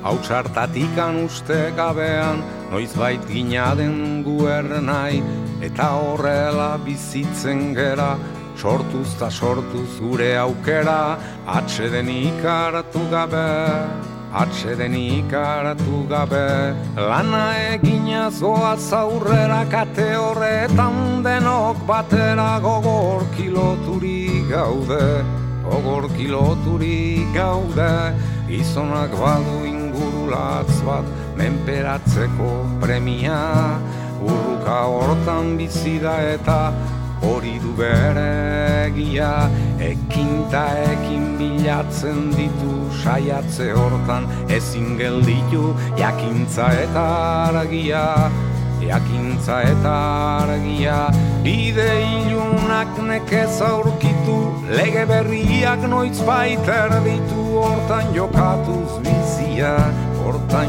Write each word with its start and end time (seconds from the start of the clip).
bizigai, 0.00 0.04
hau 0.04 0.18
txartatikan 0.22 1.24
uste 1.24 1.72
gabean, 1.76 2.42
noiz 2.70 2.94
bait 2.96 3.20
gina 3.28 3.74
den 3.74 4.24
guernai, 4.24 5.22
eta 5.62 5.90
horrela 5.92 6.78
bizitzen 6.84 7.74
gera, 7.74 8.16
sortuz 8.56 9.18
ta 9.18 9.30
sortuz 9.30 10.00
gure 10.00 10.36
aukera, 10.36 11.18
atxeden 11.46 12.08
ikaratu 12.08 13.00
gabe, 13.10 13.48
atxeden 14.32 14.94
ikaratu 14.94 16.06
gabe. 16.08 16.74
Lana 16.96 17.54
egina 17.74 18.30
zoa 18.30 18.76
zaurrera 18.76 19.64
kate 19.70 20.16
horretan 20.16 21.22
denok 21.22 21.86
batera 21.86 22.60
gogor 22.60 23.24
kiloturi 23.36 24.48
gaude, 24.48 25.24
gogor 25.64 26.08
kiloturi 26.16 27.24
gaude, 27.34 28.14
izonak 28.48 29.10
badu 29.10 29.69
ingurulatz 30.30 30.82
bat, 30.86 31.04
menperatzeko 31.36 32.78
premia, 32.80 33.78
urruka 34.22 34.86
hortan 34.86 35.56
bizi 35.56 35.98
da 35.98 36.16
eta 36.22 36.72
hori 37.22 37.58
du 37.58 37.74
bere 37.74 38.86
egia 38.86 39.50
ekinta 39.78 40.64
ekin 40.92 41.36
bilatzen 41.38 42.30
ditu 42.36 42.90
saiatze 43.02 43.72
hortan 43.72 44.28
ezin 44.48 44.96
gelditu 44.98 45.74
jakintza 45.96 46.70
eta 46.84 47.06
argia. 47.48 48.30
Jakintza 48.80 49.60
eta 49.68 49.96
argia. 50.42 51.10
Bide 51.44 51.90
ilunak 52.00 52.96
nekez 52.96 53.60
aurkitu 53.60 54.38
lege 54.70 55.04
berriak 55.04 55.84
noiz 55.88 56.22
baiter 56.24 56.96
ditu. 57.04 57.40
Hortan 57.60 58.14
jokatuz 58.14 59.02
bizia 59.04 59.74
hortan 60.30 60.68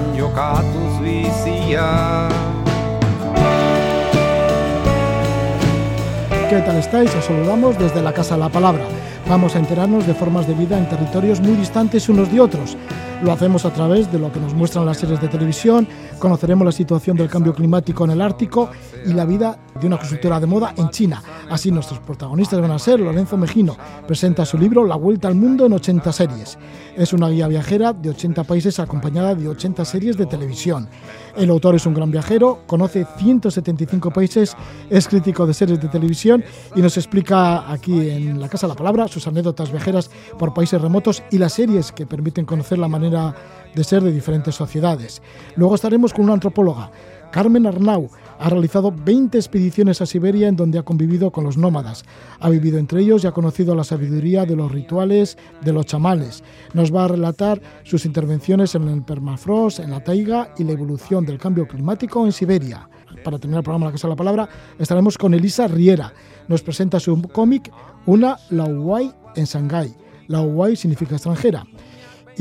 ¿Qué 6.49 6.59
tal 6.65 6.77
estáis? 6.77 7.15
Os 7.15 7.25
saludamos 7.25 7.77
desde 7.77 8.01
la 8.01 8.11
Casa 8.11 8.35
la 8.37 8.49
Palabra. 8.49 8.83
Vamos 9.29 9.55
a 9.55 9.59
enterarnos 9.59 10.07
de 10.07 10.13
formas 10.15 10.47
de 10.47 10.55
vida 10.55 10.77
en 10.77 10.89
territorios 10.89 11.39
muy 11.39 11.55
distantes 11.55 12.09
unos 12.09 12.31
de 12.31 12.41
otros. 12.41 12.75
Lo 13.23 13.31
hacemos 13.31 13.65
a 13.65 13.71
través 13.71 14.11
de 14.11 14.17
lo 14.17 14.31
que 14.31 14.39
nos 14.39 14.55
muestran 14.55 14.83
las 14.83 14.97
series 14.97 15.21
de 15.21 15.27
televisión, 15.27 15.87
conoceremos 16.17 16.65
la 16.65 16.71
situación 16.71 17.15
del 17.15 17.29
cambio 17.29 17.53
climático 17.53 18.03
en 18.03 18.11
el 18.11 18.21
Ártico 18.21 18.71
y 19.05 19.13
la 19.13 19.25
vida 19.25 19.59
de 19.79 19.85
una 19.85 19.99
consultora 19.99 20.39
de 20.39 20.47
moda 20.47 20.73
en 20.75 20.89
China. 20.89 21.21
Así 21.47 21.69
nuestros 21.69 21.99
protagonistas 21.99 22.59
van 22.59 22.71
a 22.71 22.79
ser 22.79 22.99
Lorenzo 22.99 23.37
Mejino, 23.37 23.77
presenta 24.07 24.43
su 24.43 24.57
libro 24.57 24.85
La 24.85 24.95
Vuelta 24.95 25.27
al 25.27 25.35
Mundo 25.35 25.67
en 25.67 25.73
80 25.73 26.11
series. 26.11 26.57
Es 26.95 27.13
una 27.13 27.29
guía 27.29 27.47
viajera 27.47 27.93
de 27.93 28.09
80 28.09 28.43
países 28.43 28.79
acompañada 28.79 29.35
de 29.35 29.47
80 29.47 29.85
series 29.85 30.17
de 30.17 30.25
televisión. 30.25 30.89
El 31.37 31.49
autor 31.51 31.75
es 31.75 31.85
un 31.85 31.93
gran 31.93 32.09
viajero, 32.11 32.63
conoce 32.65 33.05
175 33.17 34.11
países, 34.11 34.55
es 34.89 35.07
crítico 35.07 35.45
de 35.45 35.53
series 35.53 35.79
de 35.79 35.87
televisión 35.87 36.43
y 36.75 36.81
nos 36.81 36.97
explica 36.97 37.71
aquí 37.71 38.09
en 38.09 38.39
la 38.39 38.49
Casa 38.49 38.67
de 38.67 38.73
la 38.73 38.77
Palabra 38.77 39.07
sus 39.07 39.27
anécdotas 39.27 39.71
viajeras 39.71 40.09
por 40.37 40.53
países 40.53 40.81
remotos 40.81 41.23
y 41.31 41.37
las 41.37 41.53
series 41.53 41.91
que 41.91 42.05
permiten 42.05 42.45
conocer 42.45 42.79
la 42.79 42.87
manera 42.87 43.10
de 43.11 43.83
ser 43.83 44.03
de 44.03 44.11
diferentes 44.11 44.55
sociedades. 44.55 45.21
Luego 45.55 45.75
estaremos 45.75 46.13
con 46.13 46.25
una 46.25 46.33
antropóloga, 46.33 46.91
Carmen 47.31 47.65
Arnau, 47.65 48.09
ha 48.39 48.49
realizado 48.49 48.91
20 48.91 49.37
expediciones 49.37 50.01
a 50.01 50.05
Siberia 50.05 50.49
en 50.49 50.57
donde 50.57 50.77
ha 50.77 50.83
convivido 50.83 51.31
con 51.31 51.45
los 51.45 51.57
nómadas. 51.57 52.03
Ha 52.39 52.49
vivido 52.49 52.77
entre 52.77 53.01
ellos 53.01 53.23
y 53.23 53.27
ha 53.27 53.31
conocido 53.31 53.73
la 53.73 53.85
sabiduría 53.85 54.45
de 54.45 54.55
los 54.55 54.71
rituales 54.71 55.37
de 55.61 55.71
los 55.71 55.85
chamales. 55.85 56.43
Nos 56.73 56.93
va 56.93 57.05
a 57.05 57.07
relatar 57.07 57.61
sus 57.83 58.05
intervenciones 58.05 58.75
en 58.75 58.87
el 58.89 59.03
permafrost, 59.03 59.79
en 59.79 59.91
la 59.91 60.03
taiga 60.03 60.53
y 60.57 60.65
la 60.65 60.73
evolución 60.73 61.25
del 61.25 61.37
cambio 61.37 61.67
climático 61.67 62.25
en 62.25 62.33
Siberia. 62.33 62.89
Para 63.23 63.39
terminar 63.39 63.59
el 63.59 63.63
programa 63.63 63.85
La 63.85 63.91
Casa 63.93 64.07
de 64.07 64.13
la 64.13 64.17
Palabra, 64.17 64.49
estaremos 64.77 65.17
con 65.17 65.33
Elisa 65.33 65.67
Riera. 65.67 66.13
Nos 66.47 66.63
presenta 66.63 66.99
su 66.99 67.21
cómic 67.21 67.71
Una 68.07 68.37
Lauai 68.49 69.13
en 69.35 69.45
Shanghái. 69.45 69.95
Lauai 70.27 70.75
significa 70.75 71.15
extranjera 71.15 71.65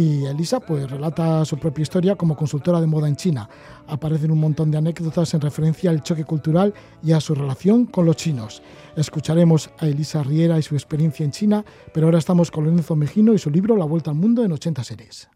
y 0.00 0.25
Elisa 0.25 0.61
pues 0.61 0.91
relata 0.91 1.44
su 1.44 1.59
propia 1.59 1.83
historia 1.83 2.16
como 2.16 2.34
consultora 2.34 2.81
de 2.81 2.87
moda 2.87 3.06
en 3.06 3.16
China. 3.16 3.50
Aparecen 3.87 4.31
un 4.31 4.41
montón 4.41 4.71
de 4.71 4.78
anécdotas 4.78 5.34
en 5.34 5.43
referencia 5.43 5.91
al 5.91 6.03
choque 6.03 6.25
cultural 6.25 6.72
y 7.03 7.12
a 7.12 7.21
su 7.21 7.34
relación 7.34 7.84
con 7.84 8.06
los 8.06 8.16
chinos. 8.16 8.62
Escucharemos 8.97 9.69
a 9.78 9.87
Elisa 9.87 10.22
Riera 10.22 10.59
y 10.59 10.62
su 10.62 10.75
experiencia 10.75 11.22
en 11.22 11.33
China, 11.33 11.66
pero 11.93 12.06
ahora 12.06 12.19
estamos 12.19 12.50
con 12.50 12.65
Lorenzo 12.65 12.97
Mejino 12.97 13.34
y 13.34 13.38
su 13.38 13.50
libro 13.50 13.77
La 13.77 13.84
Vuelta 13.84 14.11
al 14.11 14.16
Mundo 14.16 14.43
en 14.43 14.53
80 14.53 14.84
series. 14.84 15.28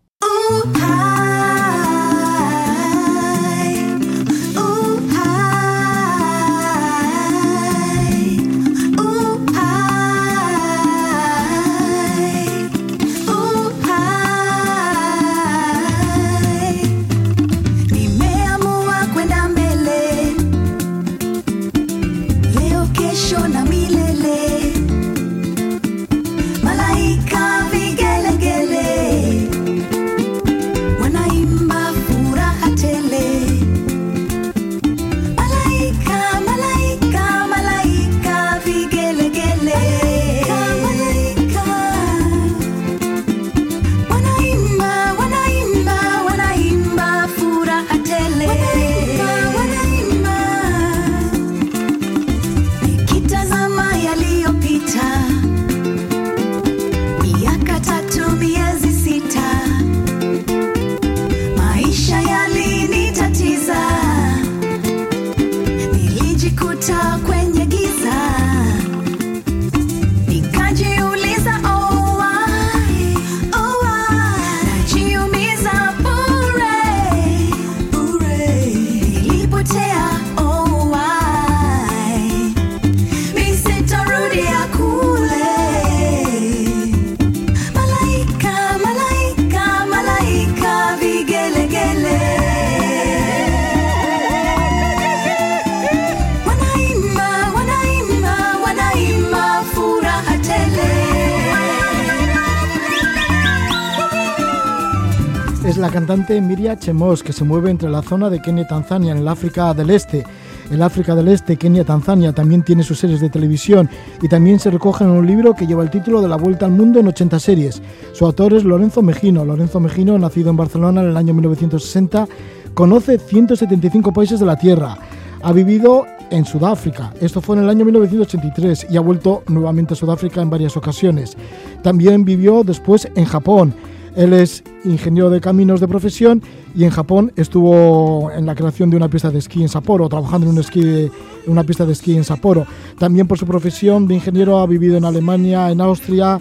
Cantante 106.25 106.41
Miria 106.41 106.79
Chemos, 106.79 107.23
que 107.23 107.35
se 107.35 107.44
mueve 107.44 107.71
entre 107.71 107.91
la 107.91 108.00
zona 108.00 108.31
de 108.31 108.41
Kenia 108.41 108.62
y 108.62 108.67
Tanzania, 108.67 109.12
en 109.12 109.19
el 109.19 109.29
África 109.29 109.75
del 109.75 109.91
Este. 109.91 110.25
El 110.71 110.82
África 110.82 111.15
del 111.15 111.29
Este, 111.29 111.59
Kenia, 111.59 111.85
Tanzania, 111.85 112.32
también 112.32 112.62
tiene 112.62 112.82
sus 112.82 112.99
series 112.99 113.21
de 113.21 113.29
televisión 113.29 113.91
y 114.23 114.29
también 114.29 114.59
se 114.59 114.71
recoge 114.71 115.05
en 115.05 115.11
un 115.11 115.26
libro 115.26 115.53
que 115.55 115.67
lleva 115.67 115.82
el 115.82 115.91
título 115.91 116.23
de 116.23 116.29
La 116.29 116.37
Vuelta 116.37 116.65
al 116.65 116.73
Mundo 116.73 116.99
en 116.99 117.09
80 117.09 117.38
series. 117.38 117.82
Su 118.12 118.25
autor 118.25 118.55
es 118.55 118.65
Lorenzo 118.65 119.03
Mejino. 119.03 119.44
Lorenzo 119.44 119.81
Mejino, 119.81 120.19
nacido 120.19 120.49
en 120.49 120.56
Barcelona 120.56 121.03
en 121.03 121.11
el 121.11 121.17
año 121.19 121.35
1960, 121.35 122.26
conoce 122.73 123.19
175 123.19 124.11
países 124.15 124.41
de 124.41 124.47
la 124.47 124.56
Tierra. 124.56 124.97
Ha 125.43 125.53
vivido 125.53 126.06
en 126.31 126.47
Sudáfrica. 126.47 127.12
Esto 127.21 127.43
fue 127.43 127.56
en 127.56 127.65
el 127.65 127.69
año 127.69 127.85
1983 127.85 128.87
y 128.88 128.97
ha 128.97 129.00
vuelto 129.00 129.43
nuevamente 129.49 129.93
a 129.93 129.97
Sudáfrica 129.97 130.41
en 130.41 130.49
varias 130.49 130.75
ocasiones. 130.75 131.37
También 131.82 132.25
vivió 132.25 132.65
después 132.65 133.06
en 133.15 133.26
Japón. 133.26 133.75
Él 134.16 134.32
es 134.32 134.62
ingeniero 134.84 135.28
de 135.28 135.40
caminos 135.40 135.81
de 135.81 135.88
profesión 135.88 136.43
y 136.75 136.84
en 136.84 136.90
Japón 136.90 137.32
estuvo 137.37 138.31
en 138.31 138.46
la 138.46 138.55
creación 138.55 138.90
de 138.90 138.96
una 138.96 139.08
pista 139.08 139.31
de 139.31 139.38
esquí 139.38 139.62
en 139.62 139.69
Sapporo, 139.69 140.08
trabajando 140.08 140.46
en, 140.46 140.52
un 140.52 140.61
esquí, 140.61 141.11
una 141.46 141.64
pista 141.64 141.84
de 141.84 141.93
esquí 141.93 142.16
en 142.16 142.25
Sapporo. 142.25 142.66
También 142.99 143.26
por 143.26 143.38
su 143.38 143.46
profesión 143.46 144.06
de 144.06 144.14
ingeniero 144.14 144.58
ha 144.58 144.66
vivido 144.66 144.96
en 144.96 145.05
Alemania, 145.05 145.70
en 145.70 145.81
Austria, 145.81 146.40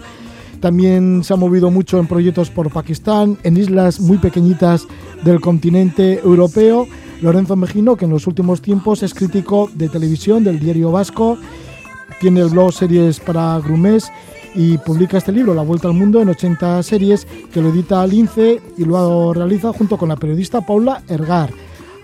también 0.60 1.22
se 1.24 1.34
ha 1.34 1.36
movido 1.36 1.70
mucho 1.70 1.98
en 1.98 2.06
proyectos 2.06 2.48
por 2.48 2.72
Pakistán, 2.72 3.36
en 3.42 3.56
islas 3.58 4.00
muy 4.00 4.16
pequeñitas 4.16 4.86
del 5.22 5.40
continente 5.40 6.20
europeo. 6.20 6.86
Lorenzo 7.20 7.54
Mejino, 7.54 7.96
que 7.96 8.06
en 8.06 8.12
los 8.12 8.26
últimos 8.26 8.62
tiempos 8.62 9.02
es 9.02 9.12
crítico 9.12 9.70
de 9.74 9.90
televisión 9.90 10.42
del 10.42 10.58
diario 10.58 10.90
Vasco, 10.90 11.36
tiene 12.18 12.40
el 12.40 12.48
blog 12.48 12.72
Series 12.72 13.20
para 13.20 13.58
Grumés 13.58 14.10
y 14.54 14.78
publica 14.78 15.18
este 15.18 15.32
libro, 15.32 15.54
La 15.54 15.62
Vuelta 15.62 15.88
al 15.88 15.94
Mundo, 15.94 16.20
en 16.20 16.28
80 16.28 16.82
series, 16.82 17.26
que 17.52 17.60
lo 17.60 17.70
edita 17.70 18.06
Lince 18.06 18.60
y 18.78 18.84
lo 18.84 19.34
realiza 19.34 19.72
junto 19.72 19.96
con 19.96 20.08
la 20.08 20.16
periodista 20.16 20.60
Paula 20.60 21.02
Ergar. 21.08 21.50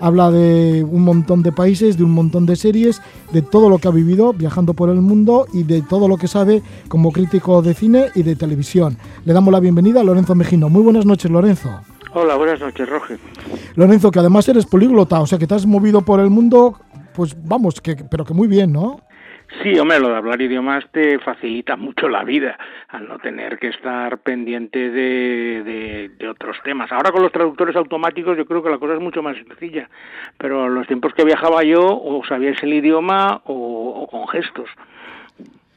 Habla 0.00 0.30
de 0.30 0.82
un 0.82 1.02
montón 1.02 1.42
de 1.42 1.52
países, 1.52 1.98
de 1.98 2.04
un 2.04 2.12
montón 2.12 2.46
de 2.46 2.56
series, 2.56 3.02
de 3.32 3.42
todo 3.42 3.68
lo 3.68 3.78
que 3.78 3.88
ha 3.88 3.90
vivido 3.90 4.32
viajando 4.32 4.72
por 4.72 4.88
el 4.88 5.02
mundo 5.02 5.46
y 5.52 5.62
de 5.62 5.82
todo 5.82 6.08
lo 6.08 6.16
que 6.16 6.26
sabe 6.26 6.62
como 6.88 7.12
crítico 7.12 7.60
de 7.60 7.74
cine 7.74 8.06
y 8.14 8.22
de 8.22 8.34
televisión. 8.34 8.96
Le 9.24 9.34
damos 9.34 9.52
la 9.52 9.60
bienvenida 9.60 10.00
a 10.00 10.04
Lorenzo 10.04 10.34
Mejino. 10.34 10.70
Muy 10.70 10.82
buenas 10.82 11.04
noches, 11.04 11.30
Lorenzo. 11.30 11.68
Hola, 12.14 12.34
buenas 12.36 12.60
noches, 12.60 12.88
Roger. 12.88 13.18
Lorenzo, 13.76 14.10
que 14.10 14.18
además 14.18 14.48
eres 14.48 14.64
políglota, 14.64 15.20
o 15.20 15.26
sea 15.26 15.38
que 15.38 15.46
te 15.46 15.54
has 15.54 15.66
movido 15.66 16.00
por 16.00 16.18
el 16.18 16.30
mundo, 16.30 16.76
pues 17.14 17.36
vamos, 17.44 17.80
que, 17.80 17.94
pero 17.96 18.24
que 18.24 18.34
muy 18.34 18.48
bien, 18.48 18.72
¿no? 18.72 19.00
Sí, 19.62 19.78
hombre, 19.78 19.98
lo 19.98 20.08
de 20.08 20.16
hablar 20.16 20.40
idiomas 20.40 20.84
te 20.92 21.18
facilita 21.18 21.76
mucho 21.76 22.08
la 22.08 22.22
vida 22.22 22.56
al 22.88 23.08
no 23.08 23.18
tener 23.18 23.58
que 23.58 23.68
estar 23.68 24.18
pendiente 24.18 24.90
de, 24.90 26.08
de, 26.16 26.28
otros 26.28 26.56
temas. 26.64 26.90
Ahora 26.92 27.10
con 27.10 27.22
los 27.22 27.32
traductores 27.32 27.74
automáticos 27.74 28.38
yo 28.38 28.46
creo 28.46 28.62
que 28.62 28.70
la 28.70 28.78
cosa 28.78 28.94
es 28.94 29.00
mucho 29.00 29.22
más 29.22 29.36
sencilla, 29.36 29.90
pero 30.38 30.66
en 30.66 30.74
los 30.76 30.86
tiempos 30.86 31.12
que 31.14 31.24
viajaba 31.24 31.64
yo 31.64 31.82
o 31.82 32.24
sabías 32.26 32.62
el 32.62 32.72
idioma 32.74 33.42
o, 33.44 34.06
con 34.10 34.28
gestos. 34.28 34.70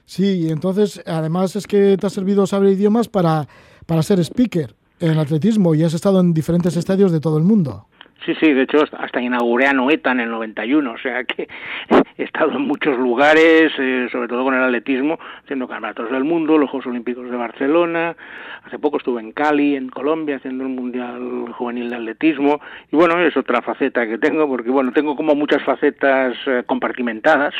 Sí, 0.06 0.46
y 0.46 0.50
entonces 0.50 1.04
además 1.08 1.56
es 1.56 1.66
que 1.66 1.98
te 1.98 2.08
ha 2.08 2.12
servido 2.12 2.46
saber 2.46 2.74
idiomas 2.74 3.10
para, 3.10 3.48
para 3.88 4.04
ser 4.04 4.20
speaker 4.20 4.76
en 5.00 5.18
atletismo 5.18 5.74
y 5.74 5.84
has 5.84 5.94
estado 5.94 6.20
en 6.20 6.34
diferentes 6.34 6.78
estadios 6.78 7.12
de 7.12 7.20
todo 7.20 7.38
el 7.38 7.44
mundo. 7.44 7.88
Sí, 8.26 8.34
sí, 8.40 8.54
de 8.54 8.62
hecho 8.62 8.86
hasta 8.98 9.22
inauguré 9.22 9.68
a 9.68 9.74
Noeta 9.74 10.12
en 10.14 10.22
el 10.22 10.30
91, 10.32 10.92
o 10.94 10.98
sea 10.98 11.26
que 11.26 11.50
he 12.18 12.24
estado 12.24 12.54
en 12.54 12.62
muchos 12.62 12.98
lugares, 12.98 13.74
eh, 13.78 14.08
sobre 14.14 14.30
todo 14.30 14.46
con 14.46 14.54
el 14.54 14.64
atletismo, 14.64 15.20
haciendo 15.44 15.68
campeonatos 15.68 16.10
del 16.10 16.24
mundo, 16.24 16.58
los 16.58 16.70
Juegos 16.70 16.88
Olímpicos 16.88 17.30
de 17.30 17.36
Barcelona, 17.36 18.16
hace 18.64 18.80
poco 18.80 18.96
estuve 18.96 19.20
en 19.20 19.34
Cali, 19.34 19.76
en 19.76 19.90
Colombia, 19.90 20.38
haciendo 20.38 20.64
el 20.64 20.70
Mundial 20.70 21.52
Juvenil 21.52 21.90
de 21.90 21.98
Atletismo, 21.98 22.62
y 22.94 22.96
bueno, 22.96 23.20
es 23.20 23.36
otra 23.36 23.62
faceta 23.62 24.08
que 24.08 24.18
tengo, 24.18 24.48
porque 24.48 24.70
bueno, 24.70 24.94
tengo 24.94 25.18
como 25.18 25.36
muchas 25.36 25.62
facetas 25.64 26.38
eh, 26.46 26.64
compartimentadas, 26.66 27.54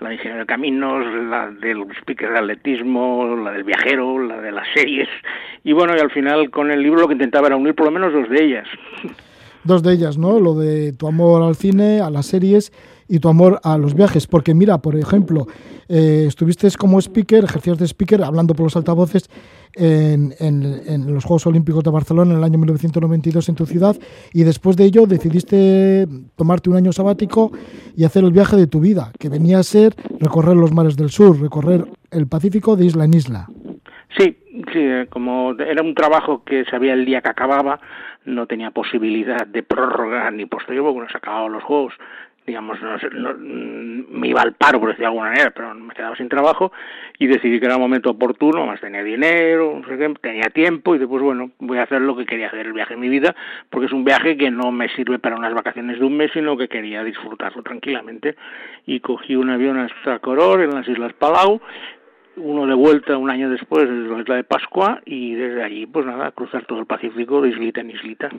la 0.00 0.10
de 0.10 0.16
ingeniero 0.16 0.40
de 0.40 0.46
caminos, 0.46 1.06
la 1.30 1.50
del 1.50 1.86
speaker 2.00 2.30
de 2.30 2.38
atletismo, 2.40 3.36
la 3.42 3.52
del 3.52 3.64
viajero, 3.64 4.18
la 4.18 4.38
de 4.38 4.52
las 4.52 4.68
series, 4.74 5.08
y 5.62 5.72
bueno, 5.72 5.94
y 5.96 6.00
al 6.00 6.10
final 6.10 6.50
con 6.50 6.70
el 6.70 6.82
libro 6.82 7.00
lo 7.00 7.08
que 7.08 7.14
intentaba 7.14 7.46
era 7.46 7.56
unir 7.56 7.74
por 7.74 7.86
lo 7.86 7.92
menos 7.92 8.12
dos 8.12 8.28
de 8.28 8.44
ellas 8.44 8.68
dos 9.64 9.82
de 9.82 9.92
ellas, 9.92 10.18
¿no? 10.18 10.38
Lo 10.40 10.54
de 10.54 10.92
tu 10.92 11.06
amor 11.06 11.42
al 11.42 11.56
cine, 11.56 12.00
a 12.00 12.10
las 12.10 12.26
series 12.26 12.72
y 13.08 13.18
tu 13.18 13.28
amor 13.28 13.60
a 13.62 13.76
los 13.78 13.94
viajes. 13.94 14.26
Porque 14.26 14.54
mira, 14.54 14.78
por 14.78 14.96
ejemplo, 14.96 15.46
eh, 15.88 16.24
estuviste 16.26 16.68
como 16.78 16.98
speaker, 16.98 17.44
ejercías 17.44 17.78
de 17.78 17.86
speaker, 17.86 18.22
hablando 18.22 18.54
por 18.54 18.64
los 18.64 18.76
altavoces 18.76 19.28
en, 19.76 20.34
en, 20.38 21.12
los 21.12 21.24
Juegos 21.24 21.46
Olímpicos 21.46 21.82
de 21.82 21.90
Barcelona 21.90 22.32
en 22.32 22.38
el 22.38 22.44
año 22.44 22.58
1992 22.58 23.48
en 23.48 23.54
tu 23.54 23.66
ciudad 23.66 23.96
y 24.32 24.44
después 24.44 24.76
de 24.76 24.84
ello 24.84 25.06
decidiste 25.06 26.06
tomarte 26.36 26.70
un 26.70 26.76
año 26.76 26.92
sabático 26.92 27.50
y 27.96 28.04
hacer 28.04 28.24
el 28.24 28.32
viaje 28.32 28.56
de 28.56 28.66
tu 28.66 28.80
vida, 28.80 29.10
que 29.18 29.28
venía 29.28 29.58
a 29.58 29.62
ser 29.62 29.94
recorrer 30.20 30.56
los 30.56 30.72
mares 30.72 30.96
del 30.96 31.10
sur, 31.10 31.40
recorrer 31.40 31.84
el 32.10 32.28
Pacífico 32.28 32.76
de 32.76 32.86
isla 32.86 33.04
en 33.04 33.14
isla. 33.14 33.48
Sí, 34.16 34.36
sí, 34.72 34.78
eh, 34.78 35.06
como 35.10 35.52
era 35.58 35.82
un 35.82 35.94
trabajo 35.94 36.44
que 36.44 36.64
sabía 36.66 36.92
el 36.92 37.04
día 37.04 37.20
que 37.20 37.30
acababa, 37.30 37.80
no 38.24 38.46
tenía 38.46 38.70
posibilidad 38.70 39.46
de 39.46 39.62
prórroga 39.62 40.30
ni 40.30 40.46
posterior 40.46 40.84
porque 40.84 41.06
no 41.06 41.08
se 41.08 41.18
acababan 41.18 41.52
los 41.52 41.62
juegos. 41.62 41.94
Digamos, 42.46 42.78
no, 42.82 43.34
mm, 43.34 44.04
me 44.10 44.28
iba 44.28 44.42
al 44.42 44.52
paro, 44.52 44.78
por 44.78 44.90
decirlo 44.90 45.04
de 45.04 45.12
alguna 45.12 45.30
manera, 45.30 45.50
pero 45.50 45.74
me 45.74 45.94
quedaba 45.94 46.14
sin 46.14 46.28
trabajo 46.28 46.72
y 47.18 47.26
decidí 47.26 47.58
que 47.58 47.64
era 47.64 47.76
un 47.76 47.82
momento 47.82 48.10
oportuno, 48.10 48.66
más 48.66 48.80
tenía 48.82 49.02
dinero, 49.02 49.80
tenía 50.20 50.50
tiempo 50.50 50.94
y 50.94 50.98
después, 50.98 51.22
bueno, 51.22 51.52
voy 51.58 51.78
a 51.78 51.84
hacer 51.84 52.02
lo 52.02 52.14
que 52.14 52.26
quería 52.26 52.48
hacer, 52.48 52.66
el 52.66 52.74
viaje 52.74 52.94
en 52.94 53.00
mi 53.00 53.08
vida, 53.08 53.34
porque 53.70 53.86
es 53.86 53.92
un 53.92 54.04
viaje 54.04 54.36
que 54.36 54.50
no 54.50 54.72
me 54.72 54.90
sirve 54.90 55.18
para 55.18 55.36
unas 55.36 55.54
vacaciones 55.54 55.98
de 55.98 56.04
un 56.04 56.18
mes, 56.18 56.32
sino 56.34 56.54
que 56.58 56.68
quería 56.68 57.02
disfrutarlo 57.02 57.62
tranquilamente. 57.62 58.36
Y 58.84 59.00
cogí 59.00 59.36
un 59.36 59.48
avión 59.48 59.78
hasta 59.78 60.18
Coror, 60.18 60.60
en 60.60 60.74
las 60.74 60.86
Islas 60.86 61.14
Palau, 61.14 61.62
uno 62.36 62.66
de 62.66 62.74
vuelta 62.74 63.16
un 63.16 63.30
año 63.30 63.50
después 63.50 63.88
desde 63.88 64.08
la 64.08 64.20
isla 64.20 64.36
de 64.36 64.44
Pascua 64.44 65.00
y 65.04 65.34
desde 65.34 65.62
allí 65.62 65.86
pues 65.86 66.06
nada 66.06 66.30
cruzar 66.32 66.64
todo 66.66 66.80
el 66.80 66.86
Pacífico 66.86 67.40
de 67.40 67.50
islita 67.50 67.80
en 67.80 67.90
islita. 67.90 68.30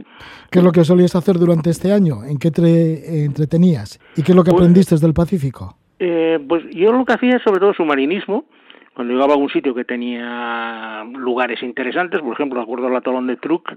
¿Qué 0.51 0.59
es 0.59 0.65
lo 0.65 0.71
que 0.71 0.83
solías 0.83 1.15
hacer 1.15 1.37
durante 1.37 1.69
este 1.69 1.91
año? 1.91 2.23
¿En 2.23 2.37
qué 2.37 2.51
te 2.51 3.25
entretenías? 3.25 3.99
¿Y 4.15 4.23
qué 4.23 4.31
es 4.31 4.35
lo 4.35 4.43
que 4.43 4.51
pues, 4.51 4.61
aprendiste 4.61 4.95
del 4.97 5.13
Pacífico? 5.13 5.77
Eh, 5.99 6.39
pues 6.47 6.63
yo 6.71 6.91
lo 6.91 7.05
que 7.05 7.13
hacía 7.13 7.37
es 7.37 7.43
sobre 7.43 7.59
todo 7.59 7.73
submarinismo. 7.73 8.45
Cuando 8.93 9.13
llegaba 9.13 9.33
a 9.33 9.37
un 9.37 9.49
sitio 9.49 9.75
que 9.75 9.83
tenía 9.83 11.03
lugares 11.03 11.61
interesantes, 11.61 12.21
por 12.21 12.33
ejemplo, 12.33 12.61
acuerdo 12.61 12.87
al 12.87 12.95
atolón 12.95 13.27
de 13.27 13.35
Truk, 13.35 13.73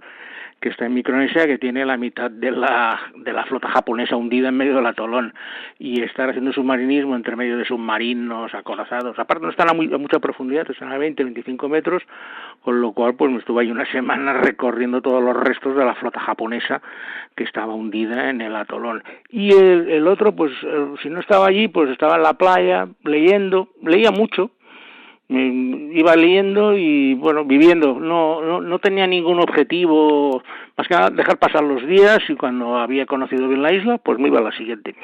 que 0.60 0.70
está 0.70 0.86
en 0.86 0.94
Micronesia, 0.94 1.46
que 1.46 1.58
tiene 1.58 1.86
la 1.86 1.96
mitad 1.96 2.30
de 2.30 2.50
la, 2.50 2.98
de 3.16 3.32
la 3.32 3.44
flota 3.44 3.68
japonesa 3.68 4.16
hundida 4.16 4.48
en 4.48 4.56
medio 4.56 4.74
del 4.74 4.86
atolón, 4.86 5.32
y 5.78 6.02
estar 6.02 6.28
haciendo 6.28 6.52
submarinismo 6.52 7.14
entre 7.14 7.36
medio 7.36 7.56
de 7.56 7.64
submarinos 7.64 8.52
acorazados. 8.54 9.18
Aparte 9.18 9.44
no 9.44 9.50
están 9.50 9.68
a, 9.70 9.74
mucha 9.74 10.18
profundidad, 10.18 10.68
están 10.70 10.92
a 10.92 10.98
20, 10.98 11.22
25 11.24 11.68
metros, 11.68 12.02
con 12.62 12.80
lo 12.80 12.92
cual 12.92 13.14
pues 13.14 13.30
me 13.30 13.38
estuve 13.38 13.62
ahí 13.62 13.70
una 13.70 13.86
semana 13.92 14.32
recorriendo 14.32 15.00
todos 15.00 15.22
los 15.22 15.36
restos 15.36 15.76
de 15.76 15.84
la 15.84 15.94
flota 15.94 16.20
japonesa 16.20 16.82
que 17.36 17.44
estaba 17.44 17.74
hundida 17.74 18.30
en 18.30 18.40
el 18.40 18.56
atolón. 18.56 19.04
Y 19.30 19.52
el, 19.52 19.88
el 19.88 20.08
otro, 20.08 20.34
pues 20.34 20.52
eh, 20.64 20.94
si 21.02 21.08
no 21.08 21.20
estaba 21.20 21.46
allí, 21.46 21.68
pues 21.68 21.90
estaba 21.90 22.16
en 22.16 22.22
la 22.22 22.34
playa 22.34 22.88
leyendo, 23.04 23.68
leía 23.82 24.10
mucho, 24.10 24.50
iba 25.28 26.16
leyendo 26.16 26.76
y 26.76 27.14
bueno 27.14 27.44
viviendo. 27.44 27.98
No, 27.98 28.42
no 28.42 28.60
no 28.60 28.78
tenía 28.78 29.06
ningún 29.06 29.40
objetivo 29.40 30.42
más 30.76 30.88
que 30.88 30.94
nada 30.94 31.10
dejar 31.10 31.38
pasar 31.38 31.62
los 31.62 31.86
días 31.86 32.18
y 32.28 32.34
cuando 32.34 32.76
había 32.76 33.06
conocido 33.06 33.48
bien 33.48 33.62
la 33.62 33.72
isla 33.72 33.98
pues 33.98 34.18
me 34.18 34.28
iba 34.28 34.38
a 34.38 34.42
la 34.42 34.52
siguiente. 34.52 34.94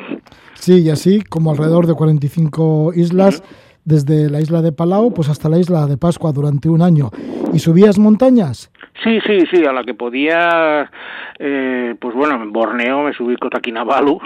Sí 0.54 0.82
y 0.82 0.90
así 0.90 1.22
como 1.22 1.50
alrededor 1.50 1.86
de 1.86 1.94
45 1.94 2.92
islas 2.94 3.42
desde 3.84 4.30
la 4.30 4.40
isla 4.40 4.62
de 4.62 4.72
Palau 4.72 5.12
pues 5.12 5.28
hasta 5.28 5.48
la 5.48 5.58
isla 5.58 5.86
de 5.86 5.98
Pascua 5.98 6.32
durante 6.32 6.68
un 6.68 6.82
año. 6.82 7.10
Y 7.52 7.58
subías 7.58 7.98
montañas 7.98 8.70
sí 9.02 9.18
sí 9.26 9.40
sí 9.50 9.64
a 9.64 9.72
la 9.72 9.84
que 9.84 9.94
podía 9.94 10.90
eh, 11.38 11.94
pues 11.98 12.14
bueno 12.14 12.34
en 12.42 12.52
Borneo 12.52 13.02
me 13.02 13.12
subí 13.12 13.36
Cotaquinabalu 13.36 14.20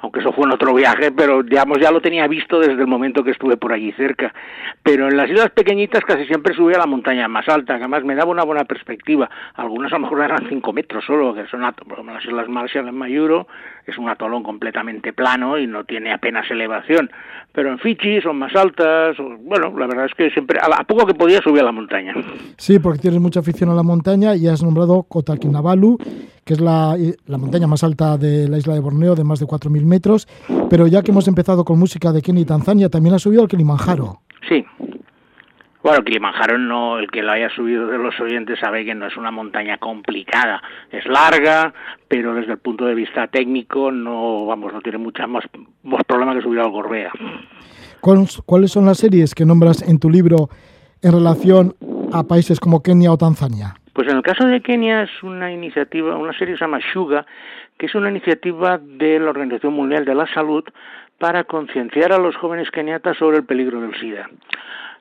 aunque 0.00 0.20
eso 0.20 0.32
fue 0.32 0.44
en 0.44 0.52
otro 0.52 0.74
viaje, 0.74 1.10
pero 1.12 1.42
digamos 1.42 1.78
ya 1.80 1.90
lo 1.90 2.00
tenía 2.00 2.26
visto 2.26 2.60
desde 2.60 2.80
el 2.80 2.86
momento 2.86 3.24
que 3.24 3.30
estuve 3.30 3.56
por 3.56 3.72
allí 3.72 3.92
cerca. 3.92 4.32
Pero 4.82 5.08
en 5.08 5.16
las 5.16 5.28
islas 5.28 5.50
pequeñitas 5.50 6.04
casi 6.04 6.24
siempre 6.26 6.54
subía 6.54 6.76
a 6.76 6.80
la 6.80 6.86
montaña 6.86 7.28
más 7.28 7.48
alta, 7.48 7.76
que 7.76 7.84
además 7.84 8.04
me 8.04 8.14
daba 8.14 8.30
una 8.30 8.44
buena 8.44 8.64
perspectiva. 8.64 9.28
Algunas 9.54 9.92
a 9.92 9.96
lo 9.96 10.02
mejor 10.02 10.22
eran 10.22 10.48
cinco 10.48 10.72
metros 10.72 11.04
solo, 11.04 11.34
que 11.34 11.46
son 11.46 11.62
las 11.62 12.24
islas 12.24 12.48
Marshall 12.48 12.88
en 12.88 12.96
Mayuro, 12.96 13.46
es 13.86 13.96
un 13.98 14.08
atolón 14.08 14.42
completamente 14.42 15.12
plano 15.12 15.58
y 15.58 15.66
no 15.66 15.84
tiene 15.84 16.12
apenas 16.12 16.50
elevación. 16.50 17.10
Pero 17.52 17.70
en 17.72 17.78
Fiji 17.78 18.20
son 18.20 18.38
más 18.38 18.54
altas, 18.54 19.16
bueno, 19.40 19.76
la 19.76 19.86
verdad 19.86 20.06
es 20.06 20.14
que 20.14 20.30
siempre, 20.30 20.58
a, 20.60 20.84
poco 20.84 21.06
que 21.06 21.14
podía 21.14 21.40
subir 21.40 21.62
a 21.62 21.64
la 21.64 21.72
montaña. 21.72 22.14
Sí, 22.56 22.78
porque 22.78 23.00
tienes 23.00 23.20
mucha 23.20 23.40
afición 23.40 23.70
a 23.70 23.74
la 23.74 23.82
montaña 23.82 24.34
y 24.36 24.46
has 24.46 24.62
nombrado 24.62 25.06
Kinabalu, 25.40 25.98
que 26.44 26.54
es 26.54 26.60
la, 26.60 26.96
la 27.26 27.38
montaña 27.38 27.66
más 27.66 27.82
alta 27.84 28.16
de 28.16 28.48
la 28.48 28.58
isla 28.58 28.74
de 28.74 28.80
Borneo, 28.80 29.14
de 29.14 29.24
más 29.24 29.40
de 29.40 29.46
4.000 29.46 29.77
metros. 29.84 30.28
Pero 30.70 30.86
ya 30.86 31.02
que 31.02 31.10
hemos 31.10 31.28
empezado 31.28 31.64
con 31.64 31.78
música 31.78 32.12
de 32.12 32.22
Kenia 32.22 32.42
y 32.42 32.46
Tanzania, 32.46 32.88
también 32.88 33.14
ha 33.14 33.18
subido 33.18 33.42
al 33.42 33.48
Kilimanjaro. 33.48 34.20
Sí. 34.48 34.64
Bueno, 35.82 36.02
Kilimanjaro 36.04 36.58
no, 36.58 36.98
el 36.98 37.10
que 37.10 37.22
lo 37.22 37.32
haya 37.32 37.48
subido 37.50 37.86
de 37.86 37.98
los 37.98 38.18
oyentes 38.20 38.58
sabe 38.58 38.84
que 38.84 38.94
no 38.94 39.06
es 39.06 39.16
una 39.16 39.30
montaña 39.30 39.78
complicada, 39.78 40.60
es 40.90 41.06
larga, 41.06 41.72
pero 42.08 42.34
desde 42.34 42.52
el 42.52 42.58
punto 42.58 42.84
de 42.84 42.94
vista 42.94 43.28
técnico 43.28 43.92
no, 43.92 44.44
vamos, 44.44 44.72
no 44.72 44.80
tiene 44.80 44.98
mucha 44.98 45.26
más, 45.26 45.44
más 45.84 46.02
problema 46.04 46.34
que 46.34 46.42
subir 46.42 46.58
al 46.60 46.70
Gorbea. 46.70 47.12
¿Cuáles 48.00 48.70
son 48.70 48.86
las 48.86 48.98
series 48.98 49.34
que 49.34 49.44
nombras 49.44 49.82
en 49.82 49.98
tu 49.98 50.10
libro 50.10 50.50
en 51.00 51.12
relación 51.12 51.74
a 52.12 52.24
países 52.24 52.60
como 52.60 52.82
Kenia 52.82 53.12
o 53.12 53.16
Tanzania? 53.16 53.74
Pues 53.92 54.08
en 54.08 54.16
el 54.16 54.22
caso 54.22 54.46
de 54.46 54.60
Kenia 54.60 55.02
es 55.04 55.22
una 55.22 55.50
iniciativa, 55.50 56.16
una 56.16 56.32
serie 56.32 56.54
que 56.54 56.58
se 56.58 56.64
llama 56.64 56.80
Shuga, 56.92 57.24
que 57.78 57.86
es 57.86 57.94
una 57.94 58.10
iniciativa 58.10 58.78
de 58.78 59.18
la 59.20 59.30
Organización 59.30 59.72
Mundial 59.72 60.04
de 60.04 60.14
la 60.14 60.26
Salud 60.34 60.64
para 61.18 61.44
concienciar 61.44 62.12
a 62.12 62.18
los 62.18 62.36
jóvenes 62.36 62.70
keniatas 62.70 63.16
sobre 63.16 63.38
el 63.38 63.44
peligro 63.44 63.80
del 63.80 63.98
SIDA. 63.98 64.28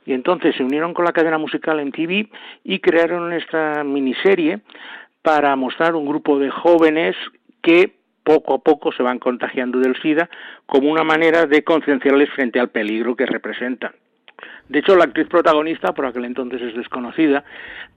Y 0.05 0.13
entonces 0.13 0.55
se 0.55 0.63
unieron 0.63 0.93
con 0.93 1.05
la 1.05 1.12
cadena 1.12 1.38
musical 1.38 1.84
MTV 1.86 2.29
y 2.63 2.79
crearon 2.79 3.34
esta 3.34 3.84
miniserie 3.84 4.62
para 5.22 5.55
mostrar 5.55 5.96
un 5.96 6.07
grupo 6.07 6.39
de 6.39 6.50
jóvenes 6.50 7.15
que 7.62 7.98
poco 8.24 8.53
a 8.53 8.60
poco 8.60 8.91
se 8.91 9.03
van 9.03 9.19
contagiando 9.19 9.79
del 9.79 10.00
SIDA 10.01 10.29
como 10.65 10.91
una 10.91 11.03
manera 11.03 11.46
de 11.46 11.63
concienciarles 11.63 12.29
frente 12.29 12.60
al 12.60 12.69
peligro 12.69 13.15
que 13.15 13.25
representan. 13.25 13.91
De 14.69 14.79
hecho, 14.79 14.95
la 14.95 15.05
actriz 15.05 15.27
protagonista 15.27 15.93
por 15.93 16.05
aquel 16.05 16.25
entonces 16.25 16.61
es 16.61 16.75
desconocida, 16.75 17.43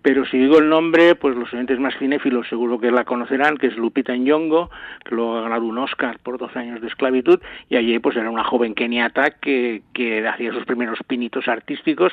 pero 0.03 0.25
si 0.25 0.39
digo 0.39 0.59
el 0.59 0.69
nombre, 0.69 1.15
pues 1.15 1.37
los 1.37 1.53
oyentes 1.53 1.79
más 1.81 1.95
cinéfilos 1.99 2.49
seguro 2.49 2.79
que 2.79 2.91
la 2.91 3.05
conocerán, 3.05 3.57
que 3.57 3.67
es 3.67 3.77
Lupita 3.77 4.17
Nyong'o, 4.17 4.71
que 5.05 5.15
luego 5.15 5.37
ha 5.37 5.43
ganado 5.43 5.65
un 5.67 5.79
Oscar 5.79 6.19
por 6.23 6.39
12 6.39 6.59
años 6.59 6.81
de 6.81 6.87
esclavitud, 6.87 7.41
y 7.69 7.77
allí 7.77 7.99
pues 7.99 8.17
era 8.17 8.31
una 8.31 8.45
joven 8.45 8.75
keniata 8.75 9.31
que, 9.31 9.83
que 9.93 10.27
hacía 10.27 10.53
sus 10.53 10.65
primeros 10.65 10.99
pinitos 11.07 11.49
artísticos. 11.49 12.13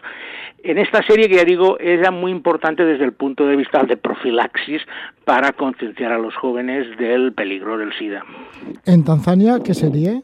En 0.63 0.77
esta 0.77 1.03
serie, 1.03 1.29
que 1.29 1.35
ya 1.35 1.43
digo, 1.43 1.77
era 1.79 2.11
muy 2.11 2.31
importante 2.31 2.83
desde 2.83 3.05
el 3.05 3.13
punto 3.13 3.45
de 3.45 3.55
vista 3.55 3.83
de 3.83 3.95
profilaxis 3.95 4.81
para 5.23 5.51
concienciar 5.53 6.11
a 6.11 6.17
los 6.17 6.35
jóvenes 6.35 6.97
del 6.97 7.33
peligro 7.33 7.77
del 7.77 7.93
SIDA. 7.93 8.23
¿En 8.85 9.03
Tanzania 9.03 9.59
qué 9.63 9.73
sería? 9.73 10.21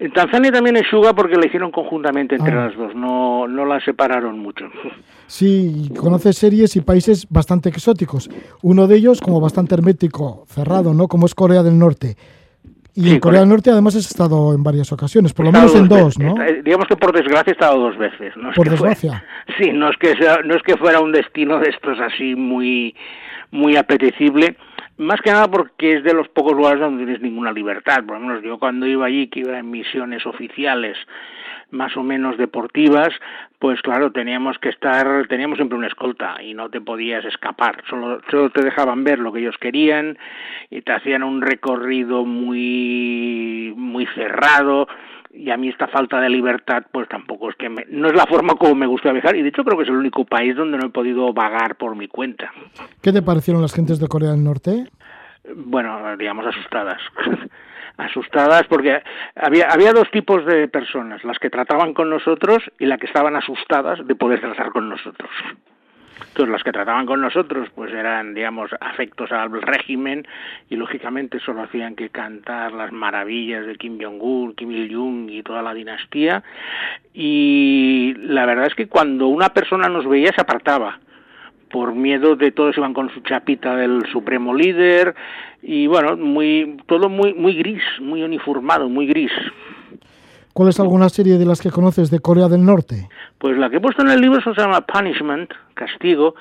En 0.00 0.10
Tanzania 0.12 0.50
también 0.50 0.76
es 0.78 0.86
Suga 0.88 1.12
porque 1.12 1.36
la 1.36 1.46
hicieron 1.46 1.70
conjuntamente 1.70 2.34
entre 2.34 2.54
ah. 2.54 2.66
las 2.66 2.76
dos, 2.76 2.94
no, 2.94 3.46
no 3.46 3.66
la 3.66 3.80
separaron 3.80 4.38
mucho. 4.38 4.66
Sí, 5.26 5.92
conoce 5.96 6.32
series 6.32 6.74
y 6.74 6.80
países 6.80 7.24
bastante 7.30 7.68
exóticos. 7.68 8.28
Uno 8.62 8.88
de 8.88 8.96
ellos 8.96 9.20
como 9.20 9.40
bastante 9.40 9.76
hermético, 9.76 10.44
cerrado, 10.48 10.92
¿no? 10.92 11.06
Como 11.06 11.26
es 11.26 11.36
Corea 11.36 11.62
del 11.62 11.78
Norte. 11.78 12.16
Y 12.96 13.10
en 13.10 13.20
Corea 13.20 13.38
del 13.38 13.48
Norte 13.48 13.70
además 13.70 13.94
has 13.94 14.10
estado 14.10 14.52
en 14.52 14.64
varias 14.64 14.90
ocasiones, 14.90 15.32
por 15.32 15.46
lo 15.46 15.52
menos 15.52 15.72
en 15.76 15.86
dos, 15.86 16.18
¿no? 16.18 16.34
digamos 16.64 16.88
que 16.88 16.96
por 16.96 17.14
desgracia 17.14 17.50
he 17.50 17.52
estado 17.52 17.78
dos 17.78 17.96
veces. 17.96 18.36
No 18.36 18.50
por 18.56 18.68
desgracia. 18.68 19.24
sí, 19.60 19.70
no 19.72 19.88
es, 19.88 19.96
que 19.98 20.16
no 20.44 20.56
es 20.56 20.62
que 20.64 20.76
fuera 20.76 20.98
un 20.98 21.12
destino 21.12 21.60
de 21.60 21.68
estos 21.68 22.00
así 22.00 22.34
muy, 22.34 22.96
muy 23.52 23.76
apetecible 23.76 24.56
más 25.00 25.20
que 25.22 25.30
nada 25.30 25.48
porque 25.48 25.94
es 25.96 26.04
de 26.04 26.12
los 26.12 26.28
pocos 26.28 26.52
lugares 26.52 26.80
donde 26.80 27.04
tienes 27.04 27.22
ninguna 27.22 27.52
libertad. 27.52 28.04
Por 28.04 28.20
lo 28.20 28.26
menos 28.26 28.42
yo 28.42 28.58
cuando 28.58 28.86
iba 28.86 29.06
allí, 29.06 29.28
que 29.28 29.40
iba 29.40 29.58
en 29.58 29.70
misiones 29.70 30.26
oficiales 30.26 30.96
más 31.70 31.96
o 31.96 32.02
menos 32.02 32.36
deportivas, 32.36 33.08
pues 33.58 33.80
claro, 33.80 34.12
teníamos 34.12 34.58
que 34.58 34.68
estar, 34.68 35.26
teníamos 35.28 35.56
siempre 35.56 35.78
una 35.78 35.86
escolta 35.86 36.42
y 36.42 36.52
no 36.52 36.68
te 36.68 36.80
podías 36.80 37.24
escapar, 37.24 37.82
solo, 37.88 38.20
solo 38.30 38.50
te 38.50 38.62
dejaban 38.62 39.04
ver 39.04 39.20
lo 39.20 39.32
que 39.32 39.38
ellos 39.38 39.56
querían 39.58 40.18
y 40.68 40.82
te 40.82 40.92
hacían 40.92 41.22
un 41.22 41.40
recorrido 41.40 42.24
muy, 42.24 43.72
muy 43.76 44.06
cerrado 44.14 44.88
y 45.32 45.50
a 45.50 45.56
mí 45.56 45.68
esta 45.68 45.86
falta 45.88 46.20
de 46.20 46.28
libertad 46.28 46.84
pues 46.90 47.08
tampoco 47.08 47.50
es 47.50 47.56
que 47.56 47.68
me, 47.68 47.86
no 47.88 48.08
es 48.08 48.14
la 48.14 48.26
forma 48.26 48.54
como 48.56 48.74
me 48.74 48.86
gusta 48.86 49.12
viajar 49.12 49.36
y 49.36 49.42
de 49.42 49.48
hecho 49.48 49.64
creo 49.64 49.76
que 49.76 49.84
es 49.84 49.88
el 49.88 49.96
único 49.96 50.24
país 50.24 50.56
donde 50.56 50.76
no 50.78 50.86
he 50.86 50.90
podido 50.90 51.32
vagar 51.32 51.76
por 51.76 51.94
mi 51.96 52.08
cuenta. 52.08 52.52
¿Qué 53.00 53.12
te 53.12 53.22
parecieron 53.22 53.62
las 53.62 53.74
gentes 53.74 54.00
de 54.00 54.08
Corea 54.08 54.30
del 54.30 54.42
Norte? 54.42 54.86
Bueno, 55.54 56.16
digamos 56.16 56.46
asustadas. 56.46 57.00
asustadas 57.96 58.66
porque 58.68 59.02
había, 59.36 59.68
había 59.68 59.92
dos 59.92 60.10
tipos 60.10 60.44
de 60.46 60.68
personas, 60.68 61.22
las 61.24 61.38
que 61.38 61.50
trataban 61.50 61.94
con 61.94 62.10
nosotros 62.10 62.58
y 62.78 62.86
las 62.86 62.98
que 62.98 63.06
estaban 63.06 63.36
asustadas 63.36 64.06
de 64.06 64.14
poder 64.14 64.40
tratar 64.40 64.70
con 64.70 64.88
nosotros. 64.88 65.30
Entonces, 66.28 66.48
las 66.48 66.62
que 66.62 66.72
trataban 66.72 67.06
con 67.06 67.20
nosotros, 67.20 67.68
pues 67.74 67.92
eran, 67.92 68.34
digamos, 68.34 68.70
afectos 68.80 69.32
al 69.32 69.60
régimen 69.62 70.26
y 70.68 70.76
lógicamente 70.76 71.40
solo 71.40 71.62
hacían 71.62 71.96
que 71.96 72.10
cantar 72.10 72.72
las 72.72 72.92
maravillas 72.92 73.66
de 73.66 73.76
Kim 73.76 73.98
Jong-un, 74.00 74.54
Kim 74.54 74.70
Il-jung 74.70 75.30
y 75.30 75.42
toda 75.42 75.62
la 75.62 75.74
dinastía. 75.74 76.42
Y 77.14 78.14
la 78.18 78.46
verdad 78.46 78.66
es 78.66 78.74
que 78.74 78.88
cuando 78.88 79.26
una 79.26 79.50
persona 79.50 79.88
nos 79.88 80.08
veía 80.08 80.32
se 80.32 80.40
apartaba 80.40 80.98
por 81.70 81.94
miedo 81.94 82.36
de 82.36 82.50
todos 82.50 82.76
iban 82.76 82.94
con 82.94 83.10
su 83.10 83.20
chapita 83.20 83.76
del 83.76 84.04
supremo 84.10 84.54
líder 84.54 85.14
y 85.62 85.86
bueno, 85.86 86.16
muy 86.16 86.78
todo 86.86 87.08
muy 87.08 87.32
muy 87.34 87.54
gris, 87.54 87.82
muy 88.00 88.22
uniformado, 88.22 88.88
muy 88.88 89.06
gris. 89.06 89.32
¿Cuál 90.52 90.68
es 90.68 90.80
alguna 90.80 91.08
serie 91.08 91.38
de 91.38 91.46
las 91.46 91.60
que 91.60 91.70
conoces 91.70 92.10
de 92.10 92.20
Corea 92.20 92.48
del 92.48 92.64
Norte? 92.64 93.08
Pues 93.38 93.56
la 93.56 93.70
que 93.70 93.76
he 93.76 93.80
puesto 93.80 94.02
en 94.02 94.10
el 94.10 94.20
libro 94.20 94.40
se 94.42 94.52
llama 94.60 94.80
Punishment, 94.82 95.52
castigo, 95.74 96.34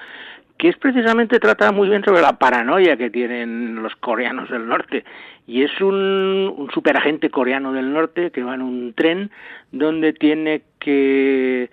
que 0.58 0.70
es 0.70 0.78
precisamente 0.78 1.40
trata 1.40 1.72
muy 1.72 1.88
bien 1.88 2.04
sobre 2.04 2.22
la 2.22 2.38
paranoia 2.38 2.98
que 2.98 3.10
tienen 3.10 3.82
los 3.82 3.96
coreanos 3.96 4.50
del 4.50 4.68
norte. 4.68 5.06
Y 5.48 5.64
es 5.64 5.80
un, 5.80 6.54
un 6.58 6.70
superagente 6.74 7.30
coreano 7.30 7.72
del 7.72 7.94
norte 7.94 8.32
que 8.32 8.44
va 8.44 8.56
en 8.56 8.62
un 8.62 8.94
tren 8.94 9.32
donde 9.72 10.12
tiene 10.14 10.64
que 10.80 11.70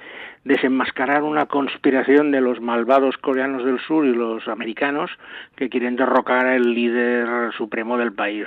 desenmascarar 0.46 1.24
una 1.24 1.46
conspiración 1.46 2.30
de 2.30 2.40
los 2.40 2.60
malvados 2.60 3.16
coreanos 3.16 3.64
del 3.64 3.80
sur 3.80 4.06
y 4.06 4.14
los 4.14 4.46
americanos 4.46 5.10
que 5.56 5.68
quieren 5.68 5.96
derrocar 5.96 6.46
al 6.46 6.72
líder 6.72 7.52
supremo 7.54 7.98
del 7.98 8.12
país. 8.12 8.46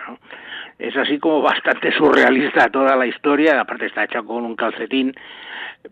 Es 0.79 0.95
así 0.95 1.19
como 1.19 1.41
bastante 1.43 1.91
surrealista 1.91 2.69
toda 2.69 2.95
la 2.95 3.05
historia, 3.05 3.61
aparte 3.61 3.85
está 3.85 4.05
hecha 4.05 4.23
con 4.23 4.45
un 4.45 4.55
calcetín, 4.55 5.13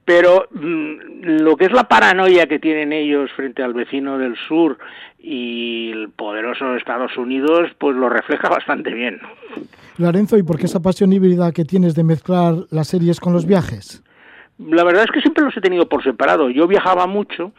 pero 0.06 0.48
mm, 0.52 1.42
lo 1.42 1.56
que 1.56 1.66
es 1.66 1.72
la 1.72 1.84
paranoia 1.84 2.48
que 2.48 2.60
tienen 2.60 2.94
ellos 2.94 3.32
frente 3.34 3.62
al 3.62 3.74
vecino 3.74 4.18
del 4.18 4.36
sur 4.48 4.78
y 5.20 5.92
el 5.92 6.10
poderoso 6.10 6.76
Estados 6.76 7.18
Unidos, 7.18 7.70
pues 7.78 7.96
lo 7.96 8.10
refleja 8.10 8.50
bastante 8.50 8.94
bien. 8.94 9.20
Lorenzo, 9.98 10.38
¿y 10.38 10.44
por 10.44 10.58
qué 10.58 10.66
esa 10.66 10.82
pasión 10.82 11.12
híbrida 11.12 11.52
que 11.52 11.66
tienes 11.66 11.96
de 11.96 12.04
mezclar 12.04 12.54
las 12.72 12.88
series 12.88 13.20
con 13.20 13.34
los 13.34 13.46
viajes? 13.46 14.04
La 14.60 14.84
verdad 14.84 15.04
es 15.04 15.12
que 15.12 15.22
siempre 15.22 15.44
los 15.44 15.56
he 15.56 15.62
tenido 15.62 15.88
por 15.88 16.04
separado. 16.04 16.50
Yo 16.50 16.68
viajaba 16.68 17.06
mucho 17.06 17.52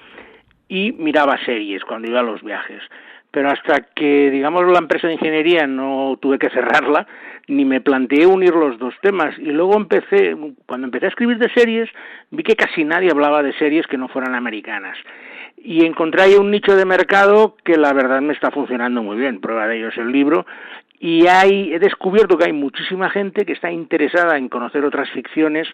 y 0.69 0.93
miraba 0.93 1.39
series 1.45 1.85
cuando 1.85 2.09
iba 2.09 2.21
a 2.21 2.25
los 2.25 2.43
viajes. 2.43 2.83
Pero 3.31 3.51
hasta 3.51 3.81
que, 3.95 4.31
digamos, 4.31 4.65
la 4.67 4.79
empresa 4.79 5.07
de 5.07 5.15
ingeniería 5.15 5.67
no 5.67 6.19
tuve 6.21 6.39
que 6.39 6.49
cerrarla, 6.51 7.07
ni 7.47 7.65
me 7.65 7.81
planteé 7.81 8.27
unir 8.27 8.55
los 8.55 8.79
dos 8.79 8.95
temas. 9.03 9.39
Y 9.39 9.51
luego 9.53 9.77
empecé, 9.77 10.37
cuando 10.67 10.87
empecé 10.87 11.07
a 11.07 11.11
escribir 11.11 11.39
de 11.39 11.53
series, 11.53 11.89
vi 12.31 12.43
que 12.43 12.57
casi 12.57 12.85
nadie 12.85 13.11
hablaba 13.11 13.43
de 13.43 13.53
series 13.55 13.87
que 13.87 13.99
no 13.99 14.09
fueran 14.09 14.35
americanas. 14.35 14.97
Y 15.57 15.85
encontré 15.85 16.23
ahí 16.23 16.35
un 16.35 16.51
nicho 16.51 16.77
de 16.77 16.85
mercado 16.85 17.57
que 17.65 17.77
la 17.77 17.93
verdad 17.93 18.21
me 18.23 18.33
está 18.33 18.51
funcionando 18.51 19.03
muy 19.03 19.17
bien. 19.17 19.41
Prueba 19.41 19.67
de 19.67 19.79
ello 19.79 19.89
es 19.89 19.99
el 19.99 20.11
libro 20.11 20.47
y 21.01 21.29
hay, 21.29 21.73
he 21.73 21.79
descubierto 21.79 22.37
que 22.37 22.47
hay 22.47 22.53
muchísima 22.53 23.09
gente 23.09 23.47
que 23.47 23.53
está 23.53 23.71
interesada 23.71 24.37
en 24.37 24.49
conocer 24.49 24.85
otras 24.85 25.09
ficciones 25.11 25.69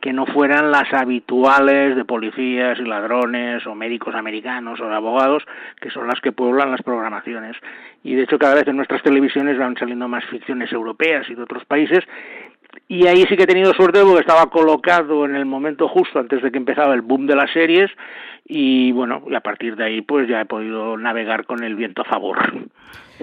que 0.00 0.12
no 0.12 0.24
fueran 0.24 0.70
las 0.70 0.90
habituales 0.94 1.96
de 1.96 2.04
policías 2.06 2.78
y 2.78 2.84
ladrones 2.84 3.66
o 3.66 3.74
médicos 3.74 4.14
americanos 4.14 4.80
o 4.80 4.88
de 4.88 4.94
abogados, 4.94 5.44
que 5.80 5.90
son 5.90 6.06
las 6.06 6.20
que 6.22 6.32
pueblan 6.32 6.70
las 6.70 6.82
programaciones. 6.82 7.56
Y 8.02 8.14
de 8.14 8.22
hecho 8.22 8.38
cada 8.38 8.54
vez 8.54 8.66
en 8.68 8.76
nuestras 8.76 9.02
televisiones 9.02 9.58
van 9.58 9.76
saliendo 9.76 10.08
más 10.08 10.24
ficciones 10.24 10.72
europeas 10.72 11.28
y 11.28 11.34
de 11.34 11.42
otros 11.42 11.64
países 11.66 12.04
y 12.90 13.06
ahí 13.06 13.24
sí 13.28 13.36
que 13.36 13.44
he 13.44 13.46
tenido 13.46 13.72
suerte 13.72 14.02
porque 14.02 14.22
estaba 14.22 14.50
colocado 14.50 15.24
en 15.24 15.36
el 15.36 15.46
momento 15.46 15.86
justo 15.86 16.18
antes 16.18 16.42
de 16.42 16.50
que 16.50 16.58
empezaba 16.58 16.92
el 16.92 17.02
boom 17.02 17.28
de 17.28 17.36
las 17.36 17.48
series 17.52 17.88
y 18.44 18.90
bueno, 18.90 19.22
y 19.30 19.34
a 19.36 19.40
partir 19.40 19.76
de 19.76 19.84
ahí 19.84 20.02
pues 20.02 20.28
ya 20.28 20.40
he 20.40 20.44
podido 20.44 20.96
navegar 20.96 21.46
con 21.46 21.62
el 21.62 21.76
viento 21.76 22.02
a 22.02 22.04
favor. 22.06 22.36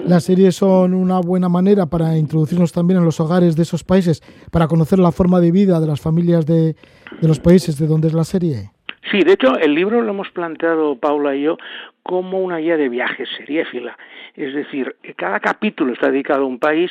Las 0.05 0.24
series 0.24 0.55
son 0.55 0.93
una 0.93 1.19
buena 1.19 1.50
manera 1.50 1.86
para 1.86 2.17
introducirnos 2.17 2.71
también 2.71 3.00
en 3.00 3.05
los 3.05 3.19
hogares 3.19 3.57
de 3.57 3.63
esos 3.63 3.83
países, 3.83 4.21
para 4.53 4.67
conocer 4.67 5.00
la 5.00 5.12
forma 5.12 5.41
de 5.41 5.51
vida 5.51 5.81
de 5.81 5.88
las 5.88 6.00
familias 6.00 6.45
de, 6.45 6.75
de 7.19 7.27
los 7.27 7.41
países 7.41 7.77
de 7.77 7.88
donde 7.88 8.07
es 8.07 8.13
la 8.13 8.24
serie. 8.24 8.71
Sí, 9.12 9.19
de 9.19 9.33
hecho, 9.33 9.57
el 9.57 9.74
libro 9.74 10.01
lo 10.01 10.12
hemos 10.12 10.29
planteado 10.29 10.95
Paula 10.97 11.36
y 11.36 11.43
yo 11.43 11.57
como 12.03 12.39
una 12.39 12.57
guía 12.57 12.77
de 12.77 12.88
viajes 12.88 13.27
seriéfila. 13.38 13.97
Es 14.36 14.53
decir, 14.53 14.95
cada 15.17 15.39
capítulo 15.41 15.91
está 15.91 16.09
dedicado 16.09 16.43
a 16.43 16.47
un 16.47 16.59
país 16.59 16.89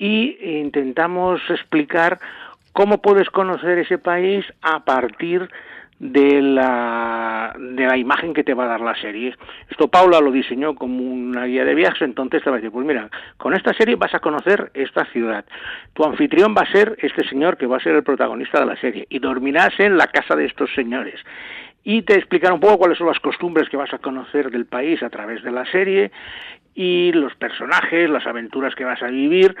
y 0.00 0.38
intentamos 0.60 1.42
explicar 1.50 2.18
cómo 2.72 3.02
puedes 3.02 3.28
conocer 3.28 3.78
ese 3.78 3.98
país 3.98 4.46
a 4.62 4.80
partir 4.80 5.50
de 5.98 6.40
la, 6.40 7.54
de 7.58 7.86
la 7.86 7.98
imagen 7.98 8.32
que 8.32 8.42
te 8.42 8.54
va 8.54 8.64
a 8.64 8.68
dar 8.68 8.80
la 8.80 8.94
serie. 8.94 9.36
Esto 9.68 9.88
Paula 9.88 10.18
lo 10.20 10.32
diseñó 10.32 10.74
como 10.74 11.04
una 11.04 11.44
guía 11.44 11.66
de 11.66 11.74
viajes, 11.74 12.00
entonces 12.00 12.42
te 12.42 12.48
va 12.48 12.56
a 12.56 12.58
decir, 12.58 12.72
pues 12.72 12.86
mira, 12.86 13.10
con 13.36 13.52
esta 13.52 13.74
serie 13.74 13.96
vas 13.96 14.14
a 14.14 14.20
conocer 14.20 14.70
esta 14.72 15.04
ciudad. 15.12 15.44
Tu 15.92 16.02
anfitrión 16.02 16.54
va 16.56 16.62
a 16.62 16.72
ser 16.72 16.96
este 17.02 17.28
señor 17.28 17.58
que 17.58 17.66
va 17.66 17.76
a 17.76 17.80
ser 17.80 17.94
el 17.94 18.02
protagonista 18.02 18.60
de 18.60 18.66
la 18.66 18.76
serie 18.80 19.06
y 19.10 19.18
dormirás 19.18 19.78
en 19.78 19.98
la 19.98 20.06
casa 20.06 20.34
de 20.34 20.46
estos 20.46 20.72
señores 20.74 21.20
y 21.84 22.02
te 22.02 22.14
explicará 22.14 22.52
un 22.52 22.60
poco 22.60 22.78
cuáles 22.78 22.98
son 22.98 23.06
las 23.06 23.20
costumbres 23.20 23.68
que 23.68 23.76
vas 23.76 23.92
a 23.94 23.98
conocer 23.98 24.50
del 24.50 24.66
país 24.66 25.02
a 25.02 25.10
través 25.10 25.42
de 25.42 25.50
la 25.50 25.64
serie 25.66 26.10
y 26.74 27.12
los 27.12 27.34
personajes, 27.34 28.08
las 28.08 28.26
aventuras 28.26 28.74
que 28.74 28.84
vas 28.84 29.02
a 29.02 29.08
vivir. 29.08 29.56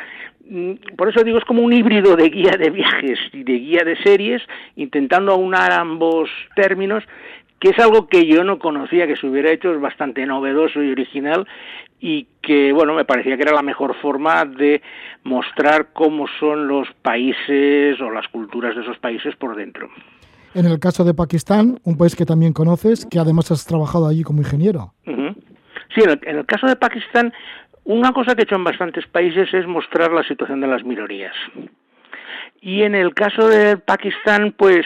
Mm, 0.48 0.72
por 0.96 1.08
eso 1.08 1.24
digo, 1.24 1.38
es 1.38 1.44
como 1.44 1.62
un 1.62 1.72
híbrido 1.72 2.16
de 2.16 2.28
guía 2.28 2.52
de 2.58 2.70
viajes 2.70 3.18
y 3.32 3.42
de 3.42 3.52
guía 3.52 3.84
de 3.84 3.96
series, 3.96 4.42
intentando 4.76 5.32
aunar 5.32 5.72
ambos 5.72 6.30
términos, 6.54 7.04
que 7.58 7.70
es 7.70 7.78
algo 7.78 8.08
que 8.08 8.26
yo 8.26 8.44
no 8.44 8.58
conocía 8.58 9.06
que 9.06 9.16
se 9.16 9.26
hubiera 9.26 9.50
hecho, 9.50 9.72
es 9.72 9.80
bastante 9.80 10.24
novedoso 10.24 10.82
y 10.82 10.90
original 10.90 11.46
y 12.00 12.26
que, 12.40 12.72
bueno, 12.72 12.94
me 12.94 13.04
parecía 13.04 13.36
que 13.36 13.42
era 13.42 13.52
la 13.52 13.62
mejor 13.62 13.94
forma 13.96 14.46
de 14.46 14.80
mostrar 15.24 15.88
cómo 15.92 16.26
son 16.38 16.66
los 16.66 16.90
países 17.02 18.00
o 18.00 18.10
las 18.10 18.26
culturas 18.28 18.74
de 18.74 18.82
esos 18.82 18.98
países 18.98 19.36
por 19.36 19.54
dentro. 19.54 19.90
En 20.54 20.66
el 20.66 20.80
caso 20.80 21.04
de 21.04 21.14
Pakistán, 21.14 21.78
un 21.84 21.96
país 21.96 22.16
que 22.16 22.26
también 22.26 22.52
conoces, 22.52 23.06
que 23.06 23.18
además 23.18 23.50
has 23.52 23.64
trabajado 23.66 24.08
allí 24.08 24.22
como 24.22 24.40
ingeniero. 24.40 24.94
Sí, 25.94 26.02
en 26.04 26.36
el, 26.36 26.46
caso 26.46 26.66
de 26.66 26.76
Pakistán, 26.76 27.32
una 27.84 28.12
cosa 28.12 28.34
que 28.34 28.42
he 28.42 28.44
hecho 28.44 28.54
en 28.54 28.64
bastantes 28.64 29.06
países 29.06 29.52
es 29.52 29.66
mostrar 29.66 30.12
la 30.12 30.22
situación 30.22 30.60
de 30.60 30.68
las 30.68 30.84
minorías. 30.84 31.34
Y 32.62 32.82
en 32.82 32.94
el 32.94 33.14
caso 33.14 33.48
de 33.48 33.78
Pakistán, 33.78 34.54
pues 34.56 34.84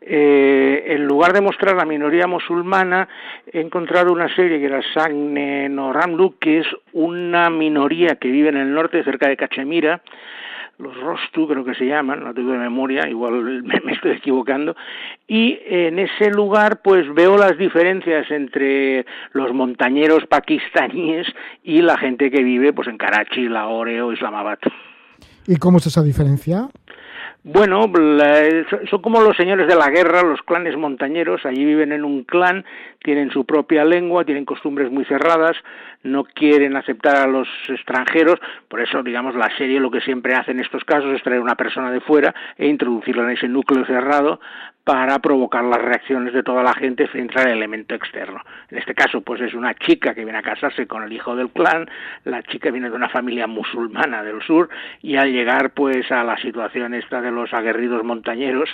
eh, 0.00 0.84
en 0.86 1.06
lugar 1.06 1.32
de 1.32 1.42
mostrar 1.42 1.76
la 1.76 1.84
minoría 1.84 2.26
musulmana, 2.26 3.08
he 3.52 3.60
encontrado 3.60 4.12
una 4.12 4.34
serie 4.34 4.58
que 4.58 4.66
era 4.66 4.80
Sagne 4.94 5.68
Noramlu, 5.68 6.38
que 6.38 6.60
es 6.60 6.66
una 6.92 7.50
minoría 7.50 8.16
que 8.16 8.28
vive 8.28 8.48
en 8.48 8.56
el 8.56 8.72
norte, 8.72 9.04
cerca 9.04 9.28
de 9.28 9.36
Cachemira, 9.36 10.00
los 10.82 10.96
Rostu 11.00 11.46
creo 11.46 11.64
que 11.64 11.74
se 11.74 11.86
llaman, 11.86 12.24
no 12.24 12.34
tengo 12.34 12.52
de 12.52 12.58
memoria, 12.58 13.08
igual 13.08 13.62
me, 13.84 13.92
estoy 13.92 14.12
equivocando, 14.12 14.76
y 15.26 15.58
en 15.64 15.98
ese 15.98 16.30
lugar 16.30 16.80
pues 16.82 17.12
veo 17.14 17.36
las 17.38 17.56
diferencias 17.56 18.30
entre 18.30 19.06
los 19.32 19.52
montañeros 19.52 20.26
pakistaníes 20.26 21.26
y 21.62 21.82
la 21.82 21.96
gente 21.96 22.30
que 22.30 22.42
vive 22.42 22.72
pues 22.72 22.88
en 22.88 22.98
Karachi, 22.98 23.48
Lahore 23.48 24.02
o 24.02 24.12
Islamabad. 24.12 24.58
¿Y 25.46 25.56
cómo 25.56 25.78
es 25.78 25.86
esa 25.86 26.02
diferencia? 26.02 26.68
Bueno, 27.44 27.90
son 28.88 29.02
como 29.02 29.20
los 29.20 29.36
señores 29.36 29.66
de 29.66 29.74
la 29.74 29.90
guerra, 29.90 30.22
los 30.22 30.40
clanes 30.42 30.76
montañeros, 30.76 31.44
allí 31.44 31.64
viven 31.64 31.90
en 31.90 32.04
un 32.04 32.22
clan, 32.22 32.64
tienen 33.02 33.32
su 33.32 33.44
propia 33.44 33.84
lengua, 33.84 34.24
tienen 34.24 34.44
costumbres 34.44 34.92
muy 34.92 35.04
cerradas, 35.06 35.56
no 36.02 36.24
quieren 36.24 36.76
aceptar 36.76 37.16
a 37.16 37.26
los 37.26 37.48
extranjeros, 37.68 38.40
por 38.68 38.80
eso, 38.80 39.02
digamos, 39.02 39.34
la 39.34 39.54
serie 39.56 39.80
lo 39.80 39.90
que 39.90 40.00
siempre 40.00 40.34
hace 40.34 40.52
en 40.52 40.60
estos 40.60 40.84
casos 40.84 41.14
es 41.14 41.22
traer 41.22 41.40
una 41.40 41.54
persona 41.54 41.90
de 41.90 42.00
fuera 42.00 42.34
e 42.56 42.66
introducirla 42.66 43.24
en 43.24 43.30
ese 43.30 43.48
núcleo 43.48 43.84
cerrado 43.86 44.40
para 44.84 45.20
provocar 45.20 45.62
las 45.64 45.80
reacciones 45.80 46.32
de 46.32 46.42
toda 46.42 46.62
la 46.62 46.74
gente 46.74 47.06
frente 47.06 47.40
al 47.40 47.50
elemento 47.50 47.94
externo. 47.94 48.40
En 48.68 48.78
este 48.78 48.94
caso, 48.94 49.20
pues 49.20 49.40
es 49.40 49.54
una 49.54 49.74
chica 49.74 50.12
que 50.12 50.24
viene 50.24 50.38
a 50.38 50.42
casarse 50.42 50.86
con 50.86 51.04
el 51.04 51.12
hijo 51.12 51.36
del 51.36 51.50
clan, 51.50 51.88
la 52.24 52.42
chica 52.42 52.70
viene 52.70 52.90
de 52.90 52.96
una 52.96 53.08
familia 53.08 53.46
musulmana 53.46 54.24
del 54.24 54.42
sur 54.42 54.68
y 55.00 55.16
al 55.16 55.30
llegar 55.32 55.70
pues 55.70 56.10
a 56.10 56.24
la 56.24 56.36
situación 56.38 56.94
esta 56.94 57.20
de 57.20 57.30
los 57.30 57.52
aguerridos 57.54 58.02
montañeros, 58.02 58.70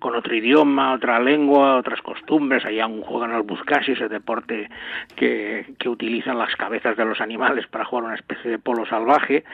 con 0.00 0.16
otro 0.16 0.34
idioma, 0.34 0.92
otra 0.92 1.20
lengua, 1.20 1.76
otras 1.76 2.02
costumbres, 2.02 2.64
allá 2.64 2.84
aún 2.84 3.02
juegan 3.02 3.32
al 3.32 3.42
buscasi, 3.42 3.92
ese 3.92 4.08
deporte 4.08 4.68
que, 5.14 5.74
que 5.78 5.88
utilizan 5.88 6.38
las 6.38 6.55
cabezas 6.56 6.96
de 6.96 7.04
los 7.04 7.20
animales 7.20 7.66
para 7.66 7.84
jugar 7.84 8.04
una 8.04 8.14
especie 8.14 8.50
de 8.50 8.58
polo 8.58 8.86
salvaje, 8.86 9.44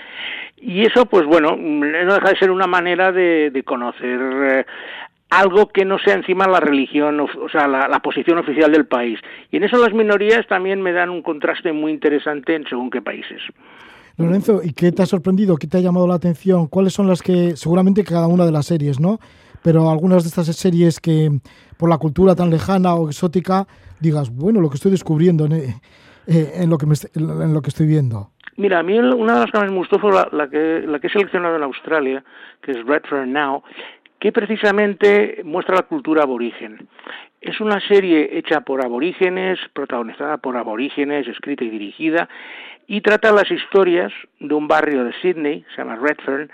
y 0.56 0.82
eso 0.82 1.06
pues 1.06 1.24
bueno, 1.26 1.56
no 1.56 2.14
deja 2.14 2.30
de 2.30 2.38
ser 2.38 2.50
una 2.50 2.66
manera 2.66 3.12
de, 3.12 3.50
de 3.50 3.62
conocer 3.62 4.20
eh, 4.20 4.66
algo 5.32 5.68
que 5.68 5.86
no 5.86 5.98
sea 5.98 6.14
encima 6.14 6.46
la 6.46 6.60
religión, 6.60 7.18
o 7.20 7.48
sea, 7.50 7.66
la, 7.66 8.00
posición 8.00 8.36
oficial 8.38 8.70
del 8.70 8.84
país. 8.84 9.18
Y 9.50 9.56
en 9.56 9.64
eso 9.64 9.78
las 9.78 9.94
minorías 9.94 10.46
también 10.46 10.82
me 10.82 10.92
dan 10.92 11.08
un 11.08 11.22
contraste 11.22 11.72
muy 11.72 11.90
interesante 11.90 12.54
en 12.54 12.66
según 12.68 12.90
qué 12.90 13.00
países. 13.00 13.40
Lorenzo, 14.18 14.60
¿y 14.62 14.74
qué 14.74 14.92
te 14.92 15.02
ha 15.02 15.06
sorprendido? 15.06 15.56
¿Qué 15.56 15.66
te 15.66 15.78
ha 15.78 15.80
llamado 15.80 16.06
la 16.06 16.16
atención? 16.16 16.66
¿Cuáles 16.66 16.92
son 16.92 17.06
las 17.06 17.22
que, 17.22 17.56
seguramente 17.56 18.04
cada 18.04 18.26
una 18.26 18.44
de 18.44 18.52
las 18.52 18.66
series, 18.66 19.00
¿no? 19.00 19.20
Pero 19.62 19.90
algunas 19.90 20.22
de 20.22 20.28
estas 20.28 20.54
series 20.54 21.00
que, 21.00 21.30
por 21.78 21.88
la 21.88 21.96
cultura 21.96 22.34
tan 22.34 22.50
lejana 22.50 22.94
o 22.94 23.08
exótica, 23.08 23.66
digas, 24.00 24.28
bueno, 24.28 24.60
lo 24.60 24.68
que 24.68 24.76
estoy 24.76 24.90
descubriendo 24.90 25.46
en, 25.46 25.80
eh, 26.26 26.64
lo, 26.66 26.78
que 26.78 26.86
en 26.86 27.54
lo 27.54 27.62
que 27.62 27.68
estoy 27.68 27.86
viendo. 27.86 28.30
Mira, 28.56 28.80
a 28.80 28.82
mí 28.82 28.98
una 28.98 29.34
de 29.34 29.40
las 29.40 29.50
que 29.50 29.58
más 29.58 29.70
me 29.70 29.78
gustó 29.78 29.98
fue 29.98 30.12
la, 30.12 30.28
la, 30.30 30.48
que, 30.48 30.84
la 30.86 30.98
que 30.98 31.06
he 31.06 31.10
seleccionado 31.10 31.56
en 31.56 31.62
Australia, 31.62 32.22
que 32.60 32.72
es 32.72 32.86
Redfern 32.86 33.32
Now, 33.32 33.62
que 34.20 34.30
precisamente 34.30 35.40
muestra 35.44 35.74
la 35.74 35.82
cultura 35.82 36.22
aborigen. 36.22 36.86
Es 37.40 37.60
una 37.60 37.80
serie 37.80 38.38
hecha 38.38 38.60
por 38.60 38.84
aborígenes, 38.84 39.58
protagonizada 39.72 40.36
por 40.36 40.56
aborígenes, 40.56 41.26
escrita 41.26 41.64
y 41.64 41.70
dirigida, 41.70 42.28
y 42.86 43.00
trata 43.00 43.32
las 43.32 43.50
historias 43.50 44.12
de 44.38 44.54
un 44.54 44.68
barrio 44.68 45.04
de 45.04 45.12
Sydney, 45.14 45.64
se 45.74 45.82
llama 45.82 45.96
Redfern, 45.96 46.50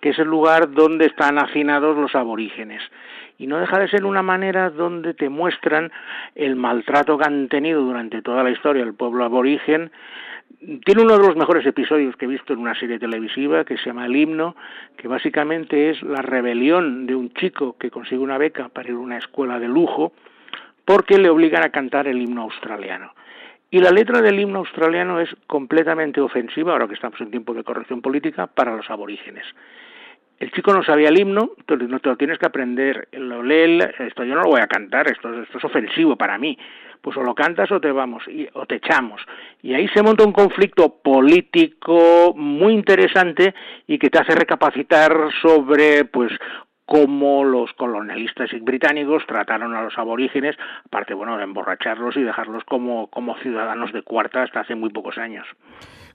que 0.00 0.10
es 0.10 0.18
el 0.18 0.28
lugar 0.28 0.72
donde 0.72 1.06
están 1.06 1.38
hacinados 1.38 1.96
los 1.96 2.14
aborígenes. 2.14 2.82
Y 3.38 3.46
no 3.46 3.58
deja 3.58 3.78
de 3.78 3.88
ser 3.88 4.04
una 4.04 4.22
manera 4.22 4.70
donde 4.70 5.14
te 5.14 5.28
muestran 5.28 5.90
el 6.34 6.56
maltrato 6.56 7.16
que 7.16 7.24
han 7.24 7.48
tenido 7.48 7.82
durante 7.82 8.22
toda 8.22 8.42
la 8.42 8.50
historia 8.50 8.82
el 8.82 8.94
pueblo 8.94 9.24
aborigen, 9.24 9.90
tiene 10.84 11.02
uno 11.02 11.16
de 11.16 11.26
los 11.26 11.36
mejores 11.36 11.64
episodios 11.64 12.16
que 12.16 12.26
he 12.26 12.28
visto 12.28 12.52
en 12.52 12.58
una 12.58 12.74
serie 12.74 12.98
televisiva 12.98 13.64
que 13.64 13.78
se 13.78 13.86
llama 13.86 14.06
El 14.06 14.16
himno, 14.16 14.56
que 14.96 15.08
básicamente 15.08 15.90
es 15.90 16.02
la 16.02 16.20
rebelión 16.20 17.06
de 17.06 17.14
un 17.14 17.32
chico 17.32 17.76
que 17.78 17.90
consigue 17.90 18.20
una 18.20 18.36
beca 18.36 18.68
para 18.68 18.88
ir 18.88 18.94
a 18.94 18.98
una 18.98 19.16
escuela 19.16 19.58
de 19.58 19.68
lujo 19.68 20.12
porque 20.84 21.18
le 21.18 21.30
obligan 21.30 21.64
a 21.64 21.70
cantar 21.70 22.08
el 22.08 22.20
himno 22.20 22.42
australiano. 22.42 23.12
Y 23.70 23.78
la 23.78 23.90
letra 23.90 24.20
del 24.20 24.40
himno 24.40 24.58
australiano 24.58 25.20
es 25.20 25.30
completamente 25.46 26.20
ofensiva, 26.20 26.72
ahora 26.72 26.88
que 26.88 26.94
estamos 26.94 27.20
en 27.20 27.30
tiempo 27.30 27.54
de 27.54 27.62
corrección 27.62 28.02
política, 28.02 28.48
para 28.48 28.74
los 28.74 28.90
aborígenes. 28.90 29.44
El 30.40 30.50
chico 30.52 30.72
no 30.72 30.82
sabía 30.82 31.10
el 31.10 31.20
himno, 31.20 31.50
entonces 31.58 31.88
no 31.88 32.00
te 32.00 32.08
lo 32.08 32.16
tienes 32.16 32.38
que 32.38 32.46
aprender, 32.46 33.08
lo 33.12 33.42
lee, 33.42 33.78
esto 33.98 34.24
yo 34.24 34.34
no 34.34 34.42
lo 34.42 34.50
voy 34.50 34.60
a 34.60 34.66
cantar, 34.66 35.10
esto, 35.10 35.42
esto 35.42 35.58
es 35.58 35.64
ofensivo 35.64 36.16
para 36.16 36.38
mí 36.38 36.58
pues 37.00 37.16
o 37.16 37.22
lo 37.22 37.34
cantas 37.34 37.70
o 37.72 37.80
te 37.80 37.90
vamos, 37.92 38.22
y, 38.28 38.46
o 38.54 38.66
te 38.66 38.76
echamos. 38.76 39.20
Y 39.62 39.74
ahí 39.74 39.88
se 39.88 40.02
monta 40.02 40.24
un 40.24 40.32
conflicto 40.32 40.96
político 41.02 42.34
muy 42.36 42.74
interesante 42.74 43.54
y 43.86 43.98
que 43.98 44.10
te 44.10 44.18
hace 44.18 44.34
recapacitar 44.34 45.12
sobre, 45.40 46.04
pues, 46.04 46.32
cómo 46.84 47.44
los 47.44 47.72
colonialistas 47.74 48.50
británicos 48.62 49.22
trataron 49.26 49.74
a 49.74 49.82
los 49.82 49.96
aborígenes, 49.96 50.56
aparte, 50.84 51.14
bueno, 51.14 51.36
de 51.36 51.44
emborracharlos 51.44 52.16
y 52.16 52.22
dejarlos 52.22 52.64
como, 52.64 53.06
como 53.08 53.36
ciudadanos 53.38 53.92
de 53.92 54.02
cuarta 54.02 54.42
hasta 54.42 54.60
hace 54.60 54.74
muy 54.74 54.90
pocos 54.90 55.16
años. 55.16 55.46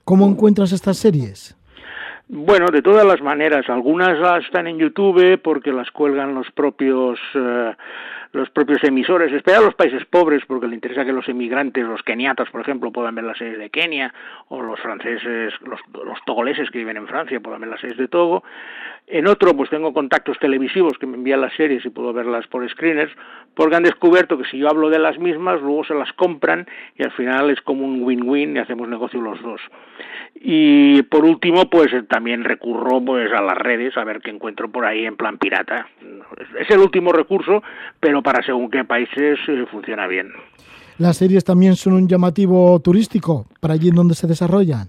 ¿Cómo 0.04 0.28
encuentras 0.28 0.72
estas 0.72 0.98
series? 0.98 1.56
Bueno, 2.28 2.66
de 2.72 2.82
todas 2.82 3.06
las 3.06 3.22
maneras, 3.22 3.68
algunas 3.68 4.18
están 4.44 4.66
en 4.66 4.78
YouTube 4.78 5.40
porque 5.40 5.72
las 5.72 5.92
cuelgan 5.92 6.34
los 6.34 6.50
propios 6.50 7.20
eh, 7.34 7.72
los 8.32 8.50
propios 8.50 8.82
emisores, 8.84 9.32
espera 9.32 9.58
a 9.58 9.62
los 9.62 9.74
países 9.74 10.04
pobres 10.04 10.42
porque 10.46 10.66
le 10.66 10.74
interesa 10.74 11.04
que 11.04 11.12
los 11.12 11.28
emigrantes, 11.28 11.84
los 11.84 12.02
keniatas, 12.02 12.50
por 12.50 12.60
ejemplo, 12.60 12.90
puedan 12.90 13.14
ver 13.14 13.24
las 13.24 13.38
series 13.38 13.58
de 13.58 13.70
Kenia, 13.70 14.12
o 14.48 14.62
los 14.62 14.80
franceses, 14.80 15.54
los, 15.62 15.80
los 15.92 16.18
togoleses 16.24 16.70
que 16.70 16.78
viven 16.78 16.96
en 16.96 17.06
Francia 17.06 17.40
puedan 17.40 17.60
ver 17.60 17.70
las 17.70 17.80
series 17.80 17.98
de 17.98 18.08
Togo. 18.08 18.42
En 19.08 19.28
otro, 19.28 19.54
pues 19.56 19.70
tengo 19.70 19.92
contactos 19.92 20.36
televisivos 20.40 20.98
que 20.98 21.06
me 21.06 21.16
envían 21.16 21.40
las 21.40 21.54
series 21.54 21.84
y 21.84 21.90
puedo 21.90 22.12
verlas 22.12 22.46
por 22.48 22.68
screeners, 22.68 23.12
porque 23.54 23.76
han 23.76 23.84
descubierto 23.84 24.36
que 24.36 24.44
si 24.44 24.58
yo 24.58 24.68
hablo 24.68 24.90
de 24.90 24.98
las 24.98 25.18
mismas, 25.18 25.62
luego 25.62 25.84
se 25.84 25.94
las 25.94 26.12
compran 26.14 26.66
y 26.96 27.04
al 27.04 27.12
final 27.12 27.50
es 27.50 27.60
como 27.60 27.84
un 27.84 28.02
win-win 28.02 28.56
y 28.56 28.58
hacemos 28.58 28.88
negocio 28.88 29.20
los 29.20 29.40
dos. 29.42 29.60
Y 30.34 31.02
por 31.04 31.24
último, 31.24 31.70
pues 31.70 31.92
también 32.08 32.44
recurro 32.44 33.00
pues 33.00 33.32
a 33.32 33.40
las 33.40 33.56
redes 33.56 33.96
a 33.96 34.04
ver 34.04 34.20
qué 34.20 34.30
encuentro 34.30 34.70
por 34.70 34.84
ahí 34.84 35.06
en 35.06 35.16
plan 35.16 35.38
pirata. 35.38 35.88
Es 36.58 36.68
el 36.70 36.80
último 36.80 37.12
recurso, 37.12 37.62
pero 38.00 38.22
para 38.26 38.42
según 38.42 38.68
qué 38.68 38.82
países 38.84 39.38
eh, 39.46 39.64
funciona 39.70 40.08
bien. 40.08 40.32
¿Las 40.98 41.18
series 41.18 41.44
también 41.44 41.76
son 41.76 41.92
un 41.92 42.08
llamativo 42.08 42.80
turístico 42.80 43.46
para 43.60 43.74
allí 43.74 43.90
en 43.90 43.94
donde 43.94 44.16
se 44.16 44.26
desarrollan? 44.26 44.88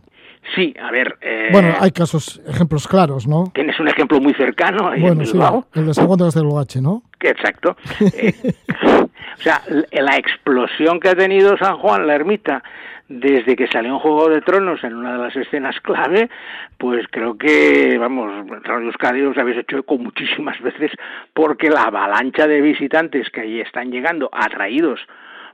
Sí, 0.56 0.74
a 0.82 0.90
ver. 0.90 1.20
Eh, 1.22 1.50
bueno, 1.52 1.76
hay 1.80 1.92
casos, 1.92 2.42
ejemplos 2.48 2.88
claros, 2.88 3.28
¿no? 3.28 3.52
Tienes 3.54 3.80
un 3.80 3.90
ejemplo 3.90 4.20
muy 4.20 4.34
cercano 4.34 4.88
ahí 4.90 5.02
bueno, 5.02 5.22
en 5.22 5.32
Bilbao. 5.32 5.68
Sí, 5.72 5.80
el 5.80 5.86
de 5.86 5.94
San 5.94 6.08
Juan 6.08 6.18
de 6.18 6.42
Lugache, 6.42 6.82
¿no? 6.82 7.04
Exacto. 7.20 7.78
Eh, 8.02 8.34
o 9.38 9.42
sea, 9.44 9.62
la 9.92 10.18
explosión 10.18 11.00
que 11.00 11.10
ha 11.10 11.16
tenido 11.16 11.56
San 11.60 11.78
Juan, 11.78 12.08
la 12.08 12.16
ermita, 12.16 12.64
desde 13.10 13.56
que 13.56 13.68
salió 13.68 13.94
un 13.94 14.00
Juego 14.00 14.30
de 14.30 14.42
Tronos 14.42 14.84
en 14.84 14.96
una 14.96 15.14
de 15.14 15.20
las 15.20 15.36
escenas 15.36 15.80
clave, 15.82 16.30
pues 16.78 17.06
creo 17.10 17.38
que, 17.38 17.98
vamos, 17.98 18.48
Radio 18.64 18.88
Euskadi 18.88 19.22
os 19.22 19.38
habéis 19.38 19.58
hecho 19.58 19.78
eco 19.78 19.98
muchísimas 19.98 20.60
veces 20.62 20.92
porque 21.34 21.70
la 21.70 21.84
avalancha 21.84 22.48
de 22.48 22.62
visitantes 22.62 23.30
que 23.30 23.42
ahí 23.42 23.62
están 23.62 23.92
llegando, 23.92 24.30
atraídos 24.32 25.00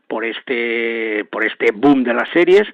por 0.08 0.26
este, 0.26 1.26
por 1.32 1.46
este 1.46 1.72
boom 1.72 2.04
de 2.04 2.14
las 2.14 2.30
series, 2.30 2.68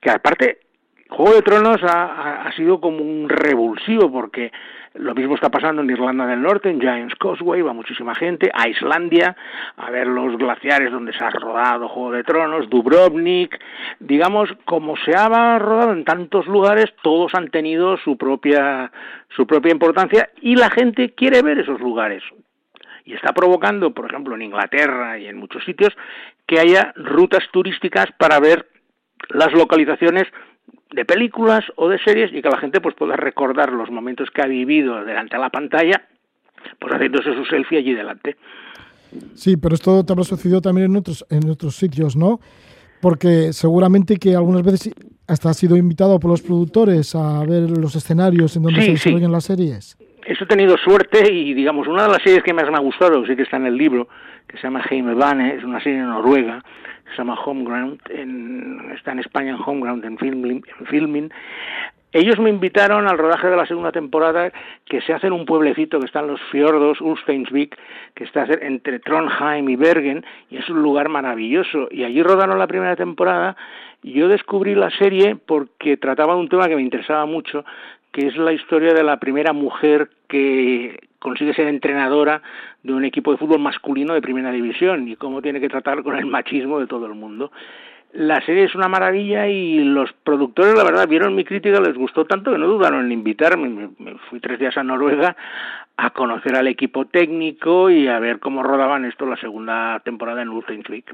que 0.00 0.10
aparte 0.10 0.65
Juego 1.08 1.34
de 1.34 1.42
Tronos 1.42 1.82
ha, 1.84 2.42
ha, 2.42 2.52
sido 2.52 2.80
como 2.80 2.98
un 2.98 3.28
revulsivo 3.28 4.10
porque 4.10 4.50
lo 4.94 5.14
mismo 5.14 5.34
está 5.34 5.50
pasando 5.50 5.82
en 5.82 5.90
Irlanda 5.90 6.26
del 6.26 6.42
Norte, 6.42 6.70
en 6.70 6.80
Giants 6.80 7.14
Causeway, 7.16 7.62
va 7.62 7.72
muchísima 7.72 8.14
gente, 8.14 8.50
a 8.52 8.68
Islandia, 8.68 9.36
a 9.76 9.90
ver 9.90 10.06
los 10.06 10.36
glaciares 10.36 10.90
donde 10.90 11.12
se 11.12 11.22
ha 11.22 11.30
rodado 11.30 11.88
Juego 11.88 12.12
de 12.12 12.24
Tronos, 12.24 12.68
Dubrovnik, 12.68 13.58
digamos, 14.00 14.50
como 14.64 14.96
se 14.96 15.14
ha 15.14 15.58
rodado 15.58 15.92
en 15.92 16.04
tantos 16.04 16.46
lugares, 16.46 16.86
todos 17.02 17.34
han 17.34 17.50
tenido 17.50 17.96
su 17.98 18.16
propia, 18.16 18.90
su 19.28 19.46
propia 19.46 19.72
importancia 19.72 20.30
y 20.40 20.56
la 20.56 20.70
gente 20.70 21.14
quiere 21.14 21.42
ver 21.42 21.58
esos 21.58 21.80
lugares. 21.80 22.22
Y 23.04 23.14
está 23.14 23.32
provocando, 23.32 23.94
por 23.94 24.06
ejemplo, 24.06 24.34
en 24.34 24.42
Inglaterra 24.42 25.18
y 25.18 25.26
en 25.26 25.36
muchos 25.36 25.64
sitios, 25.64 25.96
que 26.46 26.58
haya 26.58 26.92
rutas 26.96 27.44
turísticas 27.52 28.06
para 28.18 28.40
ver 28.40 28.66
las 29.28 29.52
localizaciones 29.52 30.24
de 30.90 31.04
películas 31.04 31.64
o 31.76 31.88
de 31.88 31.98
series 31.98 32.32
y 32.32 32.42
que 32.42 32.48
la 32.48 32.58
gente 32.58 32.80
pues 32.80 32.94
pueda 32.94 33.16
recordar 33.16 33.72
los 33.72 33.90
momentos 33.90 34.30
que 34.30 34.42
ha 34.42 34.46
vivido 34.46 35.04
delante 35.04 35.36
de 35.36 35.42
la 35.42 35.50
pantalla, 35.50 36.02
pues 36.78 36.94
haciéndose 36.94 37.34
su 37.34 37.44
selfie 37.44 37.78
allí 37.78 37.94
delante. 37.94 38.36
Sí, 39.34 39.56
pero 39.56 39.74
esto 39.74 40.04
te 40.04 40.12
habrá 40.12 40.24
sucedido 40.24 40.60
también 40.60 40.90
en 40.90 40.96
otros, 40.96 41.24
en 41.30 41.48
otros 41.48 41.76
sitios, 41.76 42.16
¿no? 42.16 42.40
Porque 43.00 43.52
seguramente 43.52 44.16
que 44.16 44.34
algunas 44.34 44.62
veces 44.62 44.94
hasta 45.28 45.50
has 45.50 45.56
sido 45.56 45.76
invitado 45.76 46.18
por 46.18 46.30
los 46.30 46.42
productores 46.42 47.14
a 47.14 47.44
ver 47.44 47.70
los 47.70 47.94
escenarios 47.94 48.56
en 48.56 48.62
donde 48.62 48.82
se 48.82 48.90
desarrollan 48.92 49.32
las 49.32 49.44
series. 49.44 49.96
Eso 50.24 50.44
he 50.44 50.46
tenido 50.46 50.76
suerte 50.76 51.32
y, 51.32 51.54
digamos, 51.54 51.86
una 51.86 52.04
de 52.04 52.08
las 52.08 52.22
series 52.22 52.42
que 52.42 52.52
más 52.52 52.68
me 52.70 52.76
ha 52.76 52.80
gustado, 52.80 53.24
sí 53.26 53.36
que 53.36 53.42
está 53.42 53.58
en 53.58 53.66
el 53.66 53.76
libro, 53.76 54.08
que 54.48 54.56
se 54.56 54.64
llama 54.64 54.82
Jaime 54.82 55.14
Bane, 55.14 55.54
es 55.54 55.64
una 55.64 55.80
serie 55.80 56.00
noruega, 56.00 56.62
se 57.10 57.18
llama 57.18 57.34
Homeground, 57.34 58.00
en, 58.10 58.92
está 58.94 59.12
en 59.12 59.20
España 59.20 59.50
en 59.50 59.58
Homeground, 59.64 60.04
en 60.04 60.18
filming, 60.18 60.62
en 60.80 60.86
filming. 60.86 61.30
Ellos 62.12 62.38
me 62.38 62.48
invitaron 62.48 63.06
al 63.06 63.18
rodaje 63.18 63.48
de 63.48 63.56
la 63.56 63.66
segunda 63.66 63.92
temporada 63.92 64.50
que 64.86 65.02
se 65.02 65.12
hace 65.12 65.26
en 65.26 65.34
un 65.34 65.44
pueblecito 65.44 66.00
que 66.00 66.06
está 66.06 66.20
en 66.20 66.28
los 66.28 66.40
fiordos, 66.50 67.00
Ulsteinsvik, 67.00 67.76
que 68.14 68.24
está 68.24 68.46
entre 68.62 69.00
Trondheim 69.00 69.68
y 69.68 69.76
Bergen, 69.76 70.24
y 70.48 70.56
es 70.56 70.68
un 70.70 70.82
lugar 70.82 71.10
maravilloso. 71.10 71.88
Y 71.90 72.04
allí 72.04 72.22
rodaron 72.22 72.58
la 72.58 72.66
primera 72.66 72.96
temporada. 72.96 73.54
Y 74.02 74.12
yo 74.12 74.28
descubrí 74.28 74.74
la 74.74 74.88
serie 74.90 75.36
porque 75.36 75.98
trataba 75.98 76.34
de 76.34 76.40
un 76.40 76.48
tema 76.48 76.68
que 76.68 76.76
me 76.76 76.82
interesaba 76.82 77.26
mucho, 77.26 77.66
que 78.12 78.28
es 78.28 78.36
la 78.38 78.52
historia 78.52 78.94
de 78.94 79.02
la 79.02 79.18
primera 79.18 79.52
mujer 79.52 80.08
que 80.28 81.05
consigue 81.18 81.54
ser 81.54 81.68
entrenadora 81.68 82.42
de 82.82 82.92
un 82.92 83.04
equipo 83.04 83.32
de 83.32 83.38
fútbol 83.38 83.60
masculino 83.60 84.14
de 84.14 84.22
primera 84.22 84.50
división 84.50 85.08
y 85.08 85.16
cómo 85.16 85.42
tiene 85.42 85.60
que 85.60 85.68
tratar 85.68 86.02
con 86.02 86.16
el 86.16 86.26
machismo 86.26 86.78
de 86.78 86.86
todo 86.86 87.06
el 87.06 87.14
mundo. 87.14 87.50
La 88.12 88.40
serie 88.46 88.64
es 88.64 88.74
una 88.74 88.88
maravilla 88.88 89.46
y 89.46 89.80
los 89.80 90.10
productores, 90.24 90.74
la 90.74 90.84
verdad, 90.84 91.06
vieron 91.06 91.34
mi 91.34 91.44
crítica, 91.44 91.80
les 91.80 91.96
gustó 91.96 92.24
tanto 92.24 92.50
que 92.50 92.58
no 92.58 92.66
dudaron 92.66 93.04
en 93.04 93.12
invitarme. 93.12 93.68
Me, 93.98 94.14
fui 94.30 94.40
tres 94.40 94.58
días 94.58 94.76
a 94.78 94.82
Noruega 94.82 95.36
a 95.98 96.10
conocer 96.10 96.56
al 96.56 96.66
equipo 96.66 97.06
técnico 97.06 97.90
y 97.90 98.08
a 98.08 98.18
ver 98.18 98.38
cómo 98.38 98.62
rodaban 98.62 99.04
esto 99.04 99.26
la 99.26 99.36
segunda 99.36 100.00
temporada 100.00 100.42
en 100.42 100.48
Ultimate 100.48 101.04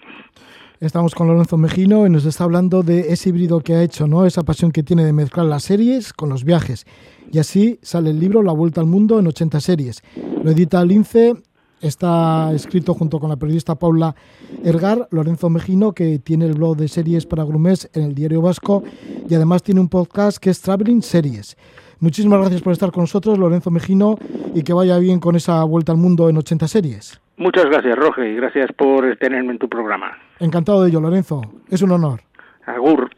Estamos 0.80 1.14
con 1.14 1.28
Lorenzo 1.28 1.56
Mejino 1.56 2.06
y 2.06 2.10
nos 2.10 2.24
está 2.24 2.44
hablando 2.44 2.82
de 2.82 3.12
ese 3.12 3.28
híbrido 3.28 3.60
que 3.60 3.74
ha 3.74 3.82
hecho, 3.82 4.08
¿no? 4.08 4.26
Esa 4.26 4.42
pasión 4.42 4.72
que 4.72 4.82
tiene 4.82 5.04
de 5.04 5.12
mezclar 5.12 5.46
las 5.46 5.62
series 5.62 6.12
con 6.12 6.28
los 6.28 6.44
viajes. 6.44 6.86
Y 7.32 7.38
así 7.38 7.78
sale 7.80 8.10
el 8.10 8.20
libro 8.20 8.42
La 8.42 8.52
Vuelta 8.52 8.82
al 8.82 8.86
Mundo 8.86 9.18
en 9.18 9.26
80 9.26 9.58
series. 9.60 10.02
Lo 10.44 10.50
edita 10.50 10.84
Lince, 10.84 11.32
está 11.80 12.52
escrito 12.52 12.92
junto 12.92 13.18
con 13.18 13.30
la 13.30 13.36
periodista 13.36 13.74
Paula 13.74 14.14
Ergar, 14.62 15.08
Lorenzo 15.10 15.48
Mejino, 15.48 15.92
que 15.92 16.18
tiene 16.18 16.44
el 16.44 16.52
blog 16.52 16.76
de 16.76 16.88
series 16.88 17.24
para 17.24 17.44
Grumés 17.44 17.90
en 17.94 18.02
el 18.02 18.14
Diario 18.14 18.42
Vasco 18.42 18.84
y 19.26 19.34
además 19.34 19.62
tiene 19.62 19.80
un 19.80 19.88
podcast 19.88 20.36
que 20.36 20.50
es 20.50 20.60
Traveling 20.60 21.00
Series. 21.00 21.56
Muchísimas 22.00 22.38
gracias 22.40 22.60
por 22.60 22.74
estar 22.74 22.92
con 22.92 23.04
nosotros, 23.04 23.38
Lorenzo 23.38 23.70
Mejino, 23.70 24.18
y 24.54 24.62
que 24.62 24.74
vaya 24.74 24.98
bien 24.98 25.18
con 25.18 25.34
esa 25.34 25.64
vuelta 25.64 25.92
al 25.92 25.98
mundo 25.98 26.28
en 26.28 26.36
80 26.36 26.68
series. 26.68 27.18
Muchas 27.38 27.64
gracias, 27.64 27.96
Roge, 27.96 28.30
y 28.30 28.36
gracias 28.36 28.70
por 28.76 29.16
tenerme 29.16 29.52
en 29.52 29.58
tu 29.58 29.70
programa. 29.70 30.18
Encantado 30.38 30.82
de 30.82 30.90
ello, 30.90 31.00
Lorenzo. 31.00 31.40
Es 31.70 31.80
un 31.80 31.92
honor. 31.92 32.20
Agur. 32.66 33.08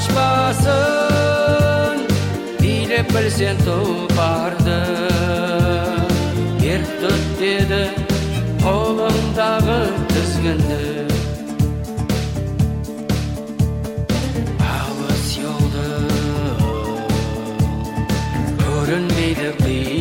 шашпасын 0.00 1.98
билеп 2.60 3.10
білсен 3.12 3.58
тұлпарды 3.66 4.76
ер 6.64 6.86
тұт 7.02 7.26
деді 7.40 7.80
қолыңдағы 8.62 9.76
тізгінді 10.14 10.80
алыс 14.70 15.26
жолды 15.34 15.86
көрінбейді 18.64 19.52
қи 19.60 19.99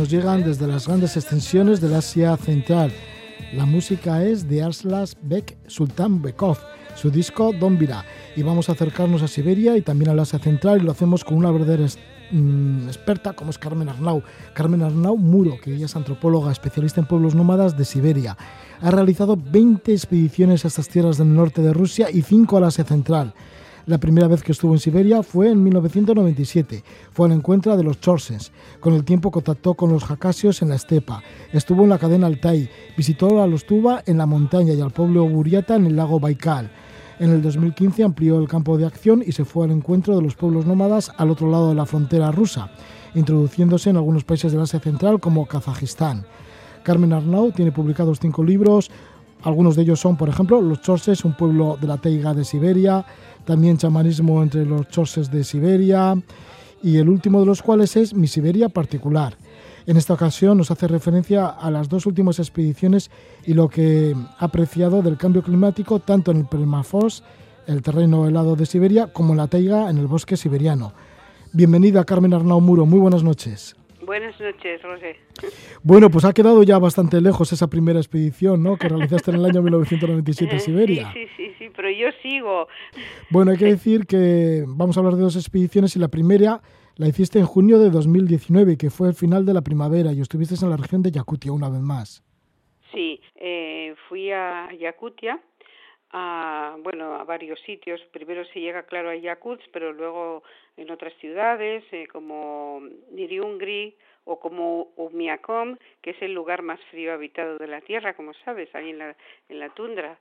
nos 0.00 0.08
llegan 0.08 0.42
desde 0.42 0.66
las 0.66 0.86
grandes 0.86 1.14
extensiones 1.18 1.78
del 1.78 1.92
Asia 1.92 2.34
Central. 2.38 2.90
La 3.52 3.66
música 3.66 4.24
es 4.24 4.48
de 4.48 4.62
Arslas 4.62 5.14
Bek 5.20 5.58
Sultan 5.66 6.22
Bekov, 6.22 6.56
su 6.94 7.10
disco 7.10 7.52
Don 7.52 7.76
Vira. 7.76 8.06
Y 8.34 8.42
vamos 8.42 8.70
a 8.70 8.72
acercarnos 8.72 9.22
a 9.22 9.28
Siberia 9.28 9.76
y 9.76 9.82
también 9.82 10.10
al 10.10 10.18
Asia 10.18 10.38
Central 10.38 10.80
y 10.80 10.84
lo 10.84 10.92
hacemos 10.92 11.22
con 11.22 11.36
una 11.36 11.50
verdadera 11.50 11.84
mm, 12.30 12.86
experta 12.86 13.34
como 13.34 13.50
es 13.50 13.58
Carmen 13.58 13.90
Arnau. 13.90 14.22
Carmen 14.54 14.80
Arnau 14.80 15.18
Muro, 15.18 15.58
que 15.62 15.74
ella 15.74 15.84
es 15.84 15.94
antropóloga, 15.94 16.50
especialista 16.50 17.02
en 17.02 17.06
pueblos 17.06 17.34
nómadas 17.34 17.76
de 17.76 17.84
Siberia. 17.84 18.38
Ha 18.80 18.90
realizado 18.90 19.36
20 19.36 19.92
expediciones 19.92 20.64
a 20.64 20.68
estas 20.68 20.88
tierras 20.88 21.18
del 21.18 21.34
norte 21.34 21.60
de 21.60 21.74
Rusia 21.74 22.08
y 22.10 22.22
5 22.22 22.56
al 22.56 22.64
Asia 22.64 22.84
Central. 22.84 23.34
La 23.90 23.98
primera 23.98 24.28
vez 24.28 24.44
que 24.44 24.52
estuvo 24.52 24.72
en 24.72 24.78
Siberia 24.78 25.20
fue 25.24 25.50
en 25.50 25.64
1997. 25.64 26.84
Fue 27.10 27.26
al 27.26 27.32
encuentro 27.32 27.76
de 27.76 27.82
los 27.82 28.00
Chorsens. 28.00 28.52
Con 28.78 28.94
el 28.94 29.02
tiempo 29.02 29.32
contactó 29.32 29.74
con 29.74 29.92
los 29.92 30.04
Jacasios 30.04 30.62
en 30.62 30.68
la 30.68 30.76
estepa. 30.76 31.24
Estuvo 31.52 31.82
en 31.82 31.88
la 31.88 31.98
cadena 31.98 32.28
Altai. 32.28 32.70
Visitó 32.96 33.42
a 33.42 33.48
los 33.48 33.66
Tuba 33.66 34.04
en 34.06 34.18
la 34.18 34.26
montaña 34.26 34.74
y 34.74 34.80
al 34.80 34.92
pueblo 34.92 35.28
Buriata 35.28 35.74
en 35.74 35.86
el 35.86 35.96
lago 35.96 36.20
Baikal. 36.20 36.70
En 37.18 37.30
el 37.30 37.42
2015 37.42 38.04
amplió 38.04 38.38
el 38.38 38.46
campo 38.46 38.78
de 38.78 38.86
acción 38.86 39.24
y 39.26 39.32
se 39.32 39.44
fue 39.44 39.64
al 39.64 39.72
encuentro 39.72 40.14
de 40.14 40.22
los 40.22 40.36
pueblos 40.36 40.66
nómadas 40.66 41.10
al 41.16 41.32
otro 41.32 41.50
lado 41.50 41.70
de 41.70 41.74
la 41.74 41.84
frontera 41.84 42.30
rusa, 42.30 42.70
introduciéndose 43.16 43.90
en 43.90 43.96
algunos 43.96 44.22
países 44.22 44.52
del 44.52 44.60
Asia 44.60 44.78
Central 44.78 45.18
como 45.18 45.46
Kazajistán. 45.46 46.26
Carmen 46.84 47.12
Arnau 47.12 47.50
tiene 47.50 47.72
publicados 47.72 48.20
cinco 48.20 48.44
libros, 48.44 48.88
algunos 49.42 49.74
de 49.74 49.82
ellos 49.82 49.98
son, 49.98 50.16
por 50.16 50.28
ejemplo, 50.28 50.60
Los 50.60 50.82
Chorses, 50.82 51.24
un 51.24 51.34
pueblo 51.34 51.78
de 51.80 51.86
la 51.86 51.96
taiga 51.96 52.34
de 52.34 52.44
Siberia, 52.44 53.06
también 53.44 53.78
chamanismo 53.78 54.42
entre 54.42 54.64
los 54.64 54.88
chorses 54.88 55.30
de 55.30 55.44
Siberia 55.44 56.16
y 56.82 56.96
el 56.96 57.08
último 57.08 57.40
de 57.40 57.46
los 57.46 57.62
cuales 57.62 57.96
es 57.96 58.14
Mi 58.14 58.26
Siberia 58.26 58.68
particular. 58.68 59.36
En 59.86 59.96
esta 59.96 60.14
ocasión 60.14 60.58
nos 60.58 60.70
hace 60.70 60.86
referencia 60.86 61.46
a 61.46 61.70
las 61.70 61.88
dos 61.88 62.06
últimas 62.06 62.38
expediciones 62.38 63.10
y 63.44 63.54
lo 63.54 63.68
que 63.68 64.14
ha 64.38 64.44
apreciado 64.44 65.02
del 65.02 65.16
cambio 65.16 65.42
climático 65.42 66.00
tanto 66.00 66.30
en 66.30 66.38
el 66.38 66.46
permafrost, 66.46 67.24
el 67.66 67.82
terreno 67.82 68.26
helado 68.26 68.56
de 68.56 68.66
Siberia, 68.66 69.08
como 69.12 69.32
en 69.32 69.38
la 69.38 69.48
taiga 69.48 69.90
en 69.90 69.98
el 69.98 70.06
bosque 70.06 70.36
siberiano. 70.36 70.92
Bienvenida 71.52 72.04
Carmen 72.04 72.34
Arnau 72.34 72.60
Muro, 72.60 72.86
muy 72.86 73.00
buenas 73.00 73.22
noches. 73.22 73.79
Buenas 74.10 74.40
noches, 74.40 74.82
José. 74.82 75.20
Bueno, 75.84 76.10
pues 76.10 76.24
ha 76.24 76.32
quedado 76.32 76.64
ya 76.64 76.80
bastante 76.80 77.20
lejos 77.20 77.52
esa 77.52 77.70
primera 77.70 78.00
expedición, 78.00 78.60
¿no? 78.60 78.76
Que 78.76 78.88
realizaste 78.88 79.30
en 79.30 79.36
el 79.36 79.44
año 79.44 79.62
1997 79.62 80.52
en 80.52 80.60
Siberia. 80.60 81.12
Sí, 81.12 81.28
sí, 81.36 81.54
sí, 81.56 81.70
pero 81.76 81.88
yo 81.92 82.08
sigo. 82.20 82.66
Bueno, 83.30 83.52
hay 83.52 83.56
que 83.56 83.66
decir 83.66 84.08
que 84.08 84.64
vamos 84.66 84.96
a 84.96 85.00
hablar 85.00 85.14
de 85.14 85.22
dos 85.22 85.36
expediciones 85.36 85.94
y 85.94 86.00
la 86.00 86.08
primera 86.08 86.60
la 86.96 87.06
hiciste 87.06 87.38
en 87.38 87.46
junio 87.46 87.78
de 87.78 87.90
2019, 87.90 88.76
que 88.76 88.90
fue 88.90 89.06
el 89.06 89.14
final 89.14 89.46
de 89.46 89.54
la 89.54 89.62
primavera 89.62 90.12
y 90.12 90.20
estuviste 90.20 90.56
en 90.60 90.70
la 90.70 90.76
región 90.76 91.02
de 91.02 91.12
Yakutia 91.12 91.52
una 91.52 91.68
vez 91.68 91.80
más. 91.80 92.24
Sí, 92.92 93.20
eh, 93.36 93.94
fui 94.08 94.32
a 94.32 94.72
Yakutia 94.72 95.40
a 96.12 96.76
bueno 96.82 97.14
a 97.14 97.24
varios 97.24 97.60
sitios 97.60 98.00
primero 98.12 98.44
se 98.46 98.60
llega 98.60 98.82
claro 98.82 99.10
a 99.10 99.16
Yakutsk 99.16 99.68
pero 99.72 99.92
luego 99.92 100.42
en 100.80 100.90
otras 100.90 101.12
ciudades 101.20 101.84
eh, 101.92 102.06
como 102.06 102.82
Niriungri 103.12 103.96
o 104.24 104.40
como 104.40 104.92
Umiakom 104.96 105.76
que 106.02 106.10
es 106.10 106.22
el 106.22 106.32
lugar 106.34 106.62
más 106.62 106.80
frío 106.90 107.12
habitado 107.12 107.58
de 107.58 107.66
la 107.66 107.80
tierra 107.82 108.14
como 108.14 108.32
sabes 108.44 108.74
ahí 108.74 108.90
en 108.90 108.98
la 108.98 109.16
en 109.48 109.58
la 109.58 109.68
tundra 109.70 110.18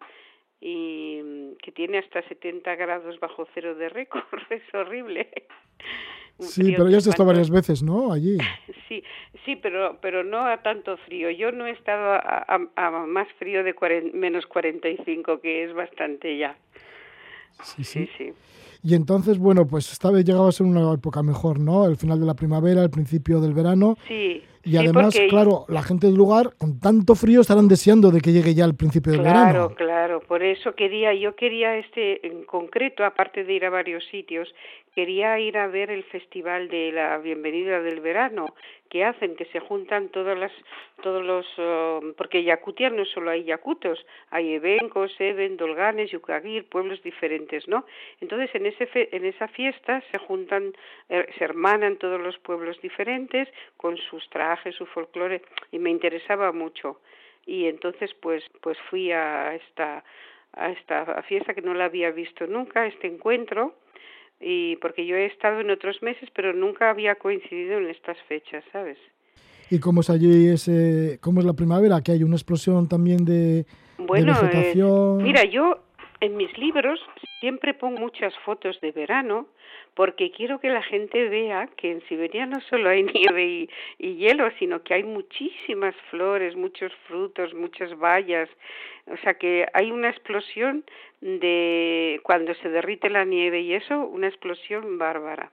y 0.62 1.22
mm, 1.24 1.56
que 1.64 1.72
tiene 1.72 2.00
hasta 2.00 2.22
70 2.28 2.76
grados 2.76 3.20
bajo 3.20 3.48
cero 3.54 3.76
de 3.76 3.90
récord 3.90 4.42
es 4.50 4.64
horrible 4.74 5.30
Sí, 6.40 6.72
pero 6.72 6.90
ya 6.90 6.98
has 6.98 7.08
estado 7.08 7.28
varias 7.28 7.50
veces, 7.50 7.84
¿no? 7.84 8.14
Allí. 8.14 8.38
Sí, 8.88 9.04
sí, 9.46 9.56
pero 9.56 10.00
pero 10.02 10.24
no 10.24 10.48
a 10.48 10.64
tanto 10.64 10.98
frío. 10.98 11.30
Yo 11.30 11.52
no 11.52 11.68
he 11.68 11.72
estado 11.72 12.14
a, 12.14 12.60
a, 12.76 12.90
más 12.90 13.28
frío 13.34 13.64
de 13.64 13.76
menos 14.16 14.48
45, 14.48 15.42
que 15.42 15.64
es 15.66 15.74
bastante 15.76 16.36
ya. 16.40 16.58
Sí, 17.62 17.84
sí. 17.84 18.10
sí, 18.18 18.34
Y 18.82 18.96
entonces, 18.96 19.38
bueno, 19.38 19.68
pues 19.68 19.92
esta 19.92 20.10
vez 20.10 20.24
llegaba 20.24 20.50
a 20.50 20.52
ser 20.52 20.66
una 20.66 20.94
época 20.94 21.22
mejor, 21.22 21.60
¿no? 21.60 21.86
El 21.86 21.98
final 21.98 22.20
de 22.20 22.26
la 22.26 22.34
primavera, 22.34 22.82
el 22.82 22.90
principio 22.90 23.42
del 23.42 23.54
verano. 23.54 23.98
Sí. 24.08 24.44
Y 24.64 24.78
además, 24.78 25.18
claro, 25.30 25.66
la 25.68 25.82
gente 25.82 26.08
del 26.08 26.16
lugar, 26.16 26.54
con 26.58 26.80
tanto 26.80 27.16
frío, 27.16 27.42
estarán 27.42 27.68
deseando 27.68 28.12
de 28.12 28.22
que 28.22 28.32
llegue 28.32 28.54
ya 28.54 28.66
el 28.66 28.76
principio 28.76 29.12
del 29.12 29.22
verano. 29.22 29.70
Claro, 29.70 29.76
claro. 29.76 30.20
Por 30.28 30.44
eso 30.44 30.76
quería, 30.76 31.14
yo 31.14 31.36
quería 31.36 31.78
este 31.78 32.26
en 32.28 32.44
concreto, 32.44 33.04
aparte 33.04 33.44
de 33.44 33.54
ir 33.54 33.66
a 33.66 33.70
varios 33.70 34.04
sitios, 34.12 34.48
quería 34.94 35.40
ir 35.40 35.58
a 35.58 35.68
ver 35.68 35.90
el 35.92 36.04
festival 36.04 36.68
de 36.68 36.92
la 36.92 37.18
bienvenida 37.20 37.82
del 37.82 38.02
verano 38.02 38.54
que 38.90 39.04
hacen 39.06 39.36
que 39.36 39.46
se 39.46 39.60
juntan 39.60 40.10
todas 40.10 40.38
las 40.38 40.52
todos 41.04 41.24
los 41.24 41.46
um, 41.58 42.14
porque 42.16 42.44
Yakutia 42.44 42.90
no 42.90 43.06
solo 43.06 43.32
hay 43.32 43.44
yakutos 43.44 44.06
hay 44.32 44.54
evencos 44.54 45.16
even 45.20 45.58
dolganes 45.58 46.12
yukagir 46.12 46.68
pueblos 46.68 47.02
diferentes 47.04 47.68
no 47.68 47.86
entonces 48.20 48.54
en 48.56 48.66
ese 48.66 48.90
en 49.12 49.26
esa 49.26 49.48
fiesta 49.50 50.02
se 50.12 50.18
juntan 50.18 50.74
eh, 51.10 51.26
se 51.38 51.44
hermanan 51.44 51.98
todos 51.98 52.20
los 52.20 52.38
pueblos 52.40 52.82
diferentes 52.82 53.48
con 53.78 53.96
sus 53.98 54.28
trajes 54.30 54.76
su 54.76 54.86
folclore 54.86 55.42
y 55.72 55.80
me 55.80 55.90
interesaba 55.90 56.52
mucho. 56.52 57.00
Y 57.46 57.68
entonces 57.68 58.14
pues 58.16 58.44
pues 58.62 58.78
fui 58.90 59.12
a 59.12 59.56
esta 59.56 60.04
a 60.54 60.72
esta 60.72 61.22
fiesta 61.24 61.54
que 61.54 61.62
no 61.62 61.74
la 61.74 61.86
había 61.86 62.12
visto 62.12 62.48
nunca 62.48 62.88
este 62.88 63.08
encuentro 63.08 63.76
y 64.40 64.78
porque 64.78 65.06
yo 65.06 65.16
he 65.16 65.26
estado 65.26 65.62
en 65.62 65.70
otros 65.70 66.02
meses, 66.02 66.30
pero 66.34 66.54
nunca 66.54 66.90
había 66.90 67.16
coincidido 67.16 67.78
en 67.78 67.90
estas 67.90 68.18
fechas, 68.28 68.64
¿sabes? 68.72 68.98
¿Y 69.70 69.80
cómo 69.80 70.02
es 70.02 70.10
allí 70.10 70.48
ese, 70.48 71.20
cómo 71.22 71.42
es 71.42 71.46
la 71.46 71.54
primavera? 71.54 72.02
Que 72.02 72.14
hay 72.14 72.24
una 72.24 72.36
explosión 72.36 72.88
también 72.88 73.26
de, 73.26 73.66
bueno, 73.98 74.34
de 74.34 74.48
vegetación. 74.48 75.22
Eh, 75.22 75.24
mira, 75.24 75.44
yo 75.44 75.84
en 76.22 76.38
mis 76.38 76.58
libros 76.58 77.00
siempre 77.40 77.74
pongo 77.74 78.00
muchas 78.00 78.34
fotos 78.46 78.80
de 78.82 78.92
verano 78.92 79.48
porque 79.94 80.32
quiero 80.32 80.60
que 80.60 80.70
la 80.70 80.84
gente 80.84 81.30
vea 81.30 81.70
que 81.78 81.92
en 81.92 82.02
Siberia 82.08 82.46
no 82.46 82.60
solo 82.62 82.90
hay 82.90 83.04
nieve 83.14 83.70
y, 83.98 84.16
hielo, 84.16 84.50
sino 84.60 84.84
que 84.84 84.94
hay 84.94 85.04
muchísimas 85.04 85.96
flores, 86.10 86.56
muchos 86.56 86.92
frutos, 87.08 87.54
muchas 87.54 87.98
bayas. 87.98 88.50
O 89.08 89.18
sea 89.18 89.34
que 89.34 89.66
hay 89.74 89.92
una 89.92 90.10
explosión 90.10 90.84
de 91.22 92.20
cuando 92.24 92.54
se 92.56 92.70
derrite 92.70 93.10
la 93.10 93.26
nieve 93.26 93.62
y 93.62 93.74
eso, 93.74 94.08
una 94.08 94.28
explosión 94.28 94.98
bárbara. 94.98 95.52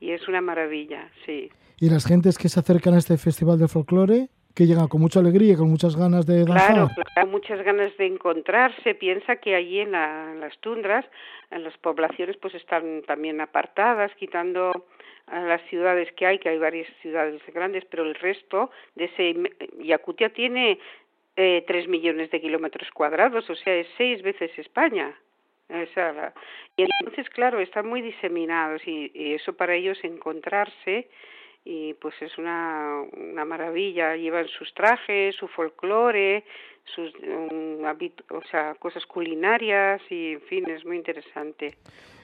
Y 0.00 0.12
es 0.12 0.26
una 0.28 0.40
maravilla, 0.40 1.10
sí. 1.26 1.50
¿Y 1.78 1.90
las 1.90 2.06
gentes 2.06 2.38
que 2.38 2.48
se 2.48 2.60
acercan 2.60 2.94
a 2.94 2.98
este 2.98 3.16
festival 3.16 3.58
de 3.58 3.68
folclore? 3.68 4.28
Que 4.54 4.66
llegan 4.66 4.88
con 4.88 5.00
mucha 5.00 5.20
alegría, 5.20 5.56
con 5.56 5.70
muchas 5.70 5.96
ganas 5.96 6.26
de 6.26 6.44
danzar. 6.44 6.74
Claro, 6.74 6.90
claro, 7.14 7.28
muchas 7.30 7.62
ganas 7.62 7.96
de 7.96 8.06
encontrarse. 8.06 8.94
Piensa 8.94 9.36
que 9.36 9.54
allí 9.54 9.80
en, 9.80 9.94
en 9.94 10.40
las 10.40 10.58
tundras, 10.58 11.04
en 11.50 11.64
las 11.64 11.76
poblaciones, 11.78 12.36
pues 12.36 12.54
están 12.54 13.02
también 13.06 13.40
apartadas, 13.40 14.10
quitando 14.16 14.86
a 15.26 15.40
las 15.40 15.62
ciudades 15.68 16.10
que 16.12 16.26
hay, 16.26 16.38
que 16.38 16.48
hay 16.48 16.58
varias 16.58 16.88
ciudades 17.00 17.40
grandes, 17.54 17.84
pero 17.84 18.02
el 18.02 18.14
resto 18.16 18.70
de 18.96 19.04
ese 19.04 19.34
Yakutia 19.78 20.30
tiene 20.30 20.78
eh, 21.36 21.64
tres 21.66 21.86
millones 21.86 22.30
de 22.30 22.40
kilómetros 22.40 22.90
cuadrados, 22.90 23.48
o 23.48 23.54
sea, 23.54 23.74
es 23.76 23.86
seis 23.96 24.22
veces 24.22 24.50
España. 24.58 25.14
Esa, 25.68 26.34
y 26.76 26.82
entonces, 26.82 27.30
claro, 27.30 27.60
están 27.60 27.86
muy 27.86 28.02
diseminados 28.02 28.82
y, 28.88 29.12
y 29.14 29.34
eso 29.34 29.52
para 29.52 29.76
ellos 29.76 30.02
encontrarse 30.02 31.08
y 31.64 31.94
pues 31.94 32.14
es 32.20 32.36
una, 32.38 33.02
una 33.12 33.44
maravilla. 33.44 34.16
Llevan 34.16 34.48
sus 34.48 34.72
trajes, 34.74 35.34
su 35.36 35.48
folclore, 35.48 36.44
sus 36.94 37.12
um, 37.16 37.84
o 37.84 38.42
sea, 38.50 38.74
cosas 38.74 39.04
culinarias 39.06 40.00
y 40.10 40.32
en 40.32 40.40
fin, 40.42 40.70
es 40.70 40.84
muy 40.84 40.96
interesante. 40.96 41.76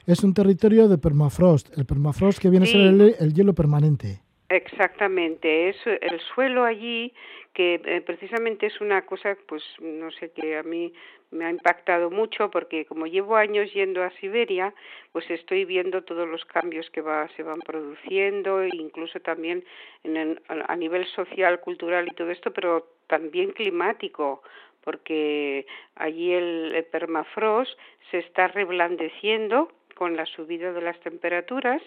Es 0.06 0.22
un 0.22 0.34
territorio 0.34 0.88
de 0.88 0.98
permafrost, 0.98 1.76
el 1.76 1.84
permafrost 1.84 2.38
que 2.38 2.48
viene 2.48 2.66
a 2.66 2.68
ser 2.68 2.80
el, 2.80 3.34
hielo 3.34 3.54
permanente. 3.54 4.20
Exactamente, 4.48 5.70
es 5.70 5.76
el 5.86 6.20
suelo 6.34 6.64
allí 6.64 7.12
que 7.56 7.80
eh, 7.86 8.02
precisamente 8.02 8.66
es 8.66 8.82
una 8.82 9.06
cosa, 9.06 9.34
pues 9.48 9.62
no 9.80 10.10
sé, 10.10 10.30
que 10.30 10.58
a 10.58 10.62
mí 10.62 10.92
me 11.30 11.46
ha 11.46 11.50
impactado 11.50 12.10
mucho 12.10 12.50
porque 12.50 12.84
como 12.84 13.06
llevo 13.06 13.34
años 13.34 13.72
yendo 13.72 14.04
a 14.04 14.10
Siberia, 14.20 14.74
pues 15.12 15.30
estoy 15.30 15.64
viendo 15.64 16.04
todos 16.04 16.28
los 16.28 16.44
cambios 16.44 16.90
que 16.90 17.00
va, 17.00 17.30
se 17.34 17.42
van 17.42 17.60
produciendo, 17.60 18.62
incluso 18.62 19.20
también 19.20 19.64
en 20.04 20.38
a 20.48 20.76
nivel 20.76 21.06
social, 21.06 21.58
cultural 21.60 22.06
y 22.08 22.14
todo 22.14 22.30
esto, 22.30 22.52
pero 22.52 22.86
también 23.06 23.52
climático, 23.52 24.42
porque 24.84 25.66
allí 25.94 26.34
el, 26.34 26.74
el 26.74 26.84
permafrost 26.84 27.72
se 28.10 28.18
está 28.18 28.48
reblandeciendo 28.48 29.72
con 29.94 30.14
la 30.14 30.26
subida 30.26 30.74
de 30.74 30.82
las 30.82 31.00
temperaturas 31.00 31.80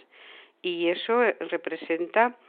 y 0.64 0.88
eso 0.88 1.22
representa 1.52 2.30
mm, 2.30 2.49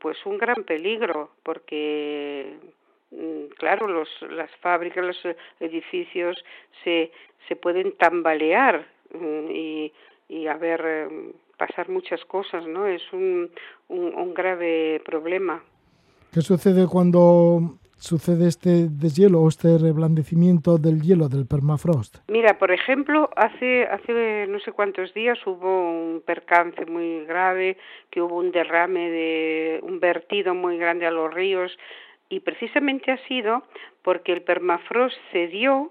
pues 0.00 0.24
un 0.26 0.38
gran 0.38 0.64
peligro 0.64 1.30
porque 1.42 2.56
Mm, 3.10 3.46
claro, 3.56 3.88
los, 3.88 4.08
las 4.30 4.50
fábricas, 4.56 5.04
los 5.04 5.36
edificios 5.60 6.44
se, 6.84 7.10
se 7.48 7.56
pueden 7.56 7.92
tambalear 7.92 8.86
mm, 9.12 9.50
y, 9.50 9.92
y 10.28 10.46
a 10.46 10.58
em, 10.60 11.32
pasar 11.56 11.88
muchas 11.88 12.24
cosas, 12.26 12.66
¿no? 12.66 12.86
Es 12.86 13.02
un, 13.12 13.50
un, 13.88 14.14
un 14.14 14.34
grave 14.34 15.00
problema. 15.04 15.62
¿Qué 16.32 16.42
sucede 16.42 16.86
cuando 16.86 17.78
sucede 17.96 18.48
este 18.48 18.88
deshielo 18.88 19.40
o 19.40 19.48
este 19.48 19.78
reblandecimiento 19.78 20.78
del 20.78 21.00
hielo, 21.02 21.28
del 21.28 21.46
permafrost? 21.46 22.18
Mira, 22.28 22.58
por 22.58 22.70
ejemplo, 22.70 23.30
hace, 23.34 23.84
hace 23.84 24.46
no 24.48 24.60
sé 24.60 24.72
cuántos 24.72 25.12
días 25.14 25.38
hubo 25.46 25.90
un 25.90 26.22
percance 26.24 26.86
muy 26.86 27.24
grave, 27.24 27.76
que 28.10 28.20
hubo 28.20 28.36
un 28.36 28.52
derrame 28.52 29.10
de 29.10 29.80
un 29.82 30.00
vertido 30.00 30.54
muy 30.54 30.76
grande 30.78 31.06
a 31.06 31.10
los 31.10 31.32
ríos 31.32 31.76
y 32.28 32.40
precisamente 32.40 33.10
ha 33.10 33.18
sido 33.26 33.62
porque 34.02 34.32
el 34.32 34.42
permafrost 34.42 35.16
cedió 35.32 35.90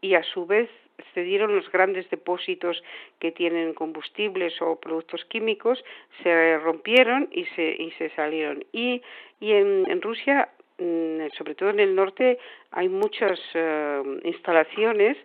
y 0.00 0.14
a 0.14 0.22
su 0.22 0.46
vez 0.46 0.68
cedieron 1.14 1.54
los 1.54 1.70
grandes 1.70 2.08
depósitos 2.10 2.82
que 3.18 3.32
tienen 3.32 3.74
combustibles 3.74 4.60
o 4.60 4.76
productos 4.76 5.24
químicos, 5.26 5.84
se 6.22 6.58
rompieron 6.58 7.28
y 7.32 7.44
se, 7.56 7.70
y 7.78 7.90
se 7.92 8.10
salieron. 8.10 8.64
Y, 8.72 9.02
y 9.40 9.52
en, 9.52 9.90
en 9.90 10.02
Rusia, 10.02 10.48
mm, 10.78 11.28
sobre 11.36 11.54
todo 11.54 11.70
en 11.70 11.80
el 11.80 11.94
norte, 11.94 12.38
hay 12.70 12.88
muchas 12.88 13.38
eh, 13.54 14.02
instalaciones 14.24 15.16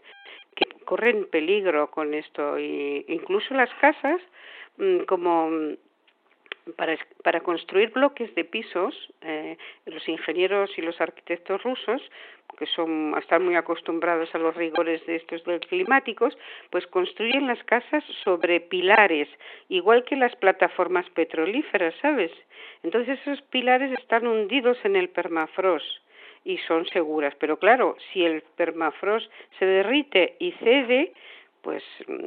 que 0.56 0.66
corren 0.86 1.26
peligro 1.30 1.90
con 1.90 2.14
esto. 2.14 2.60
Y 2.60 3.06
incluso 3.08 3.54
las 3.54 3.74
casas, 3.76 4.22
mm, 4.78 5.00
como 5.06 5.76
para, 6.76 6.98
para 7.24 7.42
construir 7.42 7.92
bloques 7.92 8.34
de 8.36 8.46
pisos, 8.46 8.96
eh, 9.22 9.58
los 9.86 10.08
ingenieros 10.08 10.72
y 10.78 10.82
los 10.82 11.00
arquitectos 11.02 11.62
rusos, 11.64 12.02
que 12.58 12.66
son, 12.68 13.16
están 13.18 13.44
muy 13.46 13.56
acostumbrados 13.56 14.34
a 14.34 14.38
los 14.38 14.56
rigores 14.56 15.06
de 15.06 15.16
estos 15.18 15.44
climáticos, 15.68 16.38
pues 16.70 16.88
construyen 16.88 17.48
las 17.48 17.64
casas 17.64 18.04
sobre 18.24 18.60
pilares, 18.60 19.28
igual 19.70 20.04
que 20.04 20.16
las 20.16 20.36
plataformas 20.36 21.10
petrolíferas, 21.12 21.94
¿sabes? 22.02 22.32
Entonces 22.84 23.20
esos 23.22 23.42
pilares 23.44 23.92
están 24.00 24.28
hundidos 24.28 24.78
en 24.84 24.96
el 24.96 25.10
permafrost 25.10 25.86
y 26.46 26.58
son 26.60 26.86
seguras. 26.88 27.34
Pero 27.40 27.58
claro, 27.58 27.96
si 28.12 28.24
el 28.24 28.42
permafrost 28.56 29.32
se 29.60 29.66
derrite 29.66 30.36
y 30.40 30.52
cede, 30.54 31.14
pues 31.62 31.84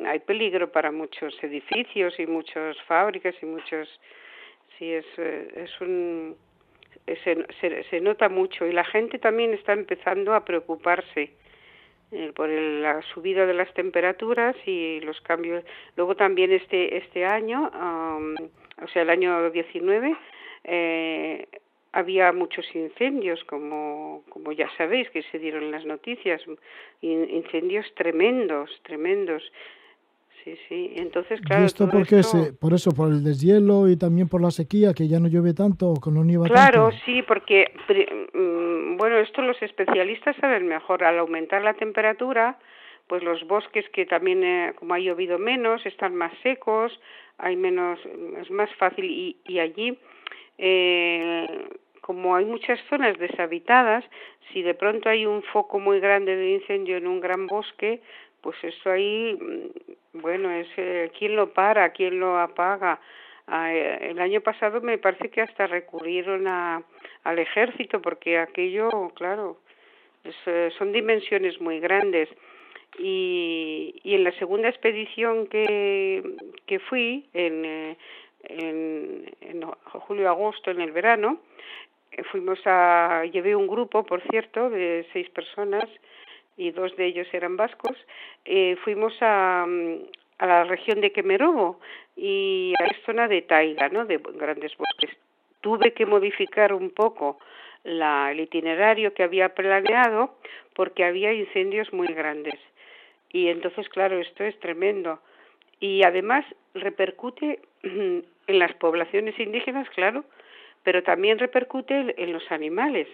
hay 0.07 0.19
peligro 0.21 0.73
para 0.73 0.91
muchos 0.91 1.35
edificios 1.43 2.19
y 2.19 2.27
muchas 2.27 2.81
fábricas 2.83 3.35
y 3.43 3.47
muchos 3.47 3.89
sí, 4.79 4.93
es, 4.93 5.07
eh, 5.19 5.49
es 5.57 5.81
un, 5.81 6.37
se, 7.25 7.47
se, 7.61 7.85
se, 7.85 8.01
nota 8.01 8.29
mucho 8.29 8.67
y 8.67 8.73
la 8.73 8.85
gente 8.85 9.19
también 9.19 9.53
está 9.55 9.73
empezando 9.73 10.35
a 10.35 10.45
preocuparse 10.45 11.31
eh, 12.13 12.33
por 12.37 12.49
el, 12.49 12.83
la 12.83 13.03
subida 13.03 13.47
de 13.47 13.55
las 13.55 13.73
temperaturas 13.75 14.55
y 14.65 15.01
los 15.01 15.21
cambios. 15.23 15.65
Luego 15.97 16.15
también 16.15 16.53
este, 16.53 16.97
este 16.99 17.25
año, 17.25 17.71
um, 17.75 18.35
o 18.83 18.89
sea, 18.89 19.03
el 19.03 19.11
año 19.11 19.51
19, 19.51 20.17
eh, 20.65 21.49
había 21.91 22.33
muchos 22.33 22.65
incendios, 22.77 23.43
como, 23.45 24.23
como 24.29 24.53
ya 24.53 24.69
sabéis 24.77 25.11
que 25.11 25.23
se 25.25 25.39
dieron 25.39 25.65
en 25.65 25.71
las 25.73 25.85
noticias, 25.85 26.43
incendios 27.01 27.87
tremendos, 27.95 28.71
tremendos 28.83 29.43
sí, 30.47 30.57
sí. 30.69 30.93
Entonces, 30.97 31.41
claro. 31.41 31.63
¿Y 31.63 31.67
esto 31.67 31.91
por 31.91 32.07
qué? 32.07 32.23
¿Por 32.61 32.73
eso? 32.73 32.93
¿Por 32.93 33.09
el 33.09 33.25
deshielo 33.25 33.89
y 33.89 33.97
también 33.97 34.29
por 34.29 34.41
la 34.41 34.53
sequía, 34.53 34.95
que 34.95 35.09
ya 35.09 35.19
no 35.19 35.29
llueve 35.29 35.53
tanto 35.55 35.91
o 35.91 36.01
que 36.01 36.11
no 36.11 36.23
nieva 36.23 36.47
claro, 36.47 36.89
tanto? 36.89 36.97
Claro, 36.97 37.05
sí, 37.05 37.23
porque, 37.23 37.73
mm, 38.33 38.97
bueno, 38.97 39.19
esto 39.19 39.43
los 39.43 39.61
especialistas 39.61 40.37
saben 40.37 40.69
mejor. 40.69 41.03
Al 41.03 41.19
aumentar 41.19 41.63
la 41.63 41.75
temperatura, 41.75 42.59
pues 43.09 43.23
los 43.25 43.45
bosques 43.47 43.89
que 43.91 44.07
también, 44.07 44.45
eh, 44.45 44.73
como 44.77 44.95
ha 44.95 44.99
llovido 45.01 45.39
menos, 45.39 45.85
están 45.85 46.15
más 46.15 46.33
secos, 46.43 46.93
hay 47.39 47.57
menos, 47.57 47.99
es 48.41 48.51
más 48.51 48.73
fácil 48.77 49.05
y, 49.05 49.37
y 49.45 49.59
allí. 49.59 49.99
Eh, 50.59 51.69
como 52.01 52.37
hay 52.37 52.45
muchas 52.45 52.79
zonas 52.89 53.19
deshabitadas, 53.19 54.05
si 54.53 54.63
de 54.63 54.75
pronto 54.75 55.09
hay 55.09 55.27
un 55.27 55.43
foco 55.43 55.81
muy 55.81 55.99
grande 55.99 56.37
de 56.37 56.53
incendio 56.53 56.97
en 56.97 57.09
un 57.09 57.19
gran 57.19 57.49
bosque, 57.49 58.01
pues 58.47 58.57
eso 58.63 58.91
ahí 58.93 59.35
mm, 59.35 60.06
bueno, 60.21 60.51
es 60.51 60.69
eh, 60.77 61.11
quién 61.19 61.37
lo 61.37 61.53
para, 61.53 61.91
quién 61.91 62.21
lo 62.21 62.39
apaga. 62.39 63.01
Ah, 63.47 63.73
eh, 63.73 64.11
el 64.11 64.21
año 64.21 64.41
pasado 64.41 64.81
me 64.81 64.99
parece 64.99 65.31
que 65.31 65.41
hasta 65.41 65.67
recurrieron 65.67 66.47
a, 66.47 66.83
al 67.25 67.39
ejército 67.39 68.03
porque 68.03 68.39
aquello, 68.39 69.11
claro, 69.15 69.59
eh, 70.25 70.71
son 70.77 70.93
dimensiones 70.93 71.61
muy 71.61 71.81
grandes. 71.81 72.29
Y, 72.99 74.01
y 74.05 74.15
en 74.15 74.25
la 74.25 74.33
segunda 74.33 74.69
expedición 74.69 75.47
que, 75.49 76.23
que 76.67 76.79
fui, 76.79 77.27
en, 77.35 77.65
eh, 77.65 77.97
en, 78.45 79.35
en 79.43 79.63
julio-agosto, 80.07 80.71
en 80.71 80.81
el 80.81 80.93
verano, 80.93 81.41
fuimos 82.31 82.59
a, 82.65 83.25
llevé 83.31 83.55
un 83.55 83.67
grupo, 83.67 84.05
por 84.05 84.23
cierto, 84.23 84.71
de 84.71 85.07
seis 85.13 85.29
personas 85.31 85.89
y 86.57 86.71
dos 86.71 86.97
de 86.97 87.07
ellos 87.07 87.29
eran 87.33 87.57
vascos, 87.57 87.97
eh, 88.45 88.77
fuimos 88.83 89.15
a, 89.21 89.67
a 90.39 90.47
la 90.47 90.65
región 90.65 91.01
de 91.01 91.13
Kemerovo 91.13 91.81
y 92.17 92.73
a 92.81 92.85
la 92.85 92.97
zona 93.05 93.29
de 93.29 93.43
taiga, 93.43 93.89
¿no? 93.89 94.07
de 94.07 94.19
grandes 94.19 94.77
bosques. 94.77 95.17
Tuve 95.61 95.93
que 95.93 96.07
modificar 96.07 96.73
un 96.73 96.91
poco 96.91 97.39
la, 97.85 98.31
el 98.33 98.41
itinerario 98.41 99.15
que 99.15 99.23
había 99.23 99.55
planeado 99.55 100.37
porque 100.75 101.05
había 101.05 101.33
incendios 101.33 101.93
muy 101.93 102.09
grandes. 102.09 102.59
Y 103.31 103.49
entonces, 103.49 103.89
claro, 103.89 104.19
esto 104.19 104.45
es 104.45 104.59
tremendo. 104.61 105.21
Y 105.81 106.03
además 106.05 106.45
repercute 106.75 107.61
en 107.83 108.59
las 108.59 108.73
poblaciones 108.75 109.39
indígenas, 109.39 109.89
claro, 109.91 110.25
pero 110.83 111.03
también 111.03 111.39
repercute 111.39 112.15
en 112.17 112.33
los 112.33 112.51
animales, 112.53 113.09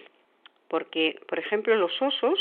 porque, 0.67 1.19
por 1.27 1.39
ejemplo, 1.39 1.75
los 1.75 1.99
osos 2.01 2.39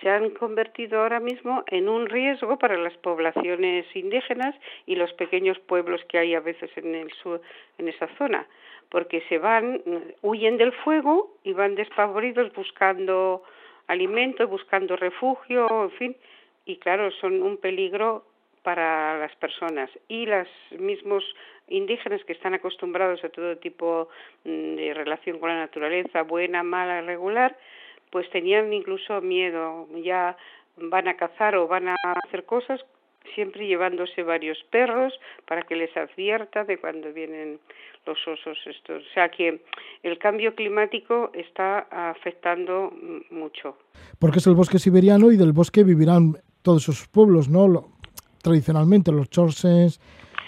se 0.00 0.10
han 0.10 0.30
convertido 0.30 1.00
ahora 1.00 1.20
mismo 1.20 1.64
en 1.66 1.88
un 1.88 2.06
riesgo 2.06 2.58
para 2.58 2.76
las 2.76 2.96
poblaciones 2.98 3.84
indígenas 3.94 4.54
y 4.86 4.94
los 4.94 5.12
pequeños 5.14 5.58
pueblos 5.60 6.00
que 6.08 6.18
hay 6.18 6.34
a 6.34 6.40
veces 6.40 6.70
en 6.76 6.94
el 6.94 7.10
sur, 7.22 7.40
en 7.78 7.88
esa 7.88 8.06
zona, 8.16 8.46
porque 8.90 9.22
se 9.28 9.38
van, 9.38 9.82
huyen 10.22 10.56
del 10.56 10.72
fuego 10.72 11.36
y 11.42 11.52
van 11.52 11.74
despavoridos 11.74 12.52
buscando 12.54 13.42
alimento, 13.88 14.46
buscando 14.46 14.96
refugio, 14.96 15.84
en 15.84 15.90
fin, 15.92 16.16
y 16.64 16.76
claro, 16.76 17.10
son 17.12 17.42
un 17.42 17.56
peligro 17.56 18.24
para 18.62 19.18
las 19.18 19.34
personas. 19.36 19.90
Y 20.08 20.26
los 20.26 20.46
mismos 20.78 21.24
indígenas 21.68 22.22
que 22.24 22.34
están 22.34 22.54
acostumbrados 22.54 23.24
a 23.24 23.30
todo 23.30 23.56
tipo 23.56 24.08
mm, 24.44 24.76
de 24.76 24.94
relación 24.94 25.38
con 25.38 25.48
la 25.48 25.58
naturaleza, 25.60 26.22
buena, 26.22 26.62
mala, 26.62 27.00
regular, 27.00 27.56
pues 28.10 28.28
tenían 28.30 28.72
incluso 28.72 29.20
miedo, 29.20 29.86
ya 30.04 30.36
van 30.76 31.08
a 31.08 31.16
cazar 31.16 31.56
o 31.56 31.66
van 31.66 31.88
a 31.88 31.96
hacer 32.24 32.44
cosas 32.44 32.80
siempre 33.34 33.66
llevándose 33.66 34.22
varios 34.22 34.58
perros 34.70 35.12
para 35.46 35.62
que 35.62 35.76
les 35.76 35.94
advierta 35.96 36.64
de 36.64 36.78
cuando 36.78 37.12
vienen 37.12 37.58
los 38.06 38.16
osos 38.26 38.56
estos. 38.64 39.02
O 39.02 39.12
sea 39.14 39.28
que 39.28 39.60
el 40.02 40.18
cambio 40.18 40.54
climático 40.54 41.30
está 41.34 41.80
afectando 42.10 42.90
mucho. 43.30 43.76
Porque 44.18 44.38
es 44.38 44.46
el 44.46 44.54
bosque 44.54 44.78
siberiano 44.78 45.30
y 45.30 45.36
del 45.36 45.52
bosque 45.52 45.84
vivirán 45.84 46.36
todos 46.62 46.88
esos 46.88 47.06
pueblos, 47.08 47.48
¿no? 47.50 47.68
Lo, 47.68 47.88
tradicionalmente 48.42 49.12
los 49.12 49.28
chorsens, 49.28 50.00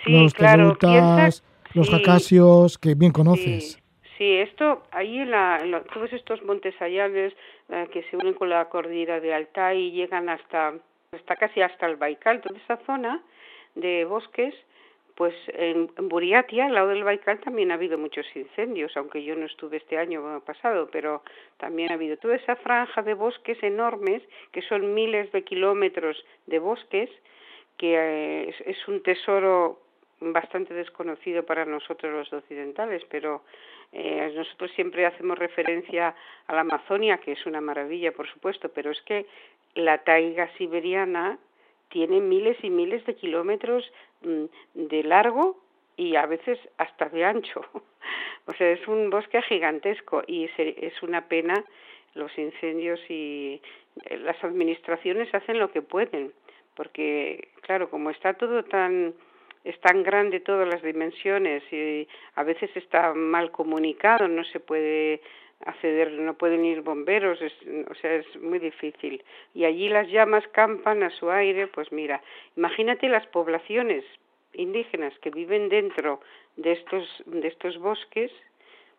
Sí, 0.05 0.13
los 0.13 0.33
claro, 0.33 0.79
piensa- 0.79 1.43
los 1.75 1.87
sí. 1.89 1.93
jacasios, 1.93 2.79
que 2.79 2.95
bien 2.95 3.13
conoces. 3.13 3.73
Sí, 3.73 3.80
sí, 4.21 4.37
esto, 4.37 4.83
ahí 4.91 5.19
en, 5.21 5.31
la, 5.31 5.57
en 5.63 5.71
la- 5.71 5.83
todos 5.85 6.13
estos 6.13 6.43
montes 6.43 6.75
ayanes 6.83 7.33
eh, 7.71 7.89
que 7.91 8.03
se 8.05 8.17
unen 8.19 8.35
con 8.35 8.51
la 8.51 8.69
cordillera 8.69 9.19
de 9.19 9.33
Altai 9.33 9.79
y 9.79 9.91
llegan 9.93 10.29
hasta, 10.29 10.75
hasta 11.13 11.37
casi 11.37 11.63
hasta 11.63 11.87
el 11.87 11.97
Baikal, 11.97 12.43
toda 12.43 12.59
esa 12.61 12.77
zona 12.85 13.23
de 13.75 14.05
bosques, 14.05 14.55
pues 15.15 15.35
en, 15.49 15.91
en 15.97 16.09
Buriatia, 16.11 16.67
al 16.67 16.75
lado 16.75 16.89
del 16.89 17.03
Baikal, 17.05 17.41
también 17.41 17.71
ha 17.71 17.75
habido 17.75 17.97
muchos 17.97 18.27
incendios, 18.37 18.95
aunque 18.99 19.23
yo 19.25 19.35
no 19.37 19.47
estuve 19.47 19.79
este 19.79 19.97
año 19.97 20.43
pasado, 20.45 20.91
pero 20.93 21.23
también 21.57 21.91
ha 21.91 21.95
habido 21.95 22.19
toda 22.19 22.37
esa 22.37 22.57
franja 22.57 23.01
de 23.03 23.15
bosques 23.15 23.63
enormes, 23.63 24.23
que 24.53 24.61
son 24.63 24.93
miles 24.93 25.33
de 25.33 25.45
kilómetros 25.45 26.23
de 26.47 26.59
bosques, 26.59 27.09
que 27.79 27.95
eh, 27.97 28.49
es, 28.51 28.61
es 28.77 28.89
un 28.89 29.03
tesoro 29.03 29.81
bastante 30.21 30.75
desconocido 30.75 31.45
para 31.45 31.65
nosotros 31.65 32.13
los 32.13 32.33
occidentales, 32.33 33.03
pero 33.11 33.43
eh, 33.93 34.33
nosotros 34.35 34.71
siempre 34.73 35.07
hacemos 35.07 35.39
referencia 35.39 36.15
a 36.47 36.55
la 36.55 36.61
Amazonia, 36.61 37.19
que 37.19 37.33
es 37.33 37.47
una 37.47 37.61
maravilla, 37.61 38.13
por 38.13 38.29
supuesto, 38.29 38.69
pero 38.69 38.91
es 38.91 39.01
que 39.03 39.27
la 39.75 39.99
taiga 39.99 40.51
siberiana 40.57 41.39
tiene 41.89 42.21
miles 42.21 42.57
y 42.63 42.71
miles 42.71 43.05
de 43.07 43.15
kilómetros 43.15 43.91
mm, 44.23 44.45
de 44.75 45.03
largo 45.05 45.59
y 45.97 46.17
a 46.17 46.27
veces 46.27 46.59
hasta 46.79 47.09
de 47.09 47.25
ancho. 47.25 47.63
O 48.47 48.53
sea, 48.55 48.71
es 48.71 48.89
un 48.89 49.11
bosque 49.11 49.41
gigantesco 49.43 50.25
y 50.27 50.49
es 50.57 51.03
una 51.03 51.29
pena 51.29 51.63
los 52.15 52.37
incendios 52.37 52.99
y 53.09 53.61
eh, 54.07 54.17
las 54.19 54.43
administraciones 54.43 55.33
hacen 55.35 55.59
lo 55.59 55.71
que 55.71 55.83
pueden, 55.83 56.33
porque 56.75 57.49
claro, 57.61 57.91
como 57.91 58.11
está 58.11 58.35
todo 58.35 58.65
tan 58.65 59.15
es 59.65 59.79
tan 59.81 60.03
grande 60.03 60.41
todas 60.41 60.69
las 60.69 60.83
dimensiones 60.83 61.63
y 61.73 62.09
a 62.35 62.43
veces 62.43 62.71
está 62.75 63.13
mal 63.15 63.51
comunicado, 63.51 64.27
no 64.29 64.45
se 64.45 64.61
puede 64.61 65.21
acceder, 65.67 66.13
no 66.13 66.35
pueden 66.35 66.65
ir 66.65 66.81
bomberos, 66.81 67.41
es, 67.43 67.53
o 67.91 67.95
sea, 67.95 68.15
es 68.15 68.37
muy 68.41 68.59
difícil. 68.59 69.23
Y 69.55 69.65
allí 69.65 69.89
las 69.89 70.09
llamas 70.09 70.47
campan 70.49 71.03
a 71.03 71.11
su 71.11 71.31
aire, 71.31 71.67
pues 71.67 71.93
mira, 71.93 72.23
imagínate 72.57 73.09
las 73.09 73.27
poblaciones 73.27 74.05
indígenas 74.55 75.13
que 75.21 75.31
viven 75.31 75.69
dentro 75.69 76.21
de 76.57 76.73
estos 76.73 77.23
de 77.27 77.49
estos 77.49 77.79
bosques, 77.79 78.33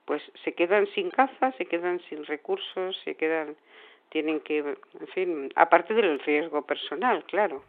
pues 0.05 0.21
se 0.43 0.53
quedan 0.53 0.87
sin 0.87 1.09
caza, 1.09 1.51
se 1.53 1.65
quedan 1.65 1.99
sin 2.09 2.25
recursos, 2.25 2.99
se 3.03 3.15
quedan 3.15 3.55
tienen 4.09 4.41
que, 4.41 4.57
en 4.59 5.07
fin, 5.13 5.53
aparte 5.55 5.93
del 5.93 6.19
riesgo 6.19 6.61
personal, 6.63 7.23
claro. 7.25 7.63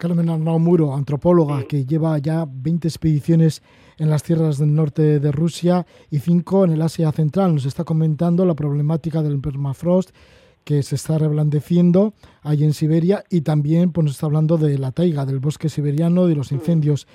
Carmen 0.00 0.30
Arnau 0.30 0.58
Muro, 0.58 0.94
antropóloga 0.94 1.60
Sí. 1.60 1.66
que 1.68 1.84
lleva 1.84 2.16
ya 2.16 2.46
20 2.50 2.88
expediciones 2.88 3.62
en 3.98 4.08
las 4.08 4.22
tierras 4.22 4.56
del 4.56 4.74
norte 4.74 5.20
de 5.20 5.30
Rusia 5.30 5.86
y 6.10 6.20
5 6.20 6.64
en 6.64 6.70
el 6.72 6.80
Asia 6.80 7.12
Central. 7.12 7.54
Nos 7.54 7.66
está 7.66 7.84
comentando 7.84 8.46
la 8.46 8.54
problemática 8.54 9.22
del 9.22 9.38
permafrost 9.42 10.10
que 10.64 10.82
se 10.82 10.94
está 10.94 11.18
reblandeciendo 11.18 12.14
ahí 12.42 12.64
en 12.64 12.72
Siberia 12.72 13.24
y 13.28 13.42
también 13.42 13.92
pues, 13.92 14.04
nos 14.06 14.14
está 14.14 14.24
hablando 14.24 14.56
de 14.56 14.78
la 14.78 14.90
taiga, 14.92 15.26
del 15.26 15.38
bosque 15.38 15.68
siberiano, 15.68 16.26
de 16.26 16.34
los 16.34 16.50
incendios 16.50 17.06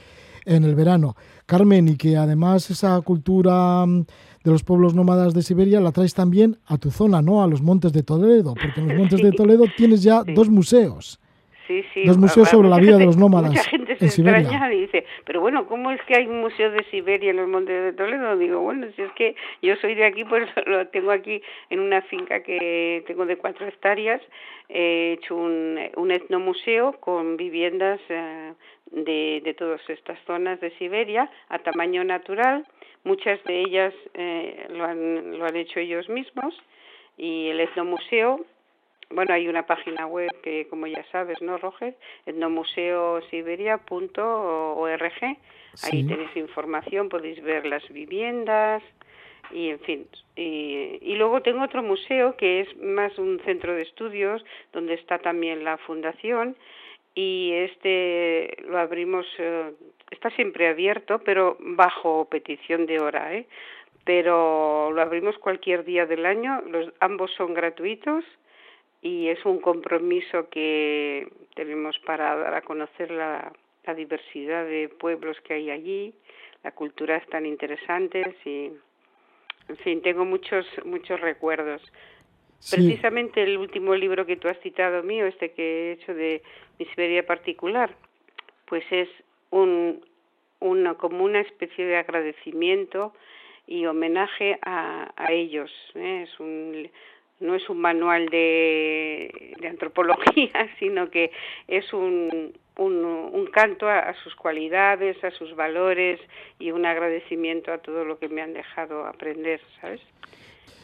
en 0.46 0.64
el 0.64 0.76
verano. 0.76 1.16
Carmen, 1.48 1.88
y 1.88 1.96
que 1.96 2.18
además 2.18 2.70
esa 2.70 3.02
cultura 3.02 3.84
mm, 3.84 4.02
de 4.44 4.52
los 4.52 4.64
pueblos 4.64 4.94
nómadas 4.94 5.34
de 5.34 5.42
Siberia 5.42 5.80
la 5.82 5.92
traes 5.92 6.14
también 6.14 6.60
a 6.68 6.78
tu 6.78 6.92
zona, 6.92 7.24
¿no? 7.24 7.42
A 7.42 7.48
los 7.48 7.64
montes 7.64 7.94
de 7.94 8.04
Toledo, 8.04 8.54
porque 8.54 8.80
en 8.80 8.90
los 8.90 8.98
montes 8.98 9.22
de. 9.24 9.32
Toledo 9.32 9.64
tienes 9.76 10.04
ya 10.04 10.22
Sí. 10.24 10.36
dos 10.36 10.50
museos. 10.50 11.20
Sí, 11.68 11.84
sí. 11.94 12.04
Los 12.06 12.18
museos 12.18 12.48
a- 12.48 12.50
a 12.50 12.52
sobre 12.54 12.70
la 12.70 12.78
vida 12.78 12.98
de 12.98 13.06
los 13.06 13.18
nómadas 13.18 13.50
Mucha 13.52 13.64
gente 13.64 13.96
se 13.98 14.06
en 14.22 14.28
extraña 14.28 14.74
y 14.74 14.82
dice, 14.82 15.06
pero 15.26 15.42
bueno, 15.42 15.66
¿cómo 15.68 15.90
es 15.92 16.02
que 16.04 16.16
hay 16.16 16.28
un 16.28 16.42
museo 16.42 16.70
de 16.72 16.84
Siberia 16.92 17.32
en 17.32 17.38
los 17.38 17.48
montes 17.48 17.84
de 17.84 17.94
Toledo? 17.94 18.38
Digo, 18.38 18.60
bueno, 18.62 18.88
si 18.96 19.02
es 19.02 19.12
que 19.14 19.36
yo 19.62 19.76
soy 19.78 19.96
de 19.96 20.06
aquí, 20.06 20.24
pues 20.26 20.48
lo 20.68 20.88
tengo 20.88 21.12
aquí 21.12 21.42
en 21.70 21.80
una 21.80 22.02
finca 22.04 22.42
que 22.44 23.04
tengo 23.08 23.26
de 23.26 23.38
cuatro 23.38 23.66
hectáreas. 23.68 24.22
He 24.70 25.14
hecho 25.14 25.36
un, 25.36 25.80
un 25.96 26.12
etnomuseo 26.12 26.94
con 27.00 27.38
viviendas 27.38 28.00
eh, 28.10 28.54
de, 28.92 29.42
de 29.44 29.54
todas 29.54 29.82
estas 29.90 30.18
zonas 30.26 30.60
de 30.62 30.70
Siberia 30.78 31.30
a 31.50 31.60
tamaño 31.60 32.04
natural. 32.04 32.66
Muchas 33.04 33.44
de 33.44 33.62
ellas 33.62 33.94
eh, 34.16 34.68
lo, 34.70 34.84
han, 34.86 35.38
lo 35.38 35.46
han 35.46 35.56
hecho 35.56 35.80
ellos 35.80 36.10
mismos. 36.10 36.56
Y 37.18 37.48
el 37.50 37.60
etnomuseo 37.62 38.46
bueno, 39.10 39.34
hay 39.34 39.48
una 39.48 39.66
página 39.66 40.08
web 40.08 40.32
que, 40.42 40.68
como 40.68 40.88
ya 40.88 41.04
sabes, 41.12 41.42
¿no, 41.42 41.58
Roger? 41.58 41.96
etnomuseosiberia.org. 42.26 45.24
Ahí 45.24 45.38
Sí. 45.76 46.08
tenéis 46.08 46.36
información, 46.36 47.10
podéis 47.10 47.42
ver 47.44 47.66
las 47.66 47.88
viviendas 47.90 48.82
y, 49.52 49.70
en 49.70 49.80
fin. 49.80 50.08
Y, 50.36 51.00
y 51.02 51.16
luego 51.16 51.42
tengo 51.42 51.64
otro 51.64 51.84
museo 51.84 52.36
que 52.38 52.62
es 52.62 52.78
más 52.78 53.18
un 53.18 53.40
centro 53.42 53.74
de 53.74 53.82
estudios 53.82 54.44
donde 54.72 54.94
está 54.94 55.20
también 55.20 55.64
la 55.64 55.78
fundación 55.78 56.56
y 57.14 57.52
este 57.54 58.58
lo 58.68 58.78
abrimos, 58.78 59.26
eh, 59.38 59.72
está 60.12 60.30
siempre 60.32 60.68
abierto, 60.68 61.20
pero 61.20 61.58
bajo 61.60 62.28
petición 62.30 62.86
de 62.86 63.00
hora, 63.00 63.34
¿eh? 63.34 63.48
Pero 64.04 64.92
lo 64.92 65.02
abrimos 65.02 65.38
cualquier 65.40 65.84
día 65.84 66.06
del 66.06 66.26
año, 66.26 66.62
los, 66.68 66.92
ambos 67.00 67.32
son 67.34 67.54
gratuitos 67.54 68.24
y 69.06 69.30
es 69.30 69.46
un 69.46 69.60
compromiso 69.60 70.50
que 70.50 71.28
tenemos 71.54 72.00
para 72.00 72.36
dar 72.38 72.56
a 72.56 72.62
conocer 72.62 73.12
la, 73.12 73.54
la 73.86 73.94
diversidad 73.94 74.66
de 74.66 74.90
pueblos 74.90 75.40
que 75.42 75.54
hay 75.54 75.70
allí, 75.70 76.16
la 76.64 76.72
cultura 76.72 77.18
es 77.18 77.28
tan 77.28 77.46
interesantes 77.46 78.36
y, 78.44 78.72
en 79.70 79.78
fin, 79.84 80.02
tengo 80.02 80.26
muchos 80.26 80.66
muchos 80.86 81.22
recuerdos. 81.22 81.84
Sí, 82.58 82.78
Precisamente 82.78 83.44
el 83.44 83.60
último 83.60 83.94
libro 83.94 84.26
que 84.26 84.38
tú 84.38 84.48
has 84.48 84.60
citado 84.62 85.04
mío, 85.04 85.28
este 85.28 85.52
que 85.52 85.64
he 85.64 85.92
hecho 85.92 86.16
de 86.16 86.42
mi 86.80 86.86
Siberia 86.88 87.24
particular, 87.28 87.96
pues 88.66 88.84
es 88.90 89.10
un, 89.52 90.04
una, 90.62 90.96
como 90.96 91.24
una 91.24 91.42
especie 91.42 91.86
de 91.86 91.98
agradecimiento 91.98 93.14
y 93.68 93.86
homenaje 93.86 94.58
a, 94.64 95.14
a 95.16 95.32
ellos. 95.32 95.72
¿eh? 95.94 96.24
Es 96.24 96.40
un, 96.40 96.90
no 97.40 97.56
es 97.56 97.70
un 97.70 97.80
manual 97.82 98.28
de, 98.30 99.54
de 99.60 99.68
antropología, 99.68 100.52
sino 100.80 101.10
que 101.10 101.32
es 101.68 101.92
un, 101.94 102.54
un, 102.78 102.94
un 103.06 103.46
canto 103.48 103.88
a, 103.88 104.00
a, 104.00 104.14
sus 104.24 104.36
cualidades, 104.36 105.22
a 105.24 105.32
sus 105.32 105.56
valores 105.56 106.20
y 106.60 106.72
un 106.72 106.86
agradecimiento 106.86 107.72
a 107.74 107.80
todo 107.80 108.06
lo 108.06 108.18
que 108.20 108.30
me 108.30 108.42
han 108.42 108.54
dejado 108.54 109.06
aprender, 109.06 109.60
¿sabes? 109.82 110.02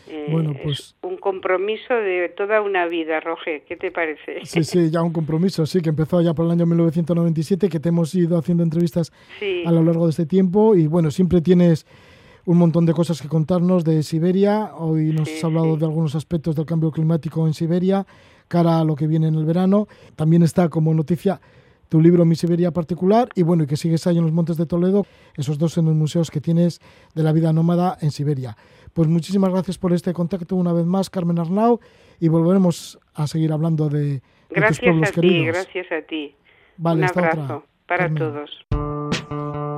Eh, 0.10 0.28
Bueno, 0.32 0.54
pues- 0.62 0.80
es 0.80 0.95
un 1.04 1.18
compromiso 1.18 1.93
de 1.93 2.28
toda 2.30 2.62
una 2.62 2.88
vida, 2.88 3.20
Roger. 3.20 3.62
¿Qué 3.68 3.78
te 3.78 3.91
parece? 3.91 4.39
Sí, 4.45 4.64
sí, 4.64 4.89
ya 4.91 5.02
un 5.04 5.14
compromiso, 5.14 5.66
sí, 5.66 5.80
que 5.82 5.89
empezó 5.89 6.22
ya 6.22 6.34
por 6.34 6.45
el 6.47 6.52
año 6.52 6.66
1997, 6.66 7.70
que 7.70 7.80
te 7.80 7.89
hemos 7.89 8.14
ido 8.16 8.38
haciendo 8.38 8.64
entrevistas 8.64 9.14
Sí. 9.39 9.64
a 9.66 9.72
lo 9.72 9.84
largo 9.84 10.06
de 10.06 10.10
este 10.12 10.26
tiempo 10.26 10.76
y 10.76 10.88
bueno, 10.88 11.12
siempre 11.12 11.39
tienes 11.39 11.86
un 12.46 12.58
montón 12.58 12.86
de 12.86 12.94
cosas 12.94 13.22
que 13.22 13.28
contarnos 13.28 13.84
de 13.84 14.04
Siberia. 14.04 14.72
Hoy 14.78 15.12
nos 15.14 15.28
Sí, 15.30 15.38
has 15.38 15.44
hablado 15.44 15.74
sí. 15.76 15.80
de 15.80 15.86
algunos 15.86 16.16
aspectos 16.16 16.56
del 16.56 16.66
cambio 16.66 16.92
climático 16.92 17.46
en 17.48 17.54
Siberia, 17.54 18.06
cara 18.48 18.80
a 18.80 18.84
lo 18.84 18.96
que 18.96 19.08
viene 19.08 19.28
en 19.28 19.36
el 19.36 19.46
verano. 19.46 19.88
También 20.16 20.44
está 20.44 20.70
como 20.70 20.94
noticia 20.94 21.39
tu 21.89 22.00
libro 22.02 22.24
Mi 22.24 22.36
Siberia 22.36 22.72
particular 22.72 23.28
y 23.36 23.44
bueno, 23.44 23.64
y 23.64 23.68
que 23.68 23.76
sigues 23.76 24.08
ahí 24.08 24.18
en 24.18 24.24
los 24.24 24.32
Montes 24.32 24.56
de 24.58 24.66
Toledo, 24.66 25.06
esos 25.36 25.58
dos 25.58 25.78
en 25.78 25.86
los 25.86 25.96
museos 25.96 26.32
que 26.32 26.39
tienes 26.39 26.80
de 27.16 27.22
la 27.24 27.34
vida 27.34 27.52
nómada 27.52 27.98
en 28.02 28.12
Siberia. 28.12 28.56
Pues 28.94 29.08
muchísimas 29.10 29.52
gracias 29.52 29.78
por 29.78 29.92
este 29.94 30.14
contacto 30.14 30.56
una 30.56 30.72
vez 30.74 30.86
más, 30.86 31.10
Carmen 31.10 31.38
Arnau, 31.39 31.80
y 32.20 32.30
volveremos 32.30 32.98
a 33.14 33.28
seguir 33.28 33.52
hablando 33.52 33.89
de, 33.89 34.00
de 34.00 34.20
tus 34.20 34.56
Gracias 34.58 34.80
pueblos 34.80 35.10
a 35.10 35.12
ti, 35.14 35.22
queridos. 35.22 35.48
gracias 35.56 35.88
a 35.92 36.02
ti. 36.08 36.36
Vale, 36.78 37.04
Un 37.04 37.10
abrazo 37.10 37.42
otra. 37.44 37.62
para 37.88 38.04
Carmen. 38.10 38.18
todos. 38.18 39.70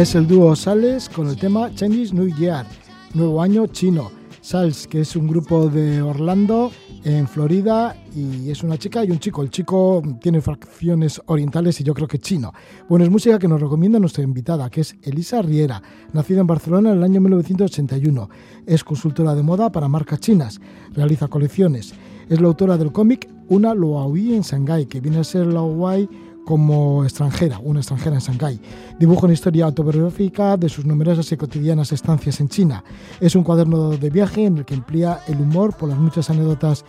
Es 0.00 0.14
el 0.14 0.26
dúo 0.26 0.56
Sales 0.56 1.10
con 1.10 1.28
el 1.28 1.36
tema 1.36 1.74
Chinese 1.74 2.14
New 2.14 2.34
Year, 2.34 2.64
Nuevo 3.12 3.42
Año 3.42 3.66
Chino. 3.66 4.10
Sals, 4.40 4.86
que 4.86 5.02
es 5.02 5.14
un 5.14 5.28
grupo 5.28 5.68
de 5.68 6.00
Orlando, 6.00 6.72
en 7.04 7.28
Florida, 7.28 7.94
y 8.16 8.50
es 8.50 8.62
una 8.62 8.78
chica 8.78 9.04
y 9.04 9.10
un 9.10 9.18
chico. 9.18 9.42
El 9.42 9.50
chico 9.50 10.02
tiene 10.22 10.40
facciones 10.40 11.20
orientales 11.26 11.78
y 11.82 11.84
yo 11.84 11.92
creo 11.92 12.08
que 12.08 12.18
chino. 12.18 12.50
Bueno, 12.88 13.04
es 13.04 13.10
música 13.10 13.38
que 13.38 13.46
nos 13.46 13.60
recomienda 13.60 13.98
nuestra 13.98 14.24
invitada, 14.24 14.70
que 14.70 14.80
es 14.80 14.96
Elisa 15.02 15.42
Riera, 15.42 15.82
nacida 16.14 16.40
en 16.40 16.46
Barcelona 16.46 16.92
en 16.92 16.96
el 16.96 17.04
año 17.04 17.20
1981. 17.20 18.30
Es 18.64 18.82
consultora 18.82 19.34
de 19.34 19.42
moda 19.42 19.70
para 19.70 19.86
marcas 19.86 20.20
chinas, 20.20 20.62
realiza 20.94 21.28
colecciones. 21.28 21.92
Es 22.30 22.40
la 22.40 22.48
autora 22.48 22.78
del 22.78 22.90
cómic 22.90 23.28
Una 23.50 23.74
Loaui 23.74 24.34
en 24.34 24.40
Shanghái, 24.40 24.86
que 24.86 25.02
viene 25.02 25.18
a 25.18 25.24
ser 25.24 25.46
la 25.46 25.60
Hawaii 25.60 26.08
como 26.50 27.04
extranjera, 27.04 27.60
una 27.62 27.78
extranjera 27.78 28.16
en 28.16 28.22
Shanghái. 28.22 28.60
Dibuja 28.98 29.26
una 29.26 29.34
historia 29.34 29.66
autobiográfica 29.66 30.56
de 30.56 30.68
sus 30.68 30.84
numerosas 30.84 31.30
y 31.30 31.36
cotidianas 31.36 31.92
estancias 31.92 32.40
en 32.40 32.48
China. 32.48 32.82
Es 33.20 33.36
un 33.36 33.44
cuaderno 33.44 33.90
de 33.90 34.10
viaje 34.10 34.46
en 34.46 34.58
el 34.58 34.64
que 34.64 34.74
emplea 34.74 35.20
el 35.28 35.40
humor 35.40 35.76
por 35.76 35.88
las 35.88 35.96
muchas 35.96 36.28
anécdotas 36.28 36.84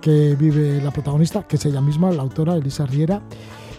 que 0.00 0.36
vive 0.36 0.80
la 0.80 0.92
protagonista, 0.92 1.42
que 1.42 1.56
es 1.56 1.66
ella 1.66 1.80
misma, 1.80 2.12
la 2.12 2.22
autora 2.22 2.54
Elisa 2.54 2.86
Riera, 2.86 3.20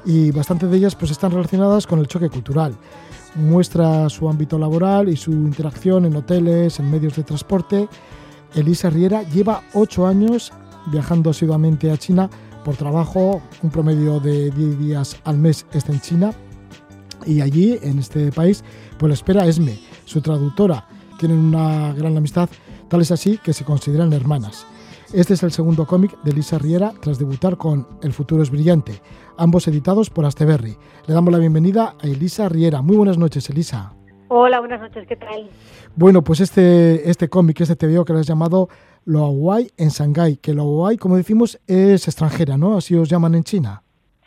y 0.06 0.32
bastantes 0.32 0.70
de 0.70 0.76
ellas 0.76 0.96
pues 0.96 1.12
están 1.12 1.32
relacionadas 1.32 1.88
con 1.88 2.00
el 2.00 2.08
choque 2.08 2.30
cultural. 2.30 2.76
Muestra 3.36 4.10
su 4.10 4.28
ámbito 4.28 4.60
laboral 4.60 5.08
y 5.08 5.16
su 5.16 5.32
interacción 5.32 6.04
en 6.04 6.18
hoteles, 6.18 6.78
en 6.82 6.92
medios 6.92 7.16
de 7.16 7.24
transporte. 7.24 7.88
Elisa 8.54 8.90
Riera 8.90 9.24
lleva 9.24 9.62
ocho 9.76 10.06
años 10.06 10.52
viajando 10.88 11.30
asiduamente 11.30 11.90
a 11.90 11.96
China 11.96 12.30
por 12.64 12.76
trabajo, 12.76 13.42
un 13.62 13.70
promedio 13.70 14.20
de 14.20 14.52
10 14.52 14.80
días 14.80 15.20
al 15.24 15.38
mes 15.38 15.66
está 15.74 15.92
en 15.92 16.02
China 16.02 16.34
y 17.26 17.42
allí, 17.42 17.80
en 17.82 18.00
este 18.00 18.32
país, 18.32 18.64
pues 18.98 19.10
la 19.10 19.14
espera 19.14 19.46
Esme, 19.46 19.80
su 20.06 20.22
traductora. 20.22 20.88
Tienen 21.20 21.38
una 21.38 21.94
gran 21.94 22.18
amistad, 22.18 22.50
tal 22.88 23.02
es 23.02 23.12
así 23.12 23.38
que 23.38 23.54
se 23.54 23.64
consideran 23.64 24.12
hermanas. 24.14 24.66
Este 25.14 25.34
es 25.34 25.44
el 25.44 25.52
segundo 25.52 25.86
cómic 25.86 26.18
de 26.24 26.32
Elisa 26.32 26.58
Riera 26.58 26.94
tras 27.02 27.20
debutar 27.20 27.58
con 27.58 27.88
El 28.02 28.14
futuro 28.14 28.42
es 28.42 28.50
brillante, 28.50 29.02
ambos 29.38 29.68
editados 29.68 30.10
por 30.10 30.26
Asteberry. 30.26 30.78
Le 31.06 31.14
damos 31.14 31.32
la 31.34 31.40
bienvenida 31.40 31.96
a 32.02 32.08
Elisa 32.08 32.48
Riera. 32.48 32.82
Muy 32.82 32.96
buenas 32.96 33.18
noches, 33.18 33.50
Elisa. 33.50 33.94
Hola, 34.30 34.62
buenas 34.62 34.80
noches, 34.80 35.06
¿qué 35.08 35.18
tal? 35.18 35.50
Bueno, 35.96 36.24
pues 36.24 36.40
este, 36.40 37.10
este 37.10 37.28
cómic, 37.28 37.60
este 37.60 37.76
TVO 37.76 38.06
que 38.06 38.14
le 38.14 38.20
has 38.20 38.28
llamado 38.28 38.70
Lo 39.06 39.26
Hawaii 39.26 39.72
en 39.78 39.90
Shanghái, 39.90 40.38
que 40.38 40.54
Lo 40.54 40.64
Hawaii, 40.64 40.98
como 40.98 41.18
decimos, 41.18 41.60
es 41.68 42.08
extranjera, 42.08 42.58
¿no? 42.58 42.78
Así 42.78 42.96
os 42.96 43.10
llaman 43.10 43.36
en 43.36 43.44
China. 43.44 43.82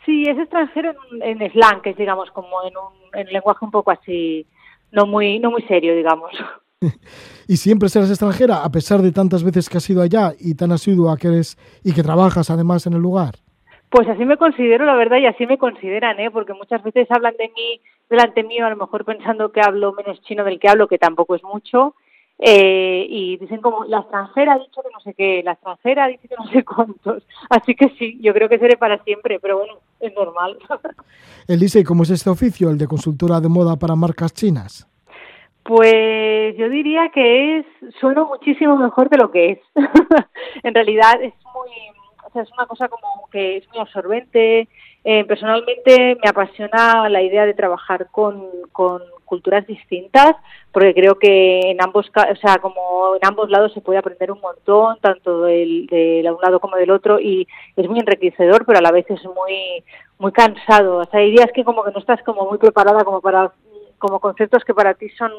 Sí, 0.05 0.23
es 0.23 0.37
extranjero 0.37 0.93
en, 1.21 1.41
en 1.41 1.51
slang, 1.51 1.81
que 1.81 1.91
es, 1.91 1.97
digamos, 1.97 2.29
como 2.31 2.63
en 2.63 2.73
un, 2.77 3.19
en 3.19 3.27
un 3.27 3.33
lenguaje 3.33 3.65
un 3.65 3.71
poco 3.71 3.91
así, 3.91 4.45
no 4.91 5.05
muy, 5.05 5.39
no 5.39 5.51
muy 5.51 5.63
serio, 5.63 5.95
digamos. 5.95 6.31
¿Y 7.47 7.57
siempre 7.57 7.89
serás 7.89 8.09
extranjera, 8.09 8.63
a 8.63 8.69
pesar 8.69 9.01
de 9.01 9.11
tantas 9.11 9.43
veces 9.43 9.69
que 9.69 9.77
has 9.77 9.89
ido 9.89 10.01
allá 10.01 10.33
y 10.39 10.55
tan 10.55 10.71
asidua 10.71 11.17
que 11.17 11.27
eres 11.27 11.57
y 11.83 11.93
que 11.93 12.03
trabajas 12.03 12.49
además 12.49 12.85
en 12.87 12.93
el 12.93 13.01
lugar? 13.01 13.35
Pues 13.89 14.07
así 14.09 14.25
me 14.25 14.37
considero, 14.37 14.85
la 14.85 14.95
verdad, 14.95 15.17
y 15.17 15.25
así 15.25 15.45
me 15.45 15.57
consideran, 15.57 16.19
¿eh? 16.19 16.31
Porque 16.31 16.53
muchas 16.53 16.83
veces 16.83 17.09
hablan 17.09 17.35
de 17.37 17.49
mí 17.55 17.81
delante 18.09 18.43
mío, 18.43 18.65
a 18.65 18.69
lo 18.69 18.75
mejor 18.75 19.05
pensando 19.05 19.51
que 19.51 19.61
hablo 19.61 19.93
menos 19.93 20.21
chino 20.23 20.43
del 20.43 20.59
que 20.59 20.67
hablo, 20.67 20.87
que 20.87 20.97
tampoco 20.97 21.35
es 21.35 21.43
mucho, 21.43 21.95
eh, 22.39 23.05
y 23.09 23.37
dicen 23.37 23.61
como, 23.61 23.85
la 23.85 23.99
extranjera 23.99 24.53
ha 24.53 24.59
dicho 24.59 24.81
que 24.81 24.89
no 24.93 24.99
sé 24.99 25.13
qué, 25.13 25.41
la 25.43 25.53
extranjera 25.53 26.07
dice 26.07 26.27
que 26.27 26.35
no 26.35 26.47
sé 26.51 26.63
cuántos. 26.65 27.23
Así 27.49 27.75
que 27.75 27.89
sí, 27.97 28.19
yo 28.21 28.33
creo 28.33 28.49
que 28.49 28.59
seré 28.59 28.77
para 28.77 29.01
siempre, 29.03 29.39
pero 29.39 29.57
bueno, 29.57 29.75
es 29.99 30.13
normal. 30.13 30.57
Elisa, 31.47 31.79
¿y 31.79 31.83
cómo 31.83 32.03
es 32.03 32.09
este 32.09 32.29
oficio, 32.29 32.69
el 32.69 32.77
de 32.77 32.87
consultora 32.87 33.39
de 33.39 33.49
moda 33.49 33.75
para 33.77 33.95
marcas 33.95 34.33
chinas? 34.33 34.87
Pues 35.63 36.55
yo 36.57 36.69
diría 36.69 37.09
que 37.09 37.59
es 37.59 37.65
suena 37.99 38.23
muchísimo 38.23 38.77
mejor 38.77 39.09
de 39.09 39.17
lo 39.17 39.31
que 39.31 39.51
es. 39.51 39.59
en 40.63 40.73
realidad 40.75 41.19
es 41.21 41.33
muy, 41.55 41.69
sea, 42.35 42.43
es 42.43 42.51
una 42.51 42.65
cosa 42.65 42.87
como 42.89 43.27
que 43.31 43.57
es 43.57 43.69
muy 43.69 43.79
absorbente. 43.79 44.67
Eh, 45.03 45.23
personalmente 45.25 46.17
me 46.21 46.29
apasiona 46.29 47.09
la 47.09 47.21
idea 47.21 47.45
de 47.45 47.53
trabajar 47.53 48.07
con, 48.11 48.47
con 48.71 49.01
culturas 49.25 49.65
distintas, 49.67 50.35
porque 50.71 50.93
creo 50.93 51.17
que 51.17 51.71
en 51.71 51.81
ambos, 51.81 52.07
o 52.07 52.35
sea, 52.35 52.57
como 52.57 53.15
en 53.15 53.27
ambos 53.27 53.49
lados 53.49 53.73
se 53.73 53.81
puede 53.81 53.99
aprender 53.99 54.31
un 54.31 54.41
montón, 54.41 54.97
tanto 55.01 55.43
del, 55.43 55.87
de 55.87 56.23
un 56.31 56.41
lado 56.41 56.59
como 56.59 56.75
del 56.77 56.91
otro, 56.91 57.19
y 57.19 57.47
es 57.75 57.87
muy 57.87 57.99
enriquecedor, 57.99 58.65
pero 58.65 58.79
a 58.79 58.81
la 58.81 58.91
vez 58.91 59.05
es 59.09 59.23
muy, 59.23 59.83
muy 60.19 60.31
cansado. 60.31 60.97
O 60.97 61.05
sea, 61.05 61.19
hay 61.19 61.31
días 61.31 61.51
que 61.53 61.63
como 61.63 61.83
que 61.83 61.91
no 61.91 61.99
estás 61.99 62.21
como 62.23 62.47
muy 62.49 62.57
preparada 62.57 63.03
como 63.03 63.21
para 63.21 63.51
como 63.97 64.19
conceptos 64.19 64.63
que 64.63 64.73
para 64.73 64.93
ti 64.93 65.09
son 65.09 65.31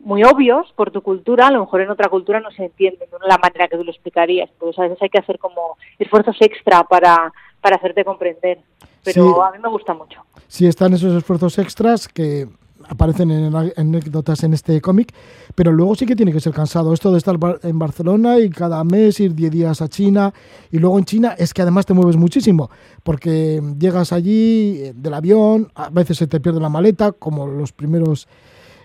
muy 0.00 0.24
obvios 0.24 0.72
por 0.76 0.90
tu 0.90 1.02
cultura, 1.02 1.48
a 1.48 1.50
lo 1.50 1.60
mejor 1.60 1.82
en 1.82 1.90
otra 1.90 2.08
cultura 2.08 2.40
no 2.40 2.50
se 2.50 2.64
entienden 2.64 3.08
de 3.10 3.28
la 3.28 3.38
manera 3.38 3.68
que 3.68 3.76
tú 3.76 3.84
lo 3.84 3.90
explicarías. 3.90 4.50
Entonces 4.52 4.78
a 4.78 4.82
veces 4.82 4.98
hay 5.02 5.08
que 5.10 5.18
hacer 5.18 5.38
como 5.38 5.76
esfuerzos 5.98 6.36
extra 6.40 6.84
para, 6.84 7.32
para 7.60 7.76
hacerte 7.76 8.04
comprender. 8.04 8.58
Pero 9.04 9.24
Sí. 9.24 9.40
a 9.46 9.50
mí 9.52 9.58
me 9.62 9.68
gusta 9.68 9.94
mucho. 9.94 10.20
Sí 10.48 10.66
están 10.66 10.92
esos 10.94 11.14
esfuerzos 11.14 11.58
extras 11.58 12.08
que 12.08 12.48
aparecen 12.88 13.30
en 13.30 13.54
anécdotas 13.76 14.42
en 14.42 14.54
este 14.54 14.80
cómic, 14.80 15.12
pero 15.54 15.70
luego 15.70 15.94
sí 15.94 16.06
que 16.06 16.16
tiene 16.16 16.32
que 16.32 16.40
ser 16.40 16.52
cansado. 16.52 16.92
Esto 16.94 17.12
de 17.12 17.18
estar 17.18 17.36
en 17.62 17.78
Barcelona 17.78 18.38
y 18.38 18.48
cada 18.50 18.82
mes 18.84 19.20
ir 19.20 19.34
10 19.34 19.50
días 19.50 19.82
a 19.82 19.88
China 19.88 20.32
y 20.72 20.78
luego 20.78 20.98
en 20.98 21.04
China 21.04 21.34
es 21.38 21.52
que 21.54 21.62
además 21.62 21.84
te 21.86 21.92
mueves 21.94 22.16
muchísimo 22.16 22.70
porque 23.02 23.60
llegas 23.78 24.12
allí 24.12 24.80
eh, 24.82 24.92
del 24.96 25.14
avión, 25.14 25.70
a 25.74 25.90
veces 25.90 26.16
se 26.16 26.26
te 26.26 26.40
pierde 26.40 26.58
la 26.58 26.68
maleta, 26.70 27.12
como 27.12 27.46
los 27.46 27.72
primeros 27.72 28.26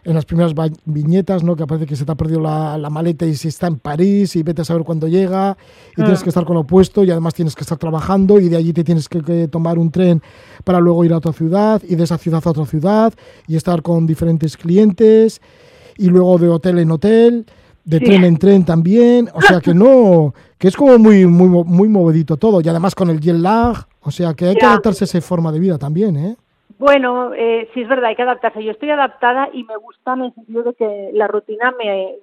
en 0.05 0.13
las 0.13 0.23
primeras 0.25 0.53
viñetas, 0.85 1.43
¿no? 1.43 1.55
Que 1.55 1.65
parece 1.65 1.87
que 1.87 1.95
se 1.95 2.05
te 2.05 2.11
ha 2.11 2.15
perdido 2.15 2.39
la, 2.39 2.77
la 2.77 2.89
maleta 2.91 3.25
y 3.25 3.35
si 3.35 3.47
está 3.47 3.65
en 3.67 3.77
París 3.79 4.35
y 4.35 4.43
vete 4.43 4.61
a 4.61 4.65
saber 4.65 4.83
cuándo 4.83 5.07
llega 5.07 5.57
y 5.93 5.95
tienes 5.95 6.21
que 6.21 6.29
estar 6.29 6.45
con 6.45 6.53
lo 6.53 6.61
opuesto 6.61 7.03
y 7.03 7.09
además 7.11 7.33
tienes 7.33 7.55
que 7.55 7.61
estar 7.63 7.77
trabajando 7.79 8.39
y 8.39 8.47
de 8.47 8.55
allí 8.55 8.71
te 8.71 8.83
tienes 8.83 9.09
que, 9.09 9.21
que 9.21 9.47
tomar 9.47 9.79
un 9.79 9.89
tren 9.91 10.21
para 10.63 10.79
luego 10.79 11.03
ir 11.03 11.11
a 11.13 11.17
otra 11.17 11.33
ciudad 11.33 11.81
y 11.87 11.95
de 11.95 12.03
esa 12.03 12.17
ciudad 12.19 12.41
a 12.45 12.49
otra 12.49 12.65
ciudad 12.65 13.13
y 13.47 13.55
estar 13.55 13.81
con 13.81 14.05
diferentes 14.05 14.55
clientes 14.57 15.41
y 15.97 16.07
luego 16.07 16.37
de 16.37 16.49
hotel 16.49 16.79
en 16.79 16.91
hotel, 16.91 17.45
de 17.83 17.99
Sí. 17.99 18.05
tren 18.05 18.23
en 18.25 18.37
tren 18.37 18.65
también, 18.65 19.29
o 19.33 19.41
sea 19.41 19.59
que 19.59 19.73
no, 19.73 20.33
que 20.57 20.67
es 20.67 20.75
como 20.75 20.97
muy, 20.99 21.25
muy, 21.25 21.47
muy 21.65 21.87
movidito 21.87 22.37
todo 22.37 22.61
y 22.61 22.67
además 22.69 22.93
con 22.95 23.09
el 23.09 23.19
jet 23.19 23.35
lag, 23.37 23.87
o 24.01 24.11
sea 24.11 24.33
que 24.33 24.47
hay 24.49 24.55
que 24.55 24.65
adaptarse 24.65 25.03
a 25.03 25.05
esa 25.05 25.21
forma 25.21 25.51
de 25.51 25.59
vida 25.59 25.77
también, 25.77 26.15
¿eh? 26.17 26.35
Bueno, 26.77 27.33
eh, 27.33 27.69
sí 27.73 27.81
es 27.81 27.87
verdad, 27.87 28.09
hay 28.09 28.15
que 28.15 28.23
adaptarse. 28.23 28.63
Yo 28.63 28.71
estoy 28.71 28.89
adaptada 28.89 29.49
y 29.53 29.63
me 29.63 29.77
gusta 29.77 30.13
en 30.13 30.23
el 30.23 30.33
sentido 30.33 30.63
de 30.63 30.73
que 30.73 31.09
la 31.13 31.27
rutina 31.27 31.73
me 31.77 32.15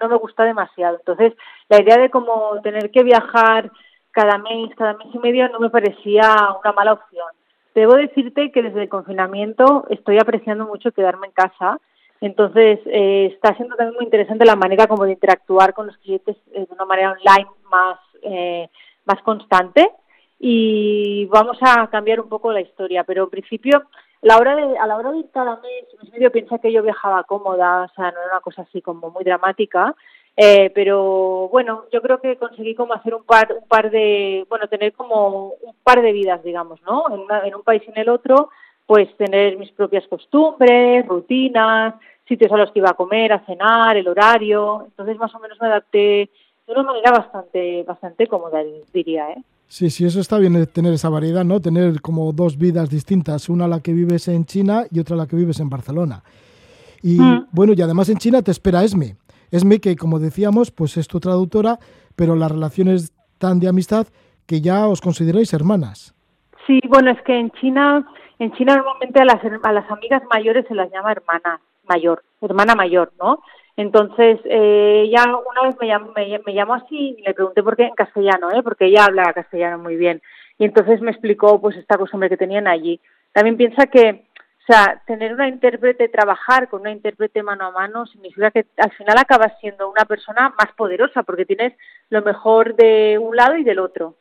no 0.00 0.08
me 0.08 0.16
gusta 0.16 0.44
demasiado. 0.44 0.96
Entonces, 0.96 1.32
la 1.68 1.80
idea 1.80 1.98
de 1.98 2.10
como 2.10 2.60
tener 2.62 2.90
que 2.90 3.02
viajar 3.02 3.70
cada 4.10 4.38
mes, 4.38 4.74
cada 4.76 4.94
mes 4.94 5.08
y 5.12 5.18
medio 5.18 5.48
no 5.48 5.60
me 5.60 5.70
parecía 5.70 6.34
una 6.62 6.72
mala 6.72 6.94
opción. 6.94 7.28
Debo 7.74 7.94
decirte 7.94 8.50
que 8.52 8.62
desde 8.62 8.82
el 8.82 8.88
confinamiento 8.88 9.86
estoy 9.90 10.18
apreciando 10.18 10.66
mucho 10.66 10.92
quedarme 10.92 11.26
en 11.28 11.32
casa. 11.32 11.78
Entonces, 12.20 12.80
eh, 12.86 13.30
está 13.34 13.54
siendo 13.56 13.76
también 13.76 13.96
muy 13.96 14.04
interesante 14.04 14.46
la 14.46 14.56
manera 14.56 14.86
como 14.86 15.04
de 15.04 15.12
interactuar 15.12 15.74
con 15.74 15.86
los 15.86 15.96
clientes 15.98 16.36
eh, 16.52 16.66
de 16.66 16.74
una 16.74 16.86
manera 16.86 17.12
online 17.12 17.50
más, 17.70 17.98
eh, 18.22 18.68
más 19.04 19.20
constante 19.22 19.90
y 20.38 21.24
vamos 21.26 21.58
a 21.60 21.86
cambiar 21.88 22.20
un 22.20 22.28
poco 22.28 22.52
la 22.52 22.60
historia, 22.60 23.04
pero 23.04 23.24
en 23.24 23.30
principio 23.30 23.82
la 24.22 24.38
hora 24.38 24.56
de, 24.56 24.76
a 24.78 24.86
la 24.86 24.96
hora 24.96 25.12
de 25.12 25.18
ir 25.18 25.30
cada 25.32 25.56
mes, 25.56 25.84
mes 26.02 26.12
medio 26.12 26.32
piensa 26.32 26.58
que 26.58 26.72
yo 26.72 26.82
viajaba 26.82 27.24
cómoda, 27.24 27.82
o 27.84 27.88
sea, 27.94 28.10
no 28.10 28.18
era 28.20 28.32
una 28.32 28.40
cosa 28.40 28.62
así 28.62 28.82
como 28.82 29.10
muy 29.10 29.24
dramática, 29.24 29.94
eh, 30.36 30.70
pero 30.74 31.48
bueno, 31.50 31.84
yo 31.92 32.02
creo 32.02 32.20
que 32.20 32.36
conseguí 32.36 32.74
como 32.74 32.92
hacer 32.92 33.14
un 33.14 33.24
par, 33.24 33.54
un 33.58 33.66
par 33.68 33.90
de, 33.90 34.44
bueno, 34.48 34.68
tener 34.68 34.92
como 34.92 35.48
un 35.62 35.74
par 35.82 36.02
de 36.02 36.12
vidas, 36.12 36.42
digamos, 36.42 36.80
¿no? 36.82 37.04
En, 37.10 37.20
una- 37.20 37.46
en 37.46 37.54
un 37.54 37.62
país 37.62 37.82
y 37.86 37.90
en 37.90 37.98
el 37.98 38.08
otro, 38.08 38.50
pues 38.86 39.14
tener 39.16 39.56
mis 39.56 39.70
propias 39.72 40.06
costumbres, 40.08 41.06
rutinas, 41.06 41.94
sitios 42.28 42.52
a 42.52 42.56
los 42.58 42.72
que 42.72 42.80
iba 42.80 42.90
a 42.90 42.94
comer, 42.94 43.32
a 43.32 43.44
cenar, 43.46 43.96
el 43.96 44.08
horario, 44.08 44.82
entonces 44.84 45.16
más 45.18 45.34
o 45.34 45.38
menos 45.38 45.58
me 45.60 45.68
adapté 45.68 46.28
de 46.66 46.72
una 46.72 46.82
manera 46.82 47.12
bastante, 47.12 47.82
bastante 47.84 48.26
cómoda, 48.26 48.62
diría, 48.92 49.30
¿eh? 49.30 49.42
Sí, 49.68 49.90
sí, 49.90 50.04
eso 50.04 50.20
está 50.20 50.38
bien 50.38 50.54
eh, 50.56 50.66
tener 50.66 50.92
esa 50.92 51.08
variedad, 51.08 51.44
¿no? 51.44 51.60
Tener 51.60 52.00
como 52.00 52.32
dos 52.32 52.56
vidas 52.56 52.88
distintas, 52.88 53.48
una 53.48 53.66
la 53.66 53.80
que 53.80 53.92
vives 53.92 54.28
en 54.28 54.44
China 54.44 54.84
y 54.90 55.00
otra 55.00 55.16
la 55.16 55.26
que 55.26 55.36
vives 55.36 55.58
en 55.60 55.68
Barcelona. 55.68 56.22
Y 57.02 57.20
Mm. 57.20 57.46
bueno, 57.52 57.72
y 57.76 57.82
además 57.82 58.08
en 58.08 58.18
China 58.18 58.42
te 58.42 58.50
espera 58.52 58.84
Esme. 58.84 59.16
Esme 59.50 59.80
que, 59.80 59.96
como 59.96 60.18
decíamos, 60.18 60.70
pues 60.70 60.96
es 60.96 61.08
tu 61.08 61.20
traductora, 61.20 61.78
pero 62.14 62.36
la 62.36 62.48
relación 62.48 62.88
es 62.88 63.12
tan 63.38 63.58
de 63.60 63.68
amistad 63.68 64.06
que 64.46 64.60
ya 64.60 64.86
os 64.86 65.00
consideráis 65.00 65.52
hermanas. 65.52 66.14
Sí, 66.66 66.80
bueno, 66.88 67.10
es 67.10 67.20
que 67.22 67.38
en 67.38 67.50
China, 67.52 68.06
en 68.38 68.52
China 68.52 68.76
normalmente 68.76 69.20
a 69.20 69.24
las, 69.24 69.40
a 69.62 69.72
las 69.72 69.90
amigas 69.90 70.22
mayores 70.32 70.64
se 70.68 70.74
las 70.74 70.90
llama 70.90 71.12
hermana 71.12 71.60
mayor, 71.88 72.24
hermana 72.40 72.74
mayor, 72.74 73.12
¿no? 73.20 73.40
Entonces, 73.76 74.40
eh, 74.44 75.08
ya 75.12 75.24
una 75.24 75.68
vez 75.68 75.76
me 75.78 75.86
llamó, 75.86 76.12
me, 76.16 76.38
me 76.38 76.60
así 76.74 77.16
y 77.18 77.22
le 77.22 77.34
pregunté 77.34 77.62
por 77.62 77.76
qué 77.76 77.84
en 77.84 77.94
castellano, 77.94 78.50
¿eh? 78.50 78.62
Porque 78.62 78.86
ella 78.86 79.04
habla 79.04 79.32
castellano 79.34 79.78
muy 79.78 79.96
bien. 79.96 80.22
Y 80.58 80.64
entonces 80.64 81.00
me 81.02 81.10
explicó 81.10 81.60
pues 81.60 81.76
esta 81.76 81.98
costumbre 81.98 82.30
que 82.30 82.38
tenían 82.38 82.66
allí. 82.66 83.00
También 83.32 83.58
piensa 83.58 83.86
que, 83.86 84.24
o 84.66 84.72
sea, 84.72 85.02
tener 85.06 85.34
una 85.34 85.48
intérprete, 85.48 86.08
trabajar 86.08 86.68
con 86.68 86.80
una 86.80 86.90
intérprete 86.90 87.42
mano 87.42 87.66
a 87.66 87.70
mano, 87.70 88.06
significa 88.06 88.50
que 88.50 88.64
al 88.78 88.92
final 88.92 89.18
acabas 89.18 89.52
siendo 89.60 89.90
una 89.90 90.06
persona 90.06 90.54
más 90.58 90.72
poderosa 90.74 91.22
porque 91.22 91.44
tienes 91.44 91.74
lo 92.08 92.22
mejor 92.22 92.76
de 92.76 93.18
un 93.18 93.36
lado 93.36 93.56
y 93.56 93.64
del 93.64 93.78
otro. 93.78 94.14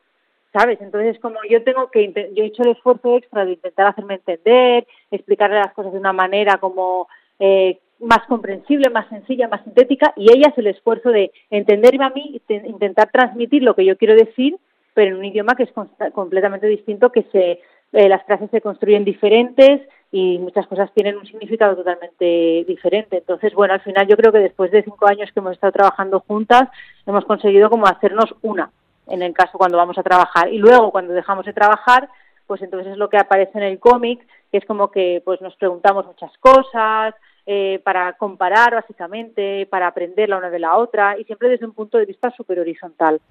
¿sabes? 0.51 0.79
Entonces, 0.79 1.19
como 1.19 1.37
yo 1.49 1.63
tengo 1.63 1.91
que, 1.91 2.13
yo 2.33 2.43
he 2.43 2.47
hecho 2.47 2.63
el 2.63 2.71
esfuerzo 2.71 3.17
extra 3.17 3.43
de 3.43 3.53
intentar 3.53 3.87
hacerme 3.87 4.15
entender, 4.15 4.87
explicarle 5.11 5.57
las 5.57 5.73
cosas 5.73 5.91
de 5.91 5.99
una 5.99 6.13
manera 6.13 6.59
como 6.59 7.09
eh, 7.39 7.79
más 7.99 8.25
comprensible, 8.27 8.89
más 8.89 9.07
sencilla, 9.09 9.47
más 9.47 9.63
sintética, 9.63 10.13
y 10.15 10.31
ella 10.31 10.49
hace 10.49 10.61
el 10.61 10.67
esfuerzo 10.67 11.09
de 11.09 11.31
entenderme 11.49 12.05
a 12.05 12.09
mí 12.09 12.41
intentar 12.49 13.09
transmitir 13.11 13.63
lo 13.63 13.75
que 13.75 13.85
yo 13.85 13.97
quiero 13.97 14.15
decir, 14.15 14.57
pero 14.93 15.11
en 15.11 15.17
un 15.17 15.25
idioma 15.25 15.55
que 15.55 15.63
es 15.63 15.71
completamente 16.13 16.67
distinto, 16.67 17.11
que 17.11 17.23
se 17.31 17.59
eh, 17.93 18.09
las 18.09 18.23
frases 18.25 18.49
se 18.51 18.61
construyen 18.61 19.05
diferentes 19.05 19.81
y 20.11 20.37
muchas 20.39 20.67
cosas 20.67 20.91
tienen 20.93 21.17
un 21.17 21.25
significado 21.25 21.75
totalmente 21.75 22.65
diferente. 22.67 23.17
Entonces, 23.17 23.53
bueno, 23.53 23.73
al 23.73 23.81
final 23.81 24.07
yo 24.07 24.17
creo 24.17 24.31
que 24.31 24.39
después 24.39 24.71
de 24.71 24.83
cinco 24.83 25.07
años 25.07 25.31
que 25.31 25.39
hemos 25.39 25.53
estado 25.53 25.71
trabajando 25.71 26.19
juntas, 26.19 26.69
hemos 27.05 27.25
conseguido 27.25 27.69
como 27.69 27.85
hacernos 27.87 28.35
una 28.41 28.71
en 29.07 29.21
el 29.21 29.33
caso 29.33 29.57
cuando 29.57 29.77
vamos 29.77 29.97
a 29.97 30.03
trabajar. 30.03 30.51
Y 30.51 30.57
luego 30.57 30.91
cuando 30.91 31.13
dejamos 31.13 31.45
de 31.45 31.53
trabajar, 31.53 32.09
pues 32.47 32.61
entonces 32.61 32.93
es 32.93 32.97
lo 32.97 33.09
que 33.09 33.17
aparece 33.17 33.57
en 33.57 33.63
el 33.63 33.79
cómic, 33.79 34.25
que 34.51 34.57
es 34.57 34.65
como 34.65 34.91
que 34.91 35.21
pues 35.23 35.41
nos 35.41 35.55
preguntamos 35.55 36.05
muchas 36.05 36.37
cosas, 36.39 37.15
eh, 37.45 37.79
para 37.83 38.13
comparar 38.13 38.73
básicamente, 38.73 39.65
para 39.67 39.87
aprender 39.87 40.29
la 40.29 40.37
una 40.37 40.49
de 40.49 40.59
la 40.59 40.77
otra, 40.77 41.17
y 41.19 41.23
siempre 41.25 41.49
desde 41.49 41.65
un 41.65 41.73
punto 41.73 41.97
de 41.97 42.05
vista 42.05 42.31
súper 42.31 42.59
horizontal. 42.59 43.21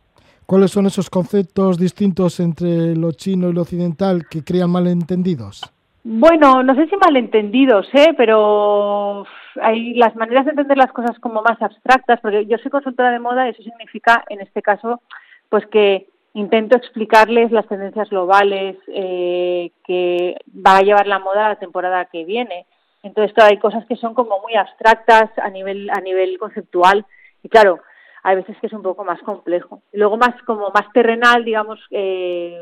¿Cuáles 0.47 0.71
son 0.71 0.87
esos 0.87 1.09
conceptos 1.09 1.79
distintos 1.79 2.39
entre 2.39 2.95
lo 2.95 3.13
chino 3.13 3.49
y 3.49 3.53
lo 3.53 3.63
occidental 3.63 4.27
que 4.29 4.45
crean 4.45 4.71
malentendidos? 4.71 5.63
Bueno, 6.07 6.63
no 6.63 6.75
sé 6.75 6.87
si 6.87 6.97
malentendidos, 6.97 7.89
¿eh? 7.95 8.13
pero 8.15 9.25
hay 9.63 9.95
las 9.95 10.15
maneras 10.17 10.45
de 10.45 10.51
entender 10.51 10.77
las 10.77 10.93
cosas 10.93 11.19
como 11.19 11.41
más 11.41 11.61
abstractas, 11.63 12.21
porque 12.21 12.45
yo 12.45 12.59
soy 12.59 12.71
consultora 12.71 13.11
de 13.11 13.21
moda 13.21 13.47
y 13.47 13.51
eso 13.53 13.63
significa, 13.63 14.23
en 14.29 14.43
este 14.43 14.61
caso, 14.61 15.01
pues 15.49 15.67
que 15.69 16.07
intento 16.35 16.77
explicarles 16.77 17.51
las 17.53 17.67
tendencias 17.69 18.11
globales 18.11 18.77
eh, 18.89 19.71
que 19.87 20.37
va 20.55 20.77
a 20.77 20.83
llevar 20.83 21.07
la 21.07 21.21
moda 21.21 21.49
la 21.49 21.59
temporada 21.59 22.05
que 22.05 22.25
viene. 22.25 22.67
Entonces, 23.05 23.33
hay 23.39 23.59
cosas 23.59 23.85
que 23.87 23.97
son 23.97 24.15
como 24.15 24.41
muy 24.41 24.55
abstractas 24.57 25.31
a 25.39 25.49
nivel 25.51 25.89
a 25.91 26.01
nivel 26.01 26.39
conceptual 26.39 27.07
y 27.43 27.49
claro, 27.49 27.79
hay 28.23 28.37
veces 28.37 28.57
que 28.61 28.67
es 28.67 28.73
un 28.73 28.83
poco 28.83 29.05
más 29.05 29.21
complejo. 29.23 29.83
Luego 29.93 30.17
más 30.17 30.35
como 30.47 30.71
más 30.71 30.91
terrenal, 30.93 31.45
digamos, 31.45 31.79
eh, 31.91 32.59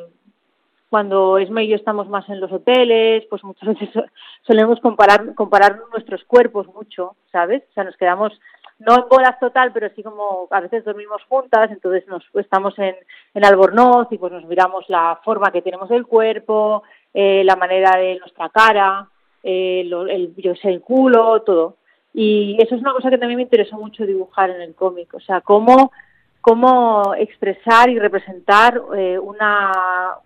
cuando 0.91 1.39
Esme 1.39 1.65
y 1.65 1.69
yo 1.69 1.77
estamos 1.77 2.09
más 2.09 2.29
en 2.29 2.41
los 2.41 2.53
hoteles, 2.53 3.25
pues 3.31 3.43
muchas 3.45 3.69
veces 3.75 3.89
so- 3.93 4.05
solemos 4.47 4.81
comparar 4.81 5.35
comparar 5.35 5.81
nuestros 5.93 6.23
cuerpos 6.25 6.67
mucho, 6.67 7.17
¿sabes? 7.31 7.63
O 7.71 7.73
sea, 7.73 7.85
nos 7.85 7.97
quedamos 7.97 8.39
no 8.79 8.97
en 8.97 9.09
bodas 9.09 9.39
total, 9.39 9.73
pero 9.73 9.89
sí 9.95 10.03
como 10.03 10.49
a 10.51 10.61
veces 10.61 10.85
dormimos 10.85 11.23
juntas, 11.29 11.71
entonces 11.71 12.07
nos 12.09 12.25
estamos 12.35 12.77
en, 12.81 12.97
en 13.33 13.45
Albornoz 13.45 14.09
y 14.11 14.19
pues 14.19 14.33
nos 14.33 14.45
miramos 14.45 14.85
la 14.89 15.21
forma 15.25 15.53
que 15.53 15.63
tenemos 15.63 15.89
del 15.89 16.05
cuerpo, 16.05 16.83
eh, 17.15 17.45
la 17.45 17.55
manera 17.55 17.97
de 17.97 18.19
nuestra 18.19 18.49
cara, 18.49 19.09
eh, 19.43 19.81
el, 19.81 20.35
yo 20.37 20.55
sé, 20.57 20.69
el 20.69 20.81
culo, 20.81 21.43
todo. 21.43 21.77
Y 22.15 22.57
eso 22.61 22.75
es 22.75 22.81
una 22.81 22.93
cosa 22.93 23.11
que 23.11 23.19
también 23.19 23.37
me 23.37 23.45
interesó 23.45 23.77
mucho 23.77 24.05
dibujar 24.05 24.51
en 24.51 24.61
el 24.61 24.75
cómic, 24.75 25.13
o 25.15 25.21
sea, 25.21 25.41
cómo, 25.41 25.93
cómo 26.41 27.15
expresar 27.17 27.89
y 27.89 27.99
representar 27.99 28.81
eh, 28.97 29.19
una, 29.19 30.17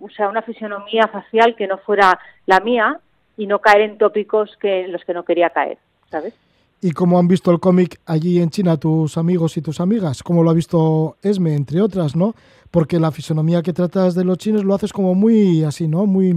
o 0.00 0.08
sea, 0.10 0.28
una 0.28 0.42
fisionomía 0.42 1.06
facial 1.06 1.54
que 1.54 1.68
no 1.68 1.78
fuera 1.78 2.18
la 2.46 2.58
mía 2.60 2.98
y 3.36 3.46
no 3.46 3.60
caer 3.60 3.82
en 3.82 3.98
tópicos 3.98 4.56
que 4.60 4.86
en 4.86 4.92
los 4.92 5.04
que 5.04 5.14
no 5.14 5.24
quería 5.24 5.50
caer, 5.50 5.78
¿sabes? 6.10 6.34
¿Y 6.80 6.90
cómo 6.92 7.18
han 7.18 7.28
visto 7.28 7.50
el 7.50 7.60
cómic 7.60 8.00
allí 8.06 8.40
en 8.40 8.50
China 8.50 8.76
tus 8.76 9.16
amigos 9.16 9.56
y 9.56 9.62
tus 9.62 9.80
amigas? 9.80 10.22
¿Cómo 10.22 10.42
lo 10.42 10.50
ha 10.50 10.54
visto 10.54 11.16
Esme, 11.22 11.54
entre 11.54 11.80
otras, 11.80 12.14
no? 12.14 12.34
Porque 12.70 13.00
la 13.00 13.12
fisonomía 13.12 13.62
que 13.62 13.72
tratas 13.72 14.14
de 14.14 14.24
los 14.24 14.36
chinos 14.38 14.64
lo 14.64 14.74
haces 14.74 14.92
como 14.92 15.14
muy 15.14 15.64
así, 15.64 15.88
¿no? 15.88 16.06
Muy... 16.06 16.34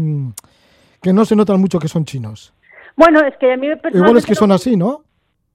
que 1.02 1.14
no 1.14 1.26
se 1.26 1.36
notan 1.36 1.60
mucho 1.60 1.80
que 1.80 1.88
son 1.88 2.06
chinos. 2.06 2.54
Bueno, 2.96 3.22
es 3.22 3.36
que 3.38 3.54
a 3.54 3.58
mí 3.58 3.68
Igual 3.94 4.18
es 4.18 4.26
que 4.26 4.36
son 4.36 4.52
así, 4.52 4.76
¿no? 4.76 5.04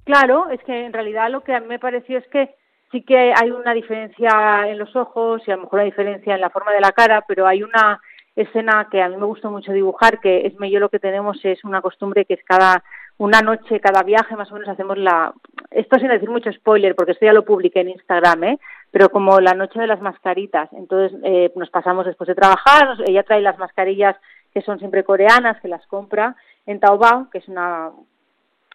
Claro, 0.04 0.48
es 0.50 0.60
que 0.64 0.86
en 0.86 0.92
realidad 0.92 1.30
lo 1.30 1.42
que 1.42 1.54
a 1.54 1.60
mí 1.60 1.66
me 1.66 1.78
pareció 1.78 2.18
es 2.18 2.26
que 2.28 2.54
sí 2.90 3.02
que 3.02 3.32
hay 3.34 3.50
una 3.50 3.74
diferencia 3.74 4.68
en 4.68 4.78
los 4.78 4.94
ojos 4.94 5.42
y 5.46 5.50
a 5.50 5.56
lo 5.56 5.62
mejor 5.62 5.80
una 5.80 5.84
diferencia 5.84 6.34
en 6.34 6.40
la 6.40 6.50
forma 6.50 6.72
de 6.72 6.80
la 6.80 6.92
cara, 6.92 7.24
pero 7.26 7.46
hay 7.46 7.62
una 7.62 8.00
escena 8.36 8.88
que 8.90 9.02
a 9.02 9.08
mí 9.08 9.16
me 9.16 9.26
gustó 9.26 9.50
mucho 9.50 9.72
dibujar, 9.72 10.20
que 10.20 10.46
es 10.46 10.54
yo 10.58 10.80
lo 10.80 10.88
que 10.88 10.98
tenemos 10.98 11.38
es 11.44 11.64
una 11.64 11.80
costumbre 11.80 12.24
que 12.24 12.34
es 12.34 12.44
cada 12.44 12.82
una 13.16 13.40
noche, 13.40 13.80
cada 13.80 14.02
viaje 14.02 14.34
más 14.36 14.50
o 14.50 14.54
menos 14.54 14.68
hacemos 14.68 14.98
la... 14.98 15.32
Esto 15.70 15.98
sin 15.98 16.08
decir 16.08 16.28
mucho 16.28 16.52
spoiler, 16.52 16.96
porque 16.96 17.12
esto 17.12 17.26
ya 17.26 17.32
lo 17.32 17.44
publiqué 17.44 17.80
en 17.80 17.90
Instagram, 17.90 18.44
¿eh? 18.44 18.58
pero 18.90 19.08
como 19.08 19.40
la 19.40 19.54
noche 19.54 19.80
de 19.80 19.86
las 19.86 20.00
mascaritas. 20.00 20.68
Entonces 20.72 21.18
eh, 21.22 21.52
nos 21.54 21.70
pasamos 21.70 22.06
después 22.06 22.26
de 22.26 22.34
trabajar, 22.34 22.96
ella 23.06 23.22
trae 23.22 23.40
las 23.40 23.58
mascarillas 23.58 24.16
que 24.54 24.62
son 24.62 24.78
siempre 24.78 25.04
coreanas, 25.04 25.60
que 25.60 25.68
las 25.68 25.86
compra 25.86 26.36
en 26.64 26.80
Taobao, 26.80 27.28
que 27.30 27.38
es 27.38 27.48
una 27.48 27.90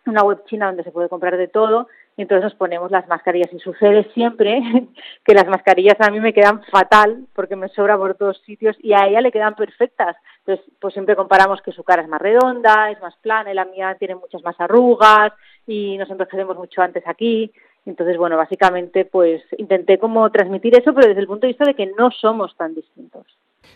una 0.06 0.24
web 0.24 0.44
china 0.46 0.68
donde 0.68 0.84
se 0.84 0.92
puede 0.92 1.10
comprar 1.10 1.38
de 1.38 1.48
todo 1.48 1.88
y 2.18 2.24
entonces 2.24 2.44
nos 2.44 2.56
ponemos 2.56 2.92
las 2.92 3.08
mascarillas 3.08 3.52
y 3.54 3.60
sucede 3.60 4.04
siempre 4.14 4.62
que 5.24 5.34
las 5.34 5.48
mascarillas 5.48 5.96
a 6.00 6.12
mí 6.12 6.20
me 6.20 6.34
quedan 6.34 6.64
fatal 6.66 7.26
porque 7.34 7.56
me 7.56 7.70
sobra 7.70 7.98
por 7.98 8.16
todos 8.16 8.42
sitios 8.46 8.76
y 8.82 8.94
a 8.94 9.08
ella 9.08 9.22
le 9.22 9.32
quedan 9.32 9.56
perfectas. 9.56 10.18
Entonces, 10.40 10.66
pues 10.82 10.94
siempre 10.94 11.16
comparamos 11.16 11.62
que 11.62 11.72
su 11.72 11.84
cara 11.84 12.02
es 12.02 12.10
más 12.10 12.22
redonda, 12.22 12.92
es 12.92 13.00
más 13.00 13.16
plana 13.18 13.52
y 13.52 13.56
la 13.56 13.66
mía 13.66 13.96
tiene 13.98 14.16
muchas 14.16 14.44
más 14.44 14.60
arrugas 14.60 15.32
y 15.66 15.98
nos 15.98 16.10
envejecemos 16.10 16.58
mucho 16.58 16.82
antes 16.82 17.04
aquí. 17.08 17.52
Entonces, 17.86 18.18
bueno, 18.18 18.36
básicamente 18.36 19.06
pues 19.06 19.42
intenté 19.58 19.98
como 19.98 20.30
transmitir 20.30 20.78
eso, 20.78 20.94
pero 20.94 21.08
desde 21.08 21.22
el 21.22 21.28
punto 21.28 21.48
de 21.48 21.54
vista 21.54 21.66
de 21.66 21.76
que 21.76 21.86
no 21.86 22.12
somos 22.12 22.54
tan 22.58 22.76
distintos. 22.76 23.26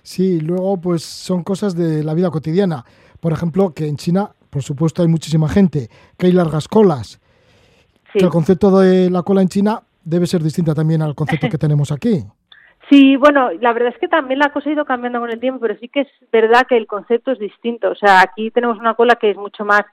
Sí, 0.02 0.40
luego 0.42 0.80
pues 0.80 1.04
son 1.04 1.44
cosas 1.44 1.76
de 1.76 2.04
la 2.04 2.14
vida 2.14 2.30
cotidiana. 2.30 2.84
Por 3.20 3.32
ejemplo, 3.32 3.74
que 3.74 3.88
en 3.88 3.98
China, 3.98 4.32
por 4.50 4.64
supuesto, 4.64 5.02
hay 5.02 5.08
muchísima 5.08 5.48
gente, 5.50 5.90
que 6.18 6.28
hay 6.28 6.32
largas 6.34 6.68
colas, 6.68 7.20
Sí. 8.12 8.20
que 8.20 8.26
el 8.26 8.32
concepto 8.32 8.78
de 8.80 9.10
la 9.10 9.24
cola 9.24 9.42
en 9.42 9.48
China 9.48 9.82
debe 10.04 10.28
ser 10.28 10.44
distinta 10.44 10.76
también 10.76 11.02
al 11.02 11.16
concepto 11.16 11.50
que 11.50 11.58
tenemos 11.66 11.92
aquí. 11.92 12.24
Sí, 12.90 13.16
bueno, 13.16 13.50
la 13.62 13.72
verdad 13.74 13.94
es 13.94 13.98
que 14.00 14.08
también 14.10 14.40
la 14.40 14.52
cosa 14.52 14.70
ha 14.70 14.74
ido 14.74 14.86
cambiando 14.86 15.20
con 15.20 15.32
el 15.32 15.40
tiempo, 15.40 15.62
pero 15.62 15.78
sí 15.80 15.88
que 15.88 16.02
es 16.02 16.08
verdad 16.32 16.68
que 16.68 16.76
el 16.78 16.86
concepto 16.86 17.32
es 17.32 17.40
distinto. 17.40 17.90
O 17.90 17.96
sea, 17.96 18.22
aquí 18.22 18.52
tenemos 18.52 18.78
una 18.78 18.94
cola 18.94 19.16
que 19.16 19.32
es 19.32 19.38
mucho 19.38 19.64
más, 19.64 19.84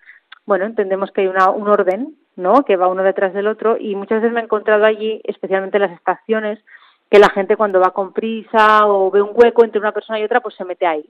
bueno, 0.44 0.66
entendemos 0.66 1.10
que 1.12 1.20
hay 1.22 1.28
una, 1.28 1.50
un 1.50 1.68
orden, 1.68 2.16
¿no? 2.36 2.64
Que 2.64 2.76
va 2.76 2.88
uno 2.88 3.02
detrás 3.04 3.32
del 3.32 3.46
otro 3.46 3.78
y 3.78 3.94
muchas 3.94 4.20
veces 4.20 4.34
me 4.34 4.40
he 4.40 4.44
encontrado 4.44 4.84
allí, 4.84 5.20
especialmente 5.24 5.76
en 5.76 5.82
las 5.82 5.92
estaciones, 5.92 6.58
que 7.10 7.18
la 7.18 7.30
gente 7.30 7.56
cuando 7.56 7.80
va 7.80 7.90
con 7.92 8.12
prisa 8.12 8.86
o 8.86 9.10
ve 9.10 9.20
un 9.20 9.32
hueco 9.34 9.64
entre 9.64 9.80
una 9.80 9.92
persona 9.92 10.20
y 10.20 10.24
otra, 10.24 10.40
pues 10.40 10.54
se 10.54 10.64
mete 10.64 10.86
ahí, 10.86 11.04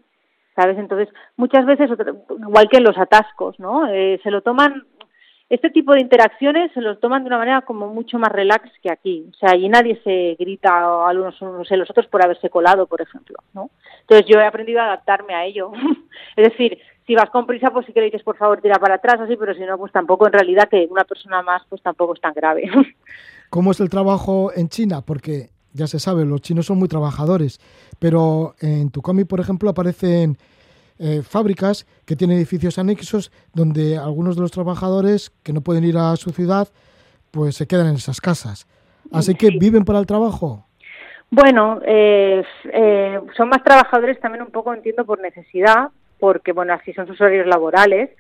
¿sabes? 0.57 0.78
Entonces, 0.78 1.09
muchas 1.36 1.66
veces, 1.66 1.90
igual 2.38 2.68
que 2.68 2.78
en 2.78 2.84
los 2.84 2.98
atascos, 2.98 3.59
¿no? 3.61 3.86
Eh, 3.86 4.20
se 4.22 4.30
lo 4.30 4.42
toman 4.42 4.84
este 5.51 5.68
tipo 5.68 5.92
de 5.92 6.01
interacciones 6.01 6.70
se 6.72 6.80
los 6.80 7.01
toman 7.01 7.24
de 7.24 7.26
una 7.26 7.38
manera 7.38 7.62
como 7.62 7.88
mucho 7.88 8.20
más 8.20 8.30
relax 8.30 8.70
que 8.80 8.90
aquí. 8.90 9.26
O 9.32 9.34
sea, 9.34 9.51
allí 9.51 9.68
nadie 9.68 10.01
se 10.05 10.36
grita 10.38 11.09
a 11.09 11.12
los 11.12 11.42
unos 11.42 11.70
a 11.70 11.76
los 11.76 11.90
otros 11.90 12.07
por 12.07 12.24
haberse 12.24 12.48
colado, 12.48 12.86
por 12.86 13.03
ejemplo, 13.03 13.36
¿no? 13.53 13.68
Entonces 14.03 14.26
yo 14.28 14.38
he 14.38 14.46
aprendido 14.46 14.80
a 14.80 14.84
adaptarme 14.84 15.34
a 15.34 15.44
ello. 15.44 15.72
es 16.36 16.51
decir, 16.51 16.78
si 17.05 17.16
vas 17.16 17.30
con 17.30 17.46
prisa, 17.46 17.72
pues 17.72 17.84
sí 17.84 17.92
que 17.92 17.98
le 17.98 18.07
dices, 18.07 18.22
por 18.22 18.36
favor, 18.36 18.61
tira 18.61 18.78
para 18.78 18.94
atrás, 18.94 19.20
así, 19.20 19.36
pero 19.36 19.53
si 19.55 19.62
no, 19.62 19.76
pues 19.76 19.90
tampoco, 19.90 20.26
en 20.26 20.34
realidad, 20.34 20.68
que 20.68 20.86
una 20.88 21.03
persona 21.03 21.42
más, 21.42 21.62
pues 21.68 21.82
tampoco 21.82 22.14
es 22.14 22.20
tan 22.20 22.32
grave. 22.32 22.70
¿Cómo 23.51 23.72
es 23.72 23.80
el 23.80 23.90
trabajo 23.90 24.53
en 24.55 24.68
China? 24.68 25.03
Porque 25.05 25.48
ya 25.73 25.87
se 25.87 25.99
sabe, 25.99 26.25
los 26.25 26.41
chinos 26.41 26.66
son 26.66 26.79
muy 26.79 26.89
trabajadores, 26.89 27.61
pero 27.99 28.55
en 28.61 28.91
tu 28.91 29.03
cómic, 29.03 29.27
por 29.27 29.41
ejemplo, 29.41 29.71
aparecen 29.71 30.37
eh, 30.99 31.23
fábricas 31.23 31.87
que 32.05 32.16
tienen 32.16 32.37
edificios 32.37 32.79
anexos 32.79 33.33
donde 33.55 33.97
algunos 33.97 34.37
de 34.37 34.43
los 34.43 34.51
trabajadores 34.51 35.33
que 35.43 35.53
no 35.53 35.62
pueden 35.62 35.85
ir 35.85 35.97
a 35.97 36.14
su 36.16 36.31
ciudad, 36.31 36.68
pues 37.31 37.57
se 37.57 37.66
quedan 37.66 37.87
en 37.87 37.95
esas 37.95 38.21
casas. 38.21 38.66
Así 39.12 39.35
que 39.35 39.51
viven 39.51 39.85
para 39.85 39.99
el 39.99 40.07
trabajo. 40.07 40.66
Bueno, 41.31 41.81
eh, 41.87 42.45
eh, 42.73 43.21
son 43.37 43.49
más 43.49 43.62
trabajadores 43.62 44.21
también 44.21 44.43
un 44.43 44.51
poco, 44.51 44.75
entiendo, 44.75 45.05
por 45.05 45.21
necesidad, 45.21 45.89
porque, 46.18 46.53
bueno, 46.53 46.75
así 46.75 46.93
son 46.93 47.07
sus 47.07 47.21
horarios 47.21 47.47
laborales. 47.47 48.11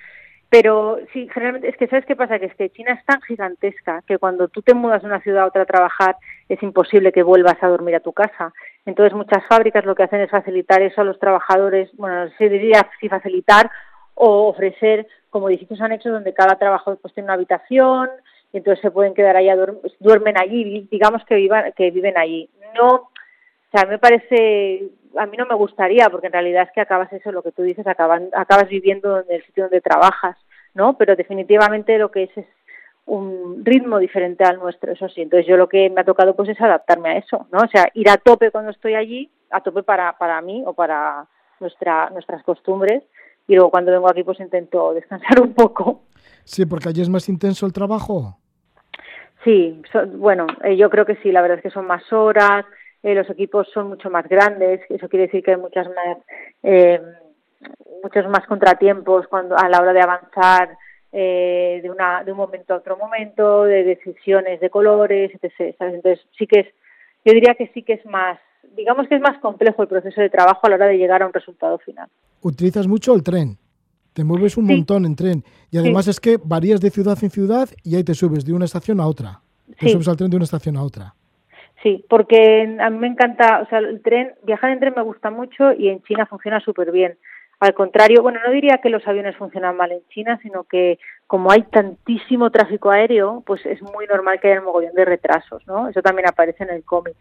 Pero 0.50 0.98
sí, 1.12 1.28
generalmente, 1.32 1.68
es 1.68 1.76
que 1.76 1.86
¿sabes 1.86 2.04
qué 2.06 2.16
pasa? 2.16 2.40
Que 2.40 2.46
es 2.46 2.54
que 2.56 2.70
China 2.70 2.92
es 2.92 3.04
tan 3.06 3.20
gigantesca 3.22 4.02
que 4.06 4.18
cuando 4.18 4.48
tú 4.48 4.62
te 4.62 4.74
mudas 4.74 5.00
de 5.02 5.06
una 5.06 5.20
ciudad 5.20 5.44
a 5.44 5.46
otra 5.46 5.62
a 5.62 5.66
trabajar 5.66 6.16
es 6.48 6.60
imposible 6.62 7.12
que 7.12 7.22
vuelvas 7.22 7.62
a 7.62 7.68
dormir 7.68 7.94
a 7.94 8.00
tu 8.00 8.12
casa. 8.12 8.52
Entonces 8.84 9.14
muchas 9.16 9.44
fábricas 9.48 9.84
lo 9.84 9.94
que 9.94 10.02
hacen 10.02 10.20
es 10.20 10.30
facilitar 10.30 10.82
eso 10.82 11.02
a 11.02 11.04
los 11.04 11.20
trabajadores, 11.20 11.88
bueno, 11.96 12.24
no 12.24 12.30
sé 12.36 12.48
diría 12.48 12.84
si 13.00 13.08
facilitar 13.08 13.70
o 14.14 14.48
ofrecer 14.48 15.06
como 15.30 15.48
edificios 15.48 15.80
anexos 15.80 16.10
donde 16.12 16.34
cada 16.34 16.58
trabajador 16.58 16.98
pues 17.00 17.14
tiene 17.14 17.28
una 17.28 17.34
habitación 17.34 18.10
y 18.52 18.56
entonces 18.56 18.82
se 18.82 18.90
pueden 18.90 19.14
quedar 19.14 19.36
allá, 19.36 19.54
duerm- 19.54 19.80
duermen 20.00 20.36
allí, 20.36 20.88
digamos 20.90 21.24
que 21.26 21.36
vivan, 21.36 21.72
que 21.76 21.92
viven 21.92 22.18
allí. 22.18 22.50
No, 22.74 22.88
o 22.94 23.10
sea, 23.72 23.86
me 23.88 23.98
parece, 23.98 24.88
a 25.16 25.26
mí 25.26 25.36
no 25.36 25.46
me 25.46 25.54
gustaría, 25.54 26.08
porque 26.10 26.28
en 26.28 26.32
realidad 26.32 26.64
es 26.64 26.72
que 26.72 26.80
acabas 26.80 27.12
eso, 27.12 27.32
lo 27.32 27.42
que 27.42 27.52
tú 27.52 27.62
dices, 27.62 27.86
acaban, 27.86 28.28
acabas 28.34 28.68
viviendo 28.68 29.20
en 29.20 29.26
el 29.30 29.44
sitio 29.44 29.64
donde 29.64 29.80
trabajas, 29.80 30.36
¿no? 30.74 30.96
Pero 30.96 31.16
definitivamente 31.16 31.98
lo 31.98 32.10
que 32.10 32.24
es 32.24 32.36
es 32.36 32.46
un 33.06 33.64
ritmo 33.64 33.98
diferente 33.98 34.44
al 34.44 34.58
nuestro, 34.58 34.92
eso 34.92 35.08
sí. 35.08 35.22
Entonces 35.22 35.46
yo 35.46 35.56
lo 35.56 35.68
que 35.68 35.90
me 35.90 36.02
ha 36.02 36.04
tocado 36.04 36.36
pues 36.36 36.48
es 36.50 36.60
adaptarme 36.60 37.10
a 37.10 37.16
eso, 37.16 37.46
¿no? 37.50 37.58
O 37.58 37.68
sea, 37.68 37.88
ir 37.94 38.08
a 38.08 38.16
tope 38.18 38.50
cuando 38.52 38.70
estoy 38.70 38.94
allí, 38.94 39.30
a 39.50 39.60
tope 39.62 39.82
para, 39.82 40.16
para 40.16 40.40
mí 40.42 40.62
o 40.64 40.74
para 40.74 41.26
nuestra, 41.58 42.08
nuestras 42.10 42.42
costumbres, 42.44 43.02
y 43.48 43.54
luego 43.54 43.70
cuando 43.70 43.90
vengo 43.90 44.08
aquí 44.08 44.22
pues 44.22 44.38
intento 44.38 44.94
descansar 44.94 45.40
un 45.40 45.54
poco. 45.54 46.02
Sí, 46.44 46.66
porque 46.66 46.88
allí 46.88 47.02
es 47.02 47.08
más 47.08 47.28
intenso 47.28 47.66
el 47.66 47.72
trabajo. 47.72 48.36
Sí, 49.44 49.80
so- 49.90 50.06
bueno, 50.06 50.46
eh, 50.62 50.76
yo 50.76 50.90
creo 50.90 51.06
que 51.06 51.16
sí, 51.16 51.32
la 51.32 51.40
verdad 51.42 51.56
es 51.58 51.62
que 51.62 51.70
son 51.70 51.86
más 51.86 52.12
horas, 52.12 52.64
eh, 53.02 53.14
los 53.14 53.28
equipos 53.30 53.68
son 53.72 53.88
mucho 53.88 54.10
más 54.10 54.28
grandes, 54.28 54.80
eso 54.88 55.08
quiere 55.08 55.26
decir 55.26 55.42
que 55.42 55.52
hay 55.52 55.56
muchas 55.56 55.86
más, 55.88 56.18
eh, 56.62 57.00
muchos 58.02 58.28
más 58.28 58.46
contratiempos 58.46 59.26
cuando 59.28 59.56
a 59.56 59.68
la 59.68 59.80
hora 59.80 59.92
de 59.92 60.00
avanzar 60.00 60.76
eh, 61.12 61.80
de, 61.82 61.90
una, 61.90 62.22
de 62.24 62.32
un 62.32 62.38
momento 62.38 62.74
a 62.74 62.78
otro 62.78 62.96
momento, 62.96 63.64
de 63.64 63.82
decisiones 63.84 64.60
de 64.60 64.70
colores, 64.70 65.32
etc. 65.34 65.74
¿sabes? 65.78 65.94
Entonces 65.94 66.24
sí 66.38 66.46
que 66.46 66.60
es, 66.60 66.66
yo 67.24 67.32
diría 67.32 67.54
que 67.56 67.68
sí 67.74 67.82
que 67.82 67.94
es 67.94 68.06
más, 68.06 68.38
digamos 68.76 69.08
que 69.08 69.16
es 69.16 69.20
más 69.20 69.38
complejo 69.40 69.82
el 69.82 69.88
proceso 69.88 70.20
de 70.20 70.30
trabajo 70.30 70.60
a 70.66 70.70
la 70.70 70.76
hora 70.76 70.86
de 70.86 70.98
llegar 70.98 71.22
a 71.22 71.26
un 71.26 71.32
resultado 71.32 71.78
final. 71.78 72.08
Utilizas 72.42 72.86
mucho 72.86 73.14
el 73.14 73.22
tren. 73.22 73.58
Te 74.12 74.24
mueves 74.24 74.56
un 74.56 74.66
Sí. 74.66 74.74
montón 74.74 75.04
en 75.04 75.14
tren. 75.16 75.44
Y 75.70 75.78
además 75.78 76.06
es 76.08 76.18
que 76.20 76.38
varías 76.42 76.80
de 76.80 76.90
ciudad 76.90 77.16
en 77.22 77.30
ciudad 77.30 77.68
y 77.84 77.96
ahí 77.96 78.04
te 78.04 78.14
subes 78.14 78.44
de 78.44 78.52
una 78.52 78.64
estación 78.64 79.00
a 79.00 79.06
otra. 79.06 79.40
Te 79.78 79.86
Sí. 79.86 79.92
subes 79.92 80.08
al 80.08 80.16
tren 80.16 80.30
de 80.30 80.36
una 80.36 80.44
estación 80.44 80.76
a 80.76 80.82
otra. 80.82 81.14
Sí, 81.82 82.04
porque 82.08 82.76
a 82.78 82.90
mí 82.90 82.98
me 82.98 83.06
encanta, 83.06 83.62
o 83.62 83.66
sea, 83.68 83.78
el 83.78 84.02
tren, 84.02 84.34
viajar 84.42 84.70
en 84.70 84.80
tren 84.80 84.94
me 84.94 85.02
gusta 85.02 85.30
mucho 85.30 85.72
y 85.72 85.88
en 85.88 86.02
China 86.02 86.26
funciona 86.26 86.60
súper 86.60 86.92
bien. 86.92 87.16
Al 87.58 87.74
contrario, 87.74 88.22
bueno, 88.22 88.40
no 88.44 88.52
diría 88.52 88.78
que 88.82 88.88
los 88.88 89.06
aviones 89.06 89.36
funcionan 89.36 89.76
mal 89.76 89.92
en 89.92 90.00
China, 90.08 90.38
sino 90.42 90.64
que 90.64 90.98
como 91.26 91.50
hay 91.50 91.62
tantísimo 91.64 92.50
tráfico 92.50 92.90
aéreo, 92.90 93.42
pues 93.46 93.64
es 93.66 93.80
muy 93.82 94.06
normal 94.06 94.40
que 94.40 94.48
haya 94.48 94.60
un 94.60 94.66
mogollón 94.66 94.94
de 94.94 95.04
retrasos, 95.04 95.66
¿no? 95.66 95.88
Eso 95.88 96.00
también 96.00 96.28
aparece 96.28 96.64
en 96.64 96.70
el 96.70 96.84
cómic. 96.84 97.16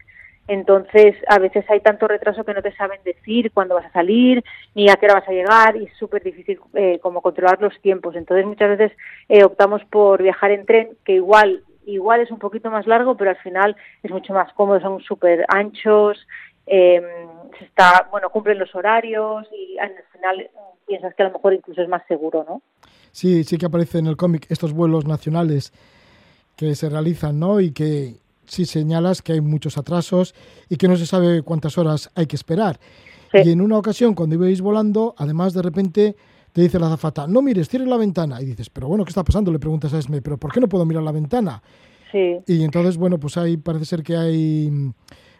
Entonces, 0.48 1.14
a 1.28 1.38
veces 1.38 1.64
hay 1.68 1.80
tanto 1.80 2.08
retraso 2.08 2.42
que 2.44 2.54
no 2.54 2.62
te 2.62 2.72
saben 2.72 3.00
decir 3.04 3.52
cuándo 3.52 3.74
vas 3.74 3.86
a 3.86 3.92
salir, 3.92 4.42
ni 4.74 4.88
a 4.88 4.96
qué 4.96 5.06
hora 5.06 5.20
vas 5.20 5.28
a 5.28 5.32
llegar, 5.32 5.76
y 5.76 5.84
es 5.84 5.92
súper 5.98 6.22
difícil 6.22 6.58
eh, 6.74 6.98
como 7.00 7.20
controlar 7.20 7.60
los 7.60 7.78
tiempos. 7.80 8.16
Entonces, 8.16 8.46
muchas 8.46 8.76
veces 8.76 8.98
eh, 9.28 9.44
optamos 9.44 9.84
por 9.84 10.22
viajar 10.22 10.50
en 10.50 10.66
tren, 10.66 10.88
que 11.04 11.12
igual 11.12 11.62
igual 11.94 12.20
es 12.20 12.30
un 12.30 12.38
poquito 12.38 12.70
más 12.70 12.86
largo, 12.86 13.16
pero 13.16 13.30
al 13.30 13.36
final 13.38 13.76
es 14.02 14.10
mucho 14.10 14.32
más 14.32 14.52
cómodo, 14.54 14.80
son 14.80 15.00
súper 15.00 15.44
anchos, 15.48 16.26
eh, 16.66 17.02
se 17.58 17.64
está, 17.64 18.08
bueno, 18.10 18.30
cumplen 18.30 18.58
los 18.58 18.74
horarios 18.74 19.46
y 19.52 19.78
al 19.78 19.92
final 20.12 20.50
piensas 20.86 21.14
que 21.14 21.22
a 21.22 21.26
lo 21.26 21.32
mejor 21.32 21.54
incluso 21.54 21.82
es 21.82 21.88
más 21.88 22.02
seguro, 22.06 22.44
¿no? 22.48 22.62
Sí, 23.12 23.44
sí 23.44 23.58
que 23.58 23.66
aparece 23.66 23.98
en 23.98 24.06
el 24.06 24.16
cómic 24.16 24.46
estos 24.50 24.72
vuelos 24.72 25.06
nacionales 25.06 25.72
que 26.56 26.74
se 26.74 26.88
realizan, 26.88 27.38
¿no? 27.38 27.60
Y 27.60 27.72
que 27.72 28.14
sí 28.44 28.66
señalas 28.66 29.22
que 29.22 29.32
hay 29.32 29.40
muchos 29.40 29.78
atrasos 29.78 30.34
y 30.68 30.76
que 30.76 30.88
no 30.88 30.96
se 30.96 31.06
sabe 31.06 31.42
cuántas 31.42 31.78
horas 31.78 32.10
hay 32.14 32.26
que 32.26 32.36
esperar. 32.36 32.78
Sí. 33.32 33.38
Y 33.44 33.52
en 33.52 33.60
una 33.60 33.78
ocasión, 33.78 34.14
cuando 34.14 34.34
ibais 34.34 34.60
volando, 34.60 35.14
además 35.16 35.54
de 35.54 35.62
repente 35.62 36.16
te 36.52 36.62
dice 36.62 36.78
la 36.78 36.86
azafata, 36.86 37.26
no 37.26 37.42
mires, 37.42 37.68
cierres 37.68 37.88
la 37.88 37.96
ventana. 37.96 38.40
Y 38.40 38.46
dices, 38.46 38.70
pero 38.70 38.88
bueno, 38.88 39.04
¿qué 39.04 39.10
está 39.10 39.24
pasando? 39.24 39.52
Le 39.52 39.58
preguntas 39.58 39.92
a 39.94 39.98
Esme, 39.98 40.22
pero 40.22 40.38
¿por 40.38 40.52
qué 40.52 40.60
no 40.60 40.68
puedo 40.68 40.84
mirar 40.84 41.02
la 41.02 41.12
ventana? 41.12 41.62
Sí. 42.10 42.38
Y 42.46 42.64
entonces, 42.64 42.96
bueno, 42.96 43.18
pues 43.18 43.36
ahí 43.36 43.56
parece 43.56 43.84
ser 43.84 44.02
que 44.02 44.16
hay 44.16 44.68
mm, 44.70 44.86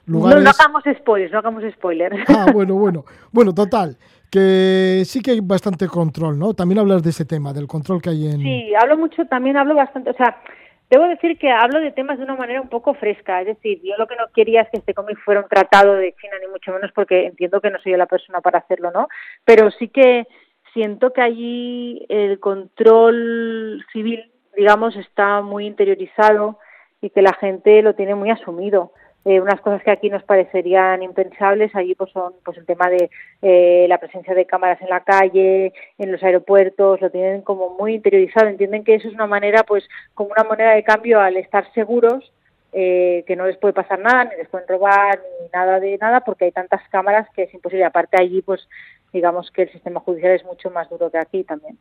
No, 0.07 0.19
lugares... 0.19 0.45
no 0.45 0.51
hagamos 0.51 0.83
spoilers, 0.99 1.33
no 1.33 1.39
hagamos 1.39 1.65
spoilers. 1.73 2.17
Ah, 2.29 2.47
bueno, 2.53 2.75
bueno. 2.75 3.05
Bueno, 3.33 3.53
total, 3.53 3.97
que 4.31 5.03
sí 5.05 5.21
que 5.21 5.33
hay 5.33 5.41
bastante 5.41 5.89
control, 5.89 6.39
¿no? 6.39 6.55
También 6.55 6.79
hablas 6.79 7.03
de 7.03 7.11
ese 7.11 7.25
tema, 7.25 7.53
del 7.53 7.67
control 7.67 8.01
que 8.01 8.11
hay 8.11 8.29
en... 8.29 8.41
Sí, 8.41 8.73
hablo 8.81 8.97
mucho, 8.97 9.25
también 9.27 9.57
hablo 9.57 9.75
bastante, 9.75 10.11
o 10.11 10.15
sea, 10.15 10.41
debo 10.89 11.07
decir 11.09 11.37
que 11.39 11.51
hablo 11.51 11.81
de 11.81 11.91
temas 11.91 12.19
de 12.19 12.25
una 12.25 12.37
manera 12.37 12.61
un 12.61 12.69
poco 12.69 12.95
fresca, 12.95 13.41
es 13.41 13.49
decir, 13.49 13.81
yo 13.83 13.95
lo 13.99 14.07
que 14.07 14.17
no 14.17 14.27
quería 14.33 14.63
es 14.63 14.69
que 14.71 14.79
este 14.79 14.95
cómic 14.95 15.19
fuera 15.25 15.41
un 15.41 15.49
tratado 15.49 15.95
de 15.95 16.15
China, 16.21 16.35
ni 16.41 16.49
mucho 16.49 16.73
menos 16.73 16.93
porque 16.93 17.27
entiendo 17.27 17.61
que 17.61 17.71
no 17.71 17.81
soy 17.81 17.93
yo 17.93 17.99
la 17.99 18.07
persona 18.07 18.41
para 18.41 18.61
hacerlo, 18.61 18.91
¿no? 18.93 19.09
Pero 19.45 19.71
sí 19.73 19.89
que 19.89 20.27
siento 20.73 21.13
que 21.13 21.23
allí 21.23 22.07
el 22.09 22.39
control 22.41 23.85
civil, 23.93 24.31
digamos, 24.57 24.97
está 24.97 25.43
muy 25.43 25.67
interiorizado 25.67 26.59
y 27.01 27.11
que 27.11 27.23
la 27.23 27.33
gente 27.35 27.83
lo 27.83 27.95
tiene 27.95 28.15
muy 28.15 28.31
asumido. 28.31 28.93
Eh, 29.27 29.39
unas 29.39 29.61
cosas 29.61 29.83
que 29.83 29.91
aquí 29.91 30.09
nos 30.09 30.23
parecerían 30.23 31.03
impensables, 31.03 31.75
allí 31.75 31.95
pues 31.95 32.11
son 32.11 32.33
pues 32.43 32.57
el 32.57 32.65
tema 32.65 32.89
de 32.89 33.11
eh, 33.43 33.85
la 33.87 33.99
presencia 33.99 34.35
de 34.35 34.47
cámaras 34.47 34.81
en 34.81 34.89
la 34.89 35.01
calle, 35.01 35.75
en 35.99 36.11
los 36.11 36.23
aeropuertos, 36.23 37.03
lo 37.03 37.11
tienen 37.11 37.43
como 37.43 37.77
muy 37.79 37.97
interiorizado, 37.97 38.49
entienden 38.49 38.83
que 38.83 38.95
eso 38.95 39.09
es 39.09 39.15
una 39.15 39.27
manera 39.27 39.63
pues 39.65 39.87
como 40.15 40.31
una 40.31 40.45
moneda 40.45 40.71
de 40.73 40.85
cambio 40.85 41.21
al 41.21 41.37
estar 41.37 41.71
seguros 41.75 42.33
eh, 42.73 43.25
que 43.27 43.35
no 43.35 43.47
les 43.47 43.57
puede 43.57 43.75
pasar 43.75 43.99
nada, 43.99 44.25
ni 44.25 44.37
les 44.37 44.49
pueden 44.49 44.69
robar, 44.69 45.21
ni 45.43 45.49
nada 45.53 45.81
de 45.81 45.99
nada, 45.99 46.21
porque 46.21 46.45
hay 46.45 46.53
tantas 46.53 46.81
cámaras 46.89 47.29
que 47.35 47.43
es 47.43 47.55
imposible. 47.55 47.85
Aparte 47.85 48.17
allí 48.21 48.43
pues 48.43 48.69
digamos 49.13 49.51
que 49.51 49.63
el 49.63 49.73
sistema 49.73 50.01
judicial 50.01 50.33
es 50.33 50.45
mucho 50.45 50.71
más 50.71 50.89
duro 50.89 51.11
que 51.11 51.19
aquí 51.19 51.45
también. 51.45 51.79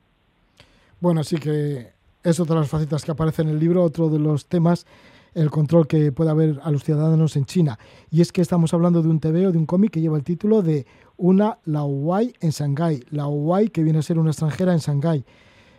Bueno, 0.99 1.23
sí 1.23 1.37
que 1.37 1.93
Es 2.21 2.39
otra 2.41 2.55
de 2.55 2.61
las 2.61 2.69
facetas 2.69 3.05
que 3.05 3.11
aparece 3.11 3.43
en 3.43 3.47
el 3.47 3.59
libro, 3.59 3.81
otro 3.81 4.09
de 4.09 4.19
los 4.19 4.47
temas, 4.47 4.85
el 5.33 5.49
control 5.49 5.87
que 5.87 6.11
puede 6.11 6.29
haber 6.29 6.59
a 6.63 6.71
los 6.71 6.83
ciudadanos 6.83 7.37
en 7.37 7.45
China. 7.45 7.79
Y 8.11 8.19
es 8.19 8.33
que 8.33 8.41
estamos 8.41 8.73
hablando 8.73 9.01
de 9.01 9.07
un 9.07 9.21
TVO, 9.21 9.53
de 9.53 9.57
un 9.57 9.65
cómic 9.65 9.91
que 9.91 10.01
lleva 10.01 10.17
el 10.17 10.25
título 10.25 10.61
de 10.61 10.85
Una 11.15 11.59
Laowai 11.63 12.33
en 12.41 12.49
Shanghái. 12.49 13.05
Laowai, 13.11 13.69
que 13.69 13.83
viene 13.83 13.99
a 13.99 14.01
ser 14.01 14.19
una 14.19 14.31
extranjera 14.31 14.73
en 14.73 14.79
Shanghái. 14.79 15.23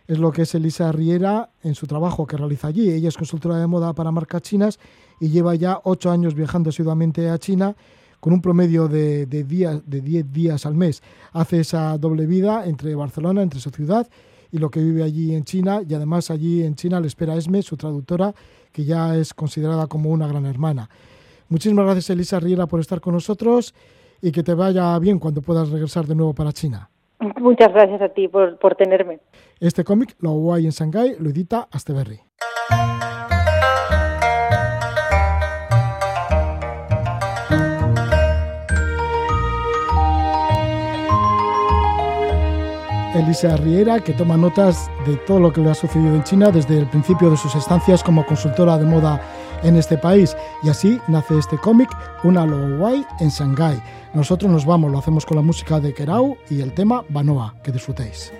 Es 0.06 0.18
lo 0.18 0.32
que 0.32 0.42
es 0.42 0.54
Elisa 0.54 0.90
Riera 0.92 1.50
en 1.62 1.74
su 1.74 1.86
trabajo 1.86 2.26
que 2.26 2.38
realiza 2.38 2.68
allí. 2.68 2.90
Ella 2.90 3.10
es 3.10 3.18
consultora 3.18 3.58
de 3.58 3.66
moda 3.66 3.92
para 3.92 4.10
marcas 4.10 4.40
chinas 4.40 4.80
y 5.20 5.28
lleva 5.28 5.54
ya 5.56 5.78
ocho 5.84 6.10
años 6.10 6.34
viajando 6.34 6.70
asiduamente 6.70 7.28
a 7.28 7.36
China 7.36 7.76
con 8.20 8.32
un 8.32 8.42
promedio 8.42 8.86
de, 8.86 9.26
de, 9.26 9.44
días, 9.44 9.82
de 9.84 10.00
10 10.00 10.32
días 10.32 10.66
al 10.66 10.74
mes. 10.74 11.02
Hace 11.32 11.60
esa 11.60 11.98
doble 11.98 12.26
vida 12.26 12.66
entre 12.66 12.94
Barcelona, 12.94 13.42
entre 13.42 13.60
su 13.60 13.70
ciudad 13.70 14.06
y 14.52 14.58
lo 14.58 14.70
que 14.70 14.80
vive 14.80 15.02
allí 15.02 15.34
en 15.34 15.44
China. 15.44 15.80
Y 15.88 15.94
además 15.94 16.30
allí 16.30 16.62
en 16.62 16.74
China 16.74 17.00
le 17.00 17.06
espera 17.06 17.34
Esme, 17.34 17.62
su 17.62 17.76
traductora, 17.76 18.34
que 18.72 18.84
ya 18.84 19.16
es 19.16 19.34
considerada 19.34 19.86
como 19.86 20.10
una 20.10 20.28
gran 20.28 20.46
hermana. 20.46 20.88
Muchísimas 21.48 21.84
gracias 21.84 22.10
Elisa 22.10 22.38
Riera 22.38 22.66
por 22.66 22.78
estar 22.78 23.00
con 23.00 23.14
nosotros 23.14 23.74
y 24.22 24.30
que 24.30 24.42
te 24.42 24.54
vaya 24.54 24.98
bien 24.98 25.18
cuando 25.18 25.42
puedas 25.42 25.70
regresar 25.70 26.06
de 26.06 26.14
nuevo 26.14 26.34
para 26.34 26.52
China. 26.52 26.88
Muchas 27.40 27.72
gracias 27.72 28.00
a 28.00 28.08
ti 28.10 28.28
por, 28.28 28.58
por 28.58 28.76
tenerme. 28.76 29.20
Este 29.58 29.84
cómic, 29.84 30.14
Lo 30.20 30.30
Guay 30.32 30.64
en 30.64 30.70
Shanghái, 30.70 31.16
lo 31.18 31.30
edita 31.30 31.68
Asteberri. 31.70 32.20
Elisa 43.14 43.56
Riera, 43.56 44.00
que 44.00 44.12
toma 44.12 44.36
notas 44.36 44.90
de 45.06 45.16
todo 45.26 45.40
lo 45.40 45.52
que 45.52 45.60
le 45.60 45.70
ha 45.70 45.74
sucedido 45.74 46.14
en 46.14 46.22
China 46.22 46.50
desde 46.50 46.78
el 46.78 46.86
principio 46.86 47.30
de 47.30 47.36
sus 47.36 47.54
estancias 47.54 48.02
como 48.02 48.24
consultora 48.24 48.78
de 48.78 48.86
moda 48.86 49.20
en 49.62 49.76
este 49.76 49.98
país. 49.98 50.36
Y 50.62 50.68
así 50.68 51.00
nace 51.08 51.38
este 51.38 51.58
cómic, 51.58 51.90
Una 52.22 52.46
Guay 52.46 53.04
en 53.20 53.28
Shanghái. 53.28 53.82
Nosotros 54.14 54.50
nos 54.50 54.64
vamos, 54.64 54.90
lo 54.90 54.98
hacemos 54.98 55.26
con 55.26 55.36
la 55.36 55.42
música 55.42 55.80
de 55.80 55.92
Kerau 55.92 56.36
y 56.48 56.60
el 56.60 56.72
tema 56.72 57.04
Banoa. 57.08 57.54
Que 57.62 57.72
disfrutéis. 57.72 58.32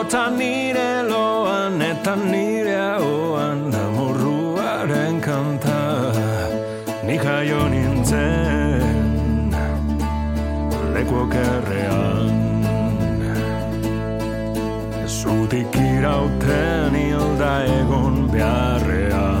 Ota 0.00 0.30
nire 0.30 1.02
loan 1.10 1.82
eta 1.82 2.14
nire 2.16 2.76
ahoan 2.92 3.74
Amorruaren 3.84 5.20
kanta. 5.20 5.80
Ni 7.04 7.16
jaio 7.24 7.68
nintzen 7.68 9.52
Leku 10.94 11.16
okerrean 11.24 12.32
Zutik 15.18 15.76
irauten 15.84 16.96
hilda 17.02 17.52
egon 17.76 18.16
beharrean 18.32 19.39